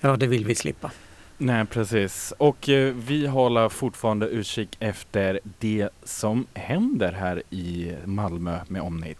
Ja, 0.00 0.16
det 0.16 0.26
vill 0.26 0.44
vi 0.44 0.54
slippa. 0.54 0.90
Nej, 1.38 1.64
precis. 1.66 2.32
Och 2.38 2.68
eh, 2.68 2.94
vi 2.94 3.26
håller 3.26 3.68
fortfarande 3.68 4.26
utkik 4.26 4.76
efter 4.80 5.40
det 5.58 5.88
som 6.04 6.46
händer 6.54 7.12
här 7.12 7.42
i 7.50 7.94
Malmö 8.04 8.58
med 8.68 8.82
omnejd. 8.82 9.16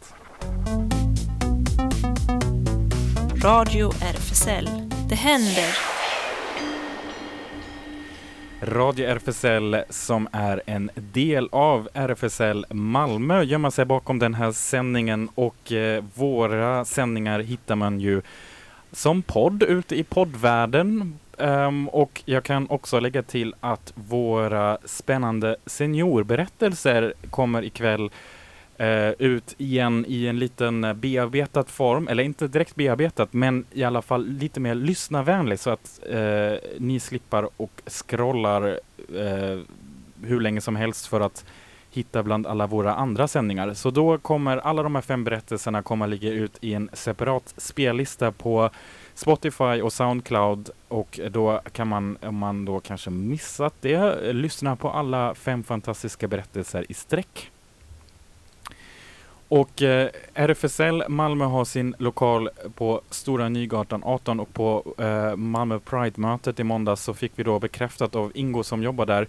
Radio 3.44 3.92
RFSL. 4.02 4.68
Det 5.08 5.14
händer. 5.14 5.95
Radio 8.60 9.06
RFSL 9.06 9.76
som 9.90 10.28
är 10.32 10.62
en 10.66 10.90
del 10.94 11.48
av 11.52 11.88
RFSL 11.94 12.66
Malmö 12.70 13.42
gömmer 13.42 13.70
sig 13.70 13.84
bakom 13.84 14.18
den 14.18 14.34
här 14.34 14.52
sändningen 14.52 15.28
och 15.34 15.72
eh, 15.72 16.04
våra 16.14 16.84
sändningar 16.84 17.40
hittar 17.40 17.76
man 17.76 18.00
ju 18.00 18.22
som 18.92 19.22
podd 19.22 19.62
ute 19.62 19.96
i 19.96 20.04
poddvärlden. 20.04 21.18
Um, 21.38 21.88
och 21.88 22.22
jag 22.24 22.44
kan 22.44 22.66
också 22.70 23.00
lägga 23.00 23.22
till 23.22 23.54
att 23.60 23.92
våra 23.94 24.78
spännande 24.84 25.56
seniorberättelser 25.66 27.14
kommer 27.30 27.64
ikväll 27.64 28.10
eh, 28.78 29.10
ut 29.18 29.54
igen 29.58 30.04
i 30.08 30.26
en 30.26 30.38
liten 30.38 30.84
eh, 30.84 30.92
bearbetad 30.92 31.64
form, 31.64 32.08
eller 32.08 32.22
inte 32.22 32.48
direkt 32.48 32.74
bearbetat, 32.74 33.32
men 33.32 33.64
i 33.72 33.84
alla 33.84 34.02
fall 34.02 34.26
lite 34.26 34.60
mer 34.60 34.74
lyssnarvänlig 34.74 35.58
så 35.58 35.70
att 35.70 36.00
eh, 36.10 36.52
ni 36.78 37.00
slipper 37.00 37.48
och 37.56 37.82
scrollar 37.86 38.80
eh, 39.14 39.60
hur 40.22 40.40
länge 40.40 40.60
som 40.60 40.76
helst 40.76 41.06
för 41.06 41.20
att 41.20 41.44
hitta 41.90 42.22
bland 42.22 42.46
alla 42.46 42.66
våra 42.66 42.94
andra 42.94 43.28
sändningar. 43.28 43.74
Så 43.74 43.90
då 43.90 44.18
kommer 44.18 44.56
alla 44.56 44.82
de 44.82 44.94
här 44.94 45.02
fem 45.02 45.24
berättelserna 45.24 45.82
komma 45.82 46.06
ligga 46.06 46.30
ut 46.30 46.58
i 46.60 46.74
en 46.74 46.90
separat 46.92 47.54
spellista 47.56 48.32
på 48.32 48.70
Spotify 49.14 49.82
och 49.82 49.92
Soundcloud 49.92 50.70
och 50.88 51.20
då 51.30 51.60
kan 51.72 51.88
man, 51.88 52.18
om 52.22 52.36
man 52.36 52.64
då 52.64 52.80
kanske 52.80 53.10
missat 53.10 53.74
det, 53.80 54.32
lyssna 54.32 54.76
på 54.76 54.90
alla 54.90 55.34
fem 55.34 55.64
fantastiska 55.64 56.28
berättelser 56.28 56.86
i 56.88 56.94
sträck. 56.94 57.50
Och 59.48 59.82
eh, 59.82 60.08
RFSL 60.34 61.02
Malmö 61.08 61.44
har 61.44 61.64
sin 61.64 61.94
lokal 61.98 62.48
på 62.74 63.00
Stora 63.10 63.48
Nygatan 63.48 64.02
18 64.04 64.40
och 64.40 64.54
på 64.54 64.94
eh, 64.98 65.36
Malmö 65.36 65.78
Pride-mötet 65.78 66.60
i 66.60 66.64
måndags 66.64 67.02
så 67.02 67.14
fick 67.14 67.32
vi 67.34 67.42
då 67.42 67.58
bekräftat 67.58 68.16
av 68.16 68.32
Ingo 68.34 68.62
som 68.62 68.82
jobbar 68.82 69.06
där 69.06 69.28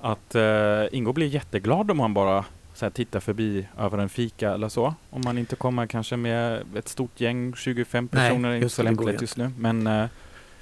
att 0.00 0.34
eh, 0.34 0.96
Ingo 0.98 1.12
blir 1.12 1.26
jätteglad 1.26 1.90
om 1.90 2.00
han 2.00 2.14
bara 2.14 2.44
så 2.74 2.84
här, 2.84 2.90
tittar 2.90 3.20
förbi 3.20 3.66
över 3.78 3.98
en 3.98 4.08
fika 4.08 4.50
eller 4.50 4.68
så. 4.68 4.94
Om 5.10 5.22
man 5.24 5.38
inte 5.38 5.56
kommer 5.56 5.86
kanske 5.86 6.16
med 6.16 6.62
ett 6.76 6.88
stort 6.88 7.20
gäng, 7.20 7.54
25 7.56 8.08
Nej, 8.12 8.28
personer, 8.28 8.50
är 8.50 8.54
inte 8.54 8.68
så 8.68 8.82
lämpligt 8.82 9.14
ju 9.16 9.20
just 9.20 9.36
nu. 9.36 9.50
Men 9.58 9.86
eh, 9.86 10.06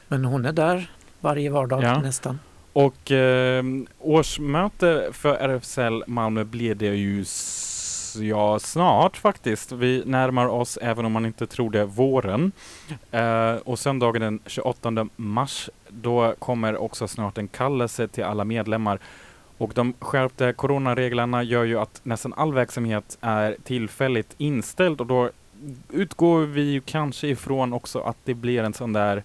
Men 0.08 0.24
hon 0.24 0.44
är 0.46 0.52
där 0.52 0.90
varje 1.20 1.50
vardag 1.50 1.82
Ja. 1.82 2.00
nästan. 2.00 2.38
Och 2.72 3.10
eh, 3.10 3.64
årsmöte 3.98 5.08
för 5.12 5.34
RFSL 5.34 6.04
Malmö 6.06 6.44
blir 6.44 6.74
det 6.74 6.86
ju 6.86 7.24
ja, 8.16 8.58
snart 8.58 9.16
faktiskt. 9.16 9.72
Vi 9.72 10.02
närmar 10.06 10.46
oss, 10.46 10.78
även 10.82 11.04
om 11.04 11.12
man 11.12 11.26
inte 11.26 11.46
tror 11.46 11.70
det, 11.70 11.84
våren. 11.84 12.52
Eh, 13.10 13.54
och 13.54 13.78
söndagen 13.78 14.22
den 14.22 14.40
28 14.46 15.08
mars, 15.16 15.70
då 15.88 16.34
kommer 16.38 16.76
också 16.76 17.08
snart 17.08 17.38
en 17.38 17.48
kallelse 17.48 18.08
till 18.08 18.24
alla 18.24 18.44
medlemmar. 18.44 18.98
Och 19.58 19.72
de 19.74 19.94
skärpta 19.98 20.52
coronareglerna 20.52 21.42
gör 21.42 21.64
ju 21.64 21.78
att 21.78 22.00
nästan 22.02 22.32
all 22.32 22.54
verksamhet 22.54 23.18
är 23.20 23.56
tillfälligt 23.64 24.34
inställd 24.38 25.00
och 25.00 25.06
då 25.06 25.30
utgår 25.88 26.40
vi 26.40 26.62
ju 26.62 26.80
kanske 26.80 27.28
ifrån 27.28 27.72
också 27.72 28.00
att 28.00 28.16
det 28.24 28.34
blir 28.34 28.62
en 28.62 28.74
sån 28.74 28.92
där, 28.92 29.22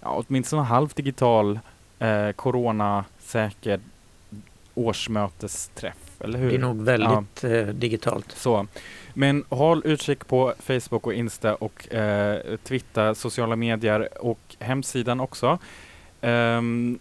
ja, 0.00 0.22
åtminstone 0.26 0.62
halvt 0.62 0.96
digital 0.96 1.60
eh, 1.98 2.32
coronasäker 2.32 3.80
årsmötesträff, 4.74 6.11
eller 6.24 6.38
Det 6.38 6.42
hur? 6.42 6.48
blir 6.48 6.58
nog 6.58 6.82
väldigt 6.82 7.44
eh, 7.44 7.66
digitalt. 7.66 8.32
Så. 8.32 8.66
Men 9.14 9.44
håll 9.48 9.82
utkik 9.84 10.26
på 10.26 10.54
Facebook 10.58 11.06
och 11.06 11.14
Insta 11.14 11.54
och 11.54 11.94
eh, 11.94 12.56
Twitter, 12.64 13.14
sociala 13.14 13.56
medier 13.56 14.08
och 14.24 14.40
hemsidan 14.58 15.20
också. 15.20 15.58
Ehm, 16.20 16.98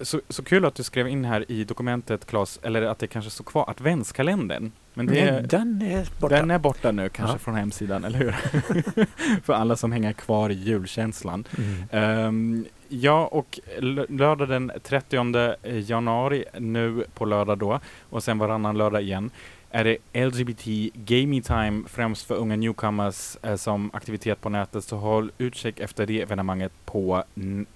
så, 0.00 0.20
så 0.28 0.42
kul 0.44 0.64
att 0.64 0.74
du 0.74 0.82
skrev 0.82 1.08
in 1.08 1.24
här 1.24 1.44
i 1.52 1.64
dokumentet, 1.64 2.26
Claes, 2.26 2.58
eller 2.62 2.82
att 2.82 2.98
det 2.98 3.06
kanske 3.06 3.30
står 3.30 3.44
kvar, 3.44 3.70
adventskalendern. 3.70 4.72
Men 4.94 5.06
det, 5.06 5.32
Nej, 5.32 5.42
den 5.42 5.82
är 5.82 6.08
borta. 6.20 6.36
den 6.36 6.50
är 6.50 6.58
borta 6.58 6.92
nu 6.92 7.08
kanske 7.08 7.34
Ja. 7.34 7.38
från 7.38 7.54
hemsidan, 7.54 8.04
eller 8.04 8.18
hur? 8.18 8.32
För 9.44 9.52
alla 9.52 9.76
som 9.76 9.92
hänger 9.92 10.12
kvar 10.12 10.50
i 10.50 10.54
julkänslan. 10.54 11.44
Mm. 11.58 11.84
Ehm, 11.90 12.64
ja, 12.88 13.26
och 13.26 13.60
lördag 14.08 14.48
den 14.48 14.72
30 14.82 15.54
januari, 15.80 16.44
nu 16.58 17.04
på 17.14 17.24
lördag 17.24 17.58
då, 17.58 17.80
och 18.10 18.22
sen 18.22 18.38
varannan 18.38 18.78
lördag 18.78 19.02
igen, 19.02 19.30
är 19.70 19.84
det 19.84 20.24
LGBT 20.26 20.64
Gaming 20.94 21.42
Time, 21.42 21.82
främst 21.88 22.26
för 22.26 22.34
unga 22.34 22.56
newcomers 22.56 23.36
eh, 23.42 23.56
som 23.56 23.90
aktivitet 23.94 24.40
på 24.40 24.48
nätet, 24.48 24.84
så 24.84 24.96
håll 24.96 25.30
utkik 25.38 25.80
efter 25.80 26.06
det 26.06 26.22
evenemanget 26.22 26.72
på 26.84 27.24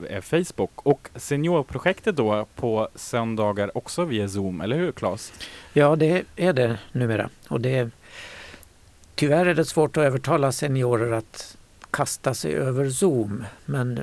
eh, 0.08 0.20
Facebook. 0.20 0.70
Och 0.74 1.08
seniorprojektet 1.14 2.16
då 2.16 2.46
på 2.54 2.88
söndagar 2.94 3.76
också 3.76 4.04
via 4.04 4.28
Zoom, 4.28 4.60
eller 4.60 4.76
hur 4.76 4.92
Claes? 4.92 5.32
Ja, 5.72 5.96
det 5.96 6.24
är 6.36 6.52
det 6.52 6.78
numera. 6.92 7.30
Och 7.48 7.60
det, 7.60 7.90
tyvärr 9.14 9.46
är 9.46 9.54
det 9.54 9.64
svårt 9.64 9.96
att 9.96 10.04
övertala 10.04 10.52
seniorer 10.52 11.12
att 11.12 11.56
kasta 11.90 12.34
sig 12.34 12.54
över 12.54 12.90
Zoom. 12.90 13.44
Men 13.64 14.00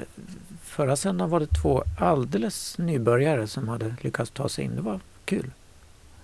förra 0.78 0.96
söndagen 0.96 1.30
var 1.30 1.40
det 1.40 1.48
två 1.48 1.84
alldeles 2.00 2.78
nybörjare 2.78 3.48
som 3.48 3.68
hade 3.68 3.96
lyckats 4.02 4.32
ta 4.32 4.50
sig 4.50 4.66
in. 4.66 4.76
Det 4.76 4.82
var 4.82 5.00
kul. 5.26 5.52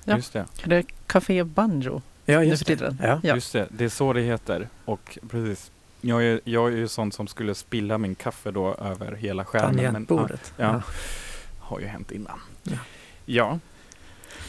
Ja. 0.04 0.16
Just 0.16 0.34
det. 0.34 0.46
Är 0.64 0.70
det 0.70 0.84
Café 1.08 1.44
Banjo 1.44 2.02
Ja, 2.26 2.40
nu 2.40 2.46
just 2.46 2.68
för 2.68 2.76
det. 2.76 2.96
Ja. 3.02 3.20
Ja. 3.24 3.36
Just 3.36 3.54
det, 3.54 3.68
det 3.70 3.86
är 3.86 3.90
så 3.90 4.14
det 4.14 4.22
heter. 4.22 4.68
Och 4.86 5.18
precis. 5.30 5.72
Jag 6.02 6.24
är, 6.24 6.42
jag 6.44 6.74
är 6.74 6.78
ju 6.78 6.88
sån 6.88 7.12
som 7.12 7.28
skulle 7.28 7.56
spilla 7.56 7.98
min 7.98 8.16
kaffe 8.16 8.52
då 8.52 8.76
över 8.76 9.12
hela 9.12 9.46
skärmen. 9.46 9.76
Men, 9.76 9.84
ja, 9.84 9.92
Tangentbordet. 9.92 10.54
ja. 10.58 10.64
Ja. 10.66 10.82
har 11.60 11.80
ju 11.80 11.86
hänt 11.86 12.12
innan. 12.12 12.40
Ja. 12.64 12.78
Ja, 13.26 13.60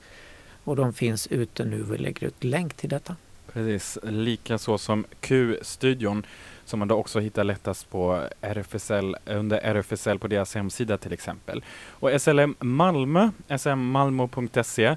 Och 0.64 0.76
de 0.76 0.94
finns 0.94 1.28
ute 1.28 1.66
nu. 1.66 1.84
Vi 1.84 1.98
lägger 1.98 2.28
ut 2.28 2.44
länk 2.44 2.74
till 2.74 2.90
detta. 2.90 3.16
precis. 3.54 3.98
Lika 4.04 4.58
så 4.58 4.78
som 4.78 5.06
Q-studion 5.20 6.26
som 6.66 6.80
man 6.80 6.88
då 6.88 6.96
också 6.96 7.20
hittar 7.20 7.44
lättast 7.44 7.90
på 7.90 8.28
RFSL, 8.42 9.16
under 9.26 9.58
RFSL 9.58 10.20
på 10.20 10.28
deras 10.28 10.56
hemsida 10.56 10.98
till 10.98 11.14
exempel. 11.14 11.64
Och 11.88 12.22
SLM 12.22 12.56
Malmö, 12.60 13.30
smmalmo.se 13.58 14.96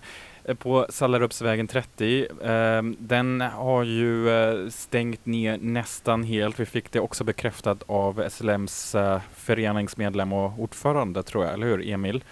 på 0.55 0.87
Sallarupsvägen 0.89 1.67
30. 1.67 2.27
Ehm, 2.45 2.97
den 2.99 3.41
har 3.41 3.83
ju 3.83 4.31
eh, 4.31 4.69
stängt 4.69 5.27
ner 5.27 5.59
nästan 5.59 6.23
helt. 6.23 6.61
Vi 6.61 6.67
fick 6.67 6.93
det 6.93 7.01
också 7.01 7.25
bekräftat 7.25 7.83
av 7.87 8.29
SLMs 8.29 8.95
eh, 8.95 9.21
föreningsmedlem 9.35 10.33
och 10.33 10.53
ordförande 10.59 11.23
tror 11.23 11.45
jag, 11.45 11.55
eller 11.55 11.67
hur 11.67 11.89
Emil? 11.89 12.25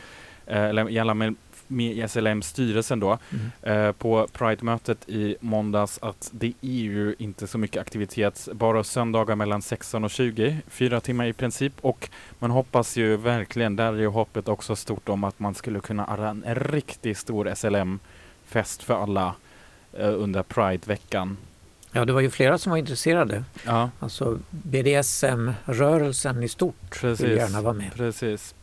Eh, 0.46 0.62
eller 0.62 0.90
i 0.90 0.98
alla 0.98 1.14
med, 1.74 1.96
med 1.96 2.10
SLM-styrelsen 2.10 3.00
då 3.00 3.18
eh, 3.62 3.92
på 3.92 4.28
Pride-mötet 4.32 5.08
i 5.08 5.36
måndags 5.40 5.98
att 6.02 6.30
det 6.32 6.52
är 6.60 6.68
ju 6.68 7.14
inte 7.18 7.46
så 7.46 7.58
mycket 7.58 7.80
aktivitet, 7.80 8.48
bara 8.52 8.84
söndagar 8.84 9.36
mellan 9.36 9.62
16 9.62 10.04
och 10.04 10.10
20, 10.10 10.58
fyra 10.68 11.00
timmar 11.00 11.26
i 11.26 11.32
princip. 11.32 11.72
Och 11.80 12.08
man 12.38 12.50
hoppas 12.50 12.96
ju 12.96 13.16
verkligen, 13.16 13.76
där 13.76 13.92
är 13.92 13.98
ju 13.98 14.06
hoppet 14.06 14.48
också 14.48 14.76
stort 14.76 15.08
om 15.08 15.24
att 15.24 15.38
man 15.38 15.54
skulle 15.54 15.80
kunna 15.80 16.04
arrangera 16.04 16.50
en 16.50 16.54
riktigt 16.54 17.18
stor 17.18 17.54
SLM-fest 17.54 18.82
för 18.82 19.02
alla 19.02 19.34
eh, 19.92 20.08
under 20.22 20.42
Pride-veckan. 20.42 21.36
Ja, 21.92 22.04
det 22.04 22.12
var 22.12 22.20
ju 22.20 22.30
flera 22.30 22.58
som 22.58 22.70
var 22.70 22.76
intresserade. 22.78 23.44
Ja, 23.66 23.90
Alltså 24.00 24.38
BDSM-rörelsen 24.50 26.42
i 26.42 26.48
stort 26.48 26.74
vill 27.04 27.16
Precis. 27.16 27.26
gärna 27.26 27.62
vara 27.62 27.74
med. 27.74 27.94
precis. 27.94 28.54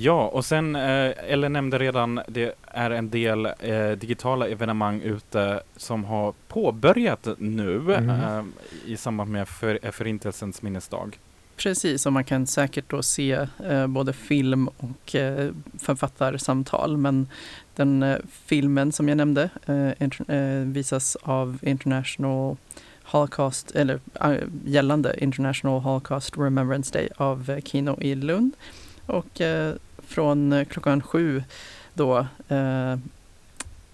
Ja, 0.00 0.28
och 0.28 0.44
sen, 0.44 0.76
eh, 0.76 1.12
eller 1.32 1.48
nämnde 1.48 1.78
redan, 1.78 2.20
det 2.28 2.54
är 2.66 2.90
en 2.90 3.10
del 3.10 3.46
eh, 3.46 3.90
digitala 3.90 4.48
evenemang 4.48 5.00
ute 5.00 5.60
som 5.76 6.04
har 6.04 6.34
påbörjat 6.48 7.28
nu 7.38 7.76
Mm. 7.94 8.10
eh, 8.10 8.44
i 8.86 8.96
samband 8.96 9.30
med 9.32 9.48
för, 9.48 9.78
eh, 9.82 9.90
Förintelsens 9.90 10.62
minnesdag. 10.62 11.18
Precis, 11.56 12.06
och 12.06 12.12
man 12.12 12.24
kan 12.24 12.46
säkert 12.46 12.90
då 12.90 13.02
se 13.02 13.46
eh, 13.68 13.86
både 13.86 14.12
film 14.12 14.68
och 14.68 15.14
eh, 15.14 15.50
författarsamtal. 15.78 16.96
Men 16.96 17.28
den 17.76 18.02
eh, 18.02 18.16
filmen 18.46 18.92
som 18.92 19.08
jag 19.08 19.16
nämnde 19.16 19.50
eh, 19.66 20.36
eh, 20.36 20.64
visas 20.64 21.16
av 21.22 21.58
International 21.62 22.56
Holocaust, 23.02 23.70
eller 23.70 24.00
gällande 24.64 25.14
International 25.24 25.80
Holocaust 25.80 26.38
Remembrance 26.38 26.92
Day 26.92 27.08
av 27.16 27.60
Kino 27.64 28.00
i 28.00 28.14
Lund. 28.14 28.52
Och 29.06 29.40
från 30.08 30.52
eh, 30.52 30.64
klockan 30.64 31.02
sju 31.02 31.42
då 31.94 32.26
eh, 32.48 32.96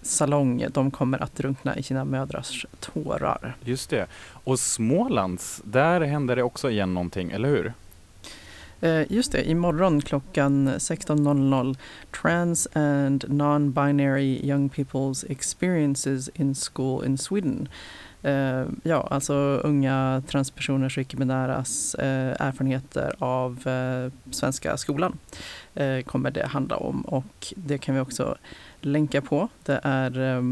Salong, 0.03 0.67
de 0.73 0.91
kommer 0.91 1.23
att 1.23 1.37
drunkna 1.37 1.77
i 1.77 1.83
sina 1.83 2.05
mödrars 2.05 2.67
tårar. 2.81 3.57
Just 3.65 3.91
det. 3.91 4.07
Och 4.45 4.59
Smålands, 4.59 5.63
där 5.65 6.01
händer 6.01 6.37
det 6.37 6.43
också 6.43 6.71
igen 6.71 6.95
någonting, 6.95 7.31
eller 7.31 7.49
hur? 7.49 7.73
Eh, 8.81 9.13
Just 9.13 9.33
det, 9.33 9.51
imorgon 9.51 10.01
klockan 10.01 10.69
16.00 10.69 11.77
Trans 12.23 12.69
and 12.73 13.25
Non-Binary 13.29 14.47
Young 14.47 14.69
People's 14.69 15.25
Experiences 15.31 16.29
in 16.35 16.55
School 16.55 17.05
in 17.05 17.19
Sweden. 17.19 17.69
Eh, 18.25 18.65
ja, 18.83 19.09
alltså 19.11 19.35
unga 19.65 20.23
transpersoners 20.29 20.97
och 20.97 21.01
icke-binäras 21.01 21.95
eh, 21.95 22.47
erfarenheter 22.47 23.15
av 23.19 23.69
eh, 23.69 24.13
svenska 24.31 24.77
skolan 24.77 25.19
eh, 25.75 26.01
kommer 26.01 26.31
det 26.31 26.47
handla 26.47 26.77
om 26.77 27.03
och 27.03 27.55
det 27.57 27.79
kan 27.79 27.95
vi 27.95 28.01
också 28.01 28.37
länka 28.81 29.21
på. 29.21 29.49
Det, 29.65 29.81
är, 29.83 30.37
eh, 30.37 30.43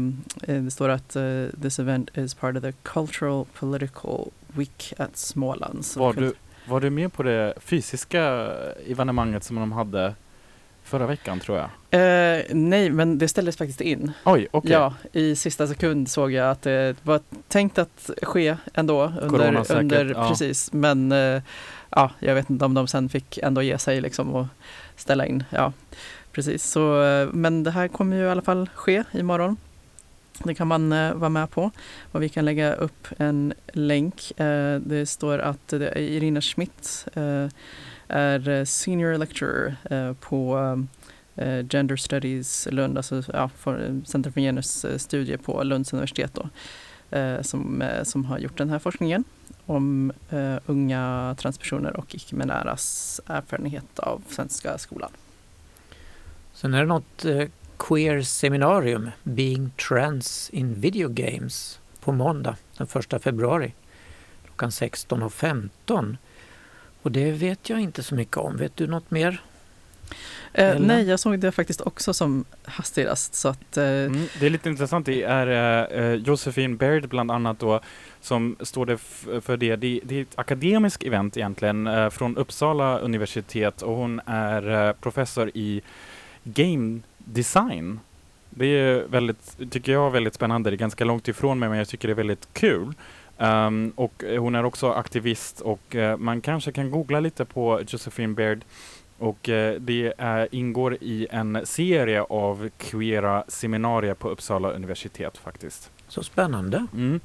det 0.61 0.71
står 0.71 0.89
att 0.89 1.17
this 1.61 1.79
event 1.79 2.17
is 2.17 2.33
part 2.33 2.55
of 2.55 2.61
the 2.61 2.71
cultural 2.71 3.45
political 3.59 4.31
week 4.47 4.93
at 4.97 5.17
Småland. 5.17 5.85
Var 5.95 6.13
du, 6.13 6.33
var 6.67 6.81
du 6.81 6.89
med 6.89 7.13
på 7.13 7.23
det 7.23 7.53
fysiska 7.57 8.51
evenemanget 8.87 9.43
som 9.43 9.55
de 9.55 9.71
hade 9.71 10.15
förra 10.83 11.07
veckan 11.07 11.39
tror 11.39 11.57
jag? 11.57 11.69
Eh, 11.89 12.43
nej, 12.49 12.89
men 12.89 13.17
det 13.17 13.27
ställdes 13.27 13.57
faktiskt 13.57 13.81
in. 13.81 14.11
Oj, 14.25 14.47
okej. 14.51 14.71
Ja, 14.71 14.93
i 15.11 15.35
sista 15.35 15.67
sekund 15.67 16.09
såg 16.09 16.31
jag 16.31 16.51
att 16.51 16.61
det 16.61 16.95
var 17.03 17.19
tänkt 17.47 17.77
att 17.77 18.09
ske 18.21 18.57
ändå. 18.73 19.03
Under, 19.03 19.29
Coronasäkert, 19.29 19.81
under, 19.81 20.05
ja. 20.05 20.29
Precis, 20.29 20.73
men 20.73 21.11
eh, 21.11 21.41
ja, 21.89 22.11
jag 22.19 22.35
vet 22.35 22.49
inte 22.49 22.65
om 22.65 22.73
de 22.73 22.87
sen 22.87 23.09
fick 23.09 23.37
ändå 23.37 23.61
ge 23.61 23.77
sig 23.77 24.01
liksom 24.01 24.35
och 24.35 24.45
ställa 24.95 25.25
in. 25.25 25.43
Ja, 25.49 25.73
precis. 26.31 26.63
Så, 26.63 27.03
eh, 27.03 27.27
men 27.31 27.63
det 27.63 27.71
här 27.71 27.87
kommer 27.87 28.17
ju 28.17 28.23
i 28.23 28.29
alla 28.29 28.41
fall 28.41 28.69
ske 28.73 29.03
imorgon. 29.11 29.57
Det 30.43 30.55
kan 30.55 30.67
man 30.67 30.91
eh, 30.91 31.13
vara 31.13 31.29
med 31.29 31.49
på 31.49 31.71
och 32.11 32.23
vi 32.23 32.29
kan 32.29 32.45
lägga 32.45 32.73
upp 32.73 33.07
en 33.17 33.53
länk. 33.73 34.39
Eh, 34.39 34.79
det 34.79 35.05
står 35.05 35.39
att 35.39 35.67
det 35.67 35.89
är 35.89 35.97
Irina 35.97 36.41
Schmidt 36.41 37.07
eh, 37.13 37.47
är 38.13 38.49
eh, 38.49 38.63
senior 38.63 39.17
lecturer 39.17 39.75
eh, 39.89 40.13
på 40.13 40.57
eh, 41.35 41.47
eh, 41.47 41.65
Gender 41.69 41.95
Studies 41.95 42.67
Lund, 42.71 42.97
alltså 42.97 43.23
ja, 43.33 43.49
för, 43.49 43.85
eh, 43.85 44.03
Center 44.05 44.31
för 44.31 44.41
genusstudier 44.41 45.37
på 45.37 45.63
Lunds 45.63 45.93
universitet 45.93 46.33
då, 46.33 46.49
eh, 47.17 47.41
som, 47.41 47.81
eh, 47.81 48.03
som 48.03 48.25
har 48.25 48.39
gjort 48.39 48.57
den 48.57 48.69
här 48.69 48.79
forskningen 48.79 49.23
om 49.65 50.11
eh, 50.29 50.55
unga 50.65 51.35
transpersoner 51.39 51.97
och 51.97 52.15
icke-binäras 52.15 53.19
erfarenhet 53.25 53.99
av 53.99 54.23
svenska 54.29 54.77
skolan. 54.77 55.11
Sen 56.53 56.73
är 56.73 56.79
det 56.79 56.85
något 56.85 57.25
eh, 57.25 57.47
queer-seminarium, 57.77 59.11
Being 59.23 59.71
Trans 59.89 60.49
in 60.49 60.73
Video 60.73 61.09
Games, 61.09 61.79
på 61.99 62.11
måndag 62.11 62.55
den 62.77 62.87
1 63.13 63.23
februari 63.23 63.73
klockan 64.45 64.69
16.15. 64.69 66.17
Och 67.03 67.11
det 67.11 67.31
vet 67.31 67.69
jag 67.69 67.79
inte 67.79 68.03
så 68.03 68.15
mycket 68.15 68.37
om. 68.37 68.57
Vet 68.57 68.77
du 68.77 68.87
något 68.87 69.11
mer? 69.11 69.41
Eh, 70.53 70.79
nej, 70.79 71.09
jag 71.09 71.19
såg 71.19 71.39
det 71.39 71.51
faktiskt 71.51 71.81
också 71.81 72.13
som 72.13 72.45
hastigast. 72.65 73.35
Så 73.35 73.47
att, 73.47 73.77
eh, 73.77 73.83
Mm, 73.83 74.27
det 74.39 74.45
är 74.45 74.49
lite 74.49 74.69
intressant. 74.69 75.05
Det 75.05 75.23
är 75.23 75.47
eh, 75.47 75.99
eh, 76.03 76.13
Josephine 76.13 76.75
Baird 76.75 77.09
bland 77.09 77.31
annat 77.31 77.59
då 77.59 77.79
som 78.21 78.55
står 78.61 78.85
det 78.85 78.97
för 79.41 79.57
det. 79.57 79.75
det. 79.75 79.99
Det 80.03 80.17
är 80.17 80.21
ett 80.21 80.39
akademiskt 80.39 81.03
event 81.03 81.37
egentligen 81.37 81.87
eh, 81.87 82.09
från 82.09 82.37
Uppsala 82.37 82.97
universitet 82.99 83.81
och 83.81 83.95
hon 83.95 84.21
är 84.25 84.87
eh, 84.87 84.93
professor 84.93 85.51
i 85.53 85.81
game 86.43 86.99
design. 87.17 87.99
Det 88.49 88.65
är 88.65 89.03
väldigt, 89.07 89.57
tycker 89.71 89.91
jag, 89.91 90.11
väldigt 90.11 90.33
spännande. 90.33 90.69
Det 90.69 90.75
är 90.75 90.77
ganska 90.77 91.05
långt 91.05 91.27
ifrån 91.27 91.59
mig 91.59 91.69
men 91.69 91.77
jag 91.77 91.87
tycker 91.87 92.07
det 92.07 92.11
är 92.11 92.15
väldigt 92.15 92.47
kul. 92.53 92.93
Ehm, 93.37 93.91
och 93.95 94.23
eh, 94.23 94.41
hon 94.41 94.55
är 94.55 94.65
också 94.65 94.91
aktivist 94.91 95.61
och 95.61 95.95
eh, 95.95 96.17
man 96.17 96.41
kanske 96.41 96.71
kan 96.71 96.91
googla 96.91 97.19
lite 97.19 97.45
på 97.45 97.81
Josephine 97.87 98.33
Baird 98.33 98.65
och 99.17 99.49
eh, 99.49 99.75
det 99.79 100.13
är, 100.17 100.47
ingår 100.51 100.97
i 101.01 101.27
en 101.31 101.65
serie 101.65 102.21
av 102.21 102.69
queera 102.77 103.43
seminarier 103.47 104.13
på 104.13 104.29
Uppsala 104.29 104.71
universitet 104.71 105.37
faktiskt. 105.37 105.89
Så 106.07 106.23
spännande. 106.23 106.85
Mm. 106.93 107.19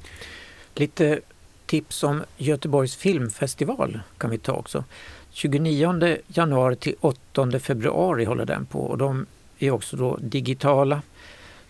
Lite 0.75 1.19
tips 1.65 2.03
om 2.03 2.23
Göteborgs 2.37 2.95
filmfestival 2.95 3.99
kan 4.17 4.29
vi 4.29 4.37
ta 4.37 4.53
också. 4.53 4.83
29 5.31 6.17
januari 6.27 6.75
till 6.75 6.95
8 6.99 7.59
februari 7.59 8.25
håller 8.25 8.45
den 8.45 8.65
på 8.65 8.79
och 8.79 8.97
de 8.97 9.25
är 9.59 9.71
också 9.71 9.97
då 9.97 10.17
digitala. 10.21 11.01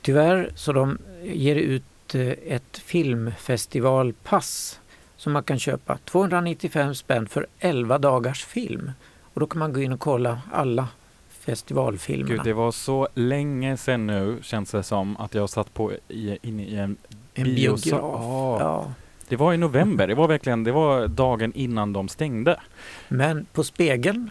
Tyvärr 0.01 0.51
så 0.55 0.73
de 0.73 0.97
ger 1.23 1.55
ut 1.55 1.83
eh, 2.15 2.33
ett 2.47 2.77
filmfestivalpass 2.77 4.79
som 5.17 5.33
man 5.33 5.43
kan 5.43 5.59
köpa. 5.59 5.97
295 6.05 6.95
spänn 6.95 7.27
för 7.27 7.47
11 7.59 7.97
dagars 7.97 8.45
film. 8.45 8.91
Och 9.33 9.39
då 9.39 9.47
kan 9.47 9.59
man 9.59 9.73
gå 9.73 9.81
in 9.81 9.93
och 9.93 9.99
kolla 9.99 10.41
alla 10.51 10.87
festivalfilmerna. 11.29 12.35
Gud, 12.35 12.43
det 12.43 12.53
var 12.53 12.71
så 12.71 13.07
länge 13.13 13.77
sedan 13.77 14.07
nu 14.07 14.37
känns 14.41 14.71
det 14.71 14.83
som 14.83 15.17
att 15.17 15.33
jag 15.33 15.49
satt 15.49 15.73
på 15.73 15.91
i, 16.07 16.37
inne 16.41 16.63
i 16.63 16.75
en 16.75 16.97
en 17.33 17.55
biograf. 17.55 17.85
Ja. 17.91 18.57
Ja. 18.59 18.93
Det 19.27 19.35
var 19.35 19.53
i 19.53 19.57
november, 19.57 20.07
det 20.07 20.15
var 20.15 20.27
verkligen, 20.27 20.63
det 20.63 20.71
var 20.71 21.07
dagen 21.07 21.51
innan 21.55 21.93
de 21.93 22.07
stängde. 22.07 22.59
Men 23.07 23.45
på 23.53 23.63
spegeln 23.63 24.29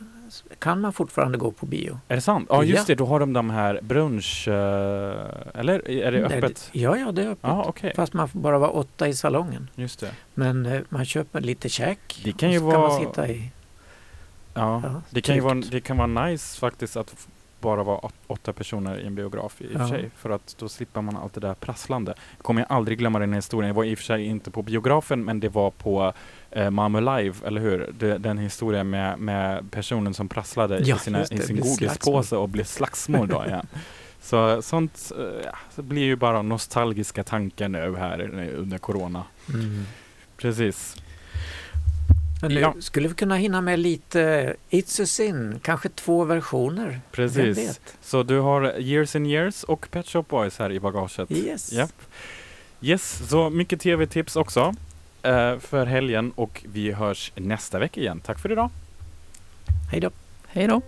kan 0.59 0.81
man 0.81 0.93
fortfarande 0.93 1.39
gå 1.39 1.51
på 1.51 1.67
bio. 1.67 1.99
Är 2.09 2.15
det 2.15 2.21
sant? 2.21 2.47
Ja 2.51 2.63
just 2.65 2.79
Ja. 2.89 2.95
det, 2.95 2.99
då 2.99 3.07
har 3.07 3.21
de 3.21 3.33
de 3.33 3.51
här 3.51 3.81
brunch... 3.83 4.49
eh, 4.49 5.27
eller 5.55 5.91
är 5.91 6.13
det 6.13 6.25
öppet? 6.25 6.69
Ja, 6.73 6.97
ja, 6.97 7.13
det 7.13 7.23
är 7.23 7.27
öppet. 7.27 7.39
Ja, 7.43 7.65
okej. 7.69 7.93
Fast 7.97 8.13
man 8.13 8.29
får 8.29 8.39
bara 8.41 8.59
vara 8.59 8.71
åtta 8.71 9.09
i 9.09 9.15
salongen. 9.15 9.71
Just 9.75 10.01
det. 10.01 10.11
Men 10.35 10.67
eh, 10.67 10.81
man 10.89 11.05
köper 11.05 11.41
lite 11.41 11.69
käk. 11.69 12.21
Det 12.25 12.33
kan 12.33 12.51
ju 12.53 12.59
kan 12.59 12.67
man 12.69 12.81
vara- 12.81 12.99
sitta 12.99 13.29
i. 13.29 13.51
Ja, 14.55 14.81
Ja, 14.85 15.03
det 15.11 15.21
kan 15.21 15.35
ju 15.35 15.41
vara, 15.41 15.55
det 15.55 15.81
kan 15.81 15.97
vara 15.97 16.27
nice 16.27 16.61
faktiskt 16.61 16.97
att 16.97 17.29
bara 17.61 17.83
vara 17.83 18.05
åt- 18.07 18.15
åtta 18.27 18.53
personer 18.53 18.99
i 19.01 19.07
en 19.07 19.15
biograf 19.15 19.61
i 19.61 19.67
och 19.67 19.71
för 19.73 19.79
Ja. 19.79 19.89
sig. 19.89 20.11
För 20.17 20.31
att 20.31 20.55
då 20.59 20.69
slipper 20.69 21.01
man 21.03 21.17
allt 21.17 21.35
det 21.35 21.41
där 21.41 21.55
prasslande. 21.55 22.15
Kommer 22.43 22.61
jag 22.61 22.73
aldrig 22.73 22.99
glömma 22.99 23.19
den 23.19 23.29
här 23.29 23.37
historien. 23.37 23.69
Jag 23.69 23.75
var 23.75 23.85
i 23.85 23.95
och 23.95 23.99
för 23.99 24.05
sig 24.05 24.25
inte 24.25 24.51
på 24.51 24.63
biografen 24.63 25.25
men 25.25 25.41
det 25.41 25.49
var 25.49 25.71
på 25.71 26.13
eh, 26.51 26.71
Malmö 26.71 27.01
Live, 27.01 27.35
eller 27.47 27.61
hur? 27.61 27.95
Det, 27.99 28.19
den 28.19 28.39
historien 28.39 28.91
med, 28.91 29.19
med 29.19 29.71
personen 29.71 30.15
som 30.15 30.29
prasslade 30.29 30.79
Ja, 30.85 30.97
i, 30.97 30.99
sina, 30.99 31.19
det, 31.19 31.33
i 31.35 31.39
sin 31.39 31.61
godispåse 31.61 32.37
och 32.37 32.49
blev 32.49 32.65
slagsmål 32.65 33.29
då 33.29 33.45
igen. 33.47 33.67
Så 34.23 34.63
sånt 34.63 35.13
eh, 35.19 35.25
ja, 35.45 35.57
så 35.75 35.83
blir 35.83 36.03
ju 36.03 36.17
bara 36.17 36.43
nostalgiska 36.43 37.25
tankar 37.25 37.69
nu 37.69 37.97
här 37.97 38.21
under 38.57 38.79
Corona. 38.79 39.25
Mm. 39.55 39.85
Precis. 40.37 40.97
Men 42.43 42.55
nu 42.55 42.61
Ja. 42.61 42.75
skulle 42.81 43.09
vi 43.09 43.15
kunna 43.15 43.37
hinna 43.37 43.61
med 43.61 43.79
lite 43.79 44.55
It's 44.71 45.03
a 45.03 45.07
Sin, 45.07 45.61
kanske 45.63 45.89
två 45.89 46.25
versioner. 46.25 47.01
Precis. 47.13 47.81
Så 48.03 48.23
du 48.23 48.39
har 48.41 48.79
Years 48.81 49.17
and 49.17 49.27
Years 49.27 49.63
och 49.65 49.89
Pet 49.91 50.07
Shop 50.07 50.23
Boys 50.29 50.59
här 50.59 50.73
i 50.73 50.81
bagaget. 50.81 51.31
Yes. 51.31 51.73
Japp. 51.73 51.93
Yes, 52.81 53.29
så 53.29 53.51
mycket 53.51 53.81
tv-tips 53.81 54.37
också 54.37 54.75
för 55.61 55.87
helgen 55.87 56.33
och 56.35 56.65
vi 56.69 56.93
hörs 56.93 57.33
nästa 57.35 57.79
vecka 57.79 58.01
igen. 58.01 58.21
Tack 58.21 58.39
för 58.39 58.53
idag. 58.53 58.71
Hej 59.91 60.01
då. 60.01 60.11
hej 60.47 60.67
då! 60.67 60.83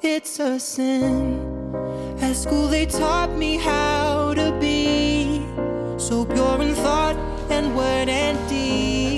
It's 0.00 0.40
a 0.40 0.58
sin. 0.58 1.38
At 2.20 2.36
school, 2.36 2.68
they 2.68 2.86
taught 2.86 3.36
me 3.36 3.56
how 3.56 4.34
to 4.34 4.52
be 4.60 5.42
so 5.98 6.24
pure 6.24 6.62
in 6.62 6.74
thought 6.74 7.16
and 7.50 7.76
word 7.76 8.08
and 8.08 8.38
deed. 8.48 9.17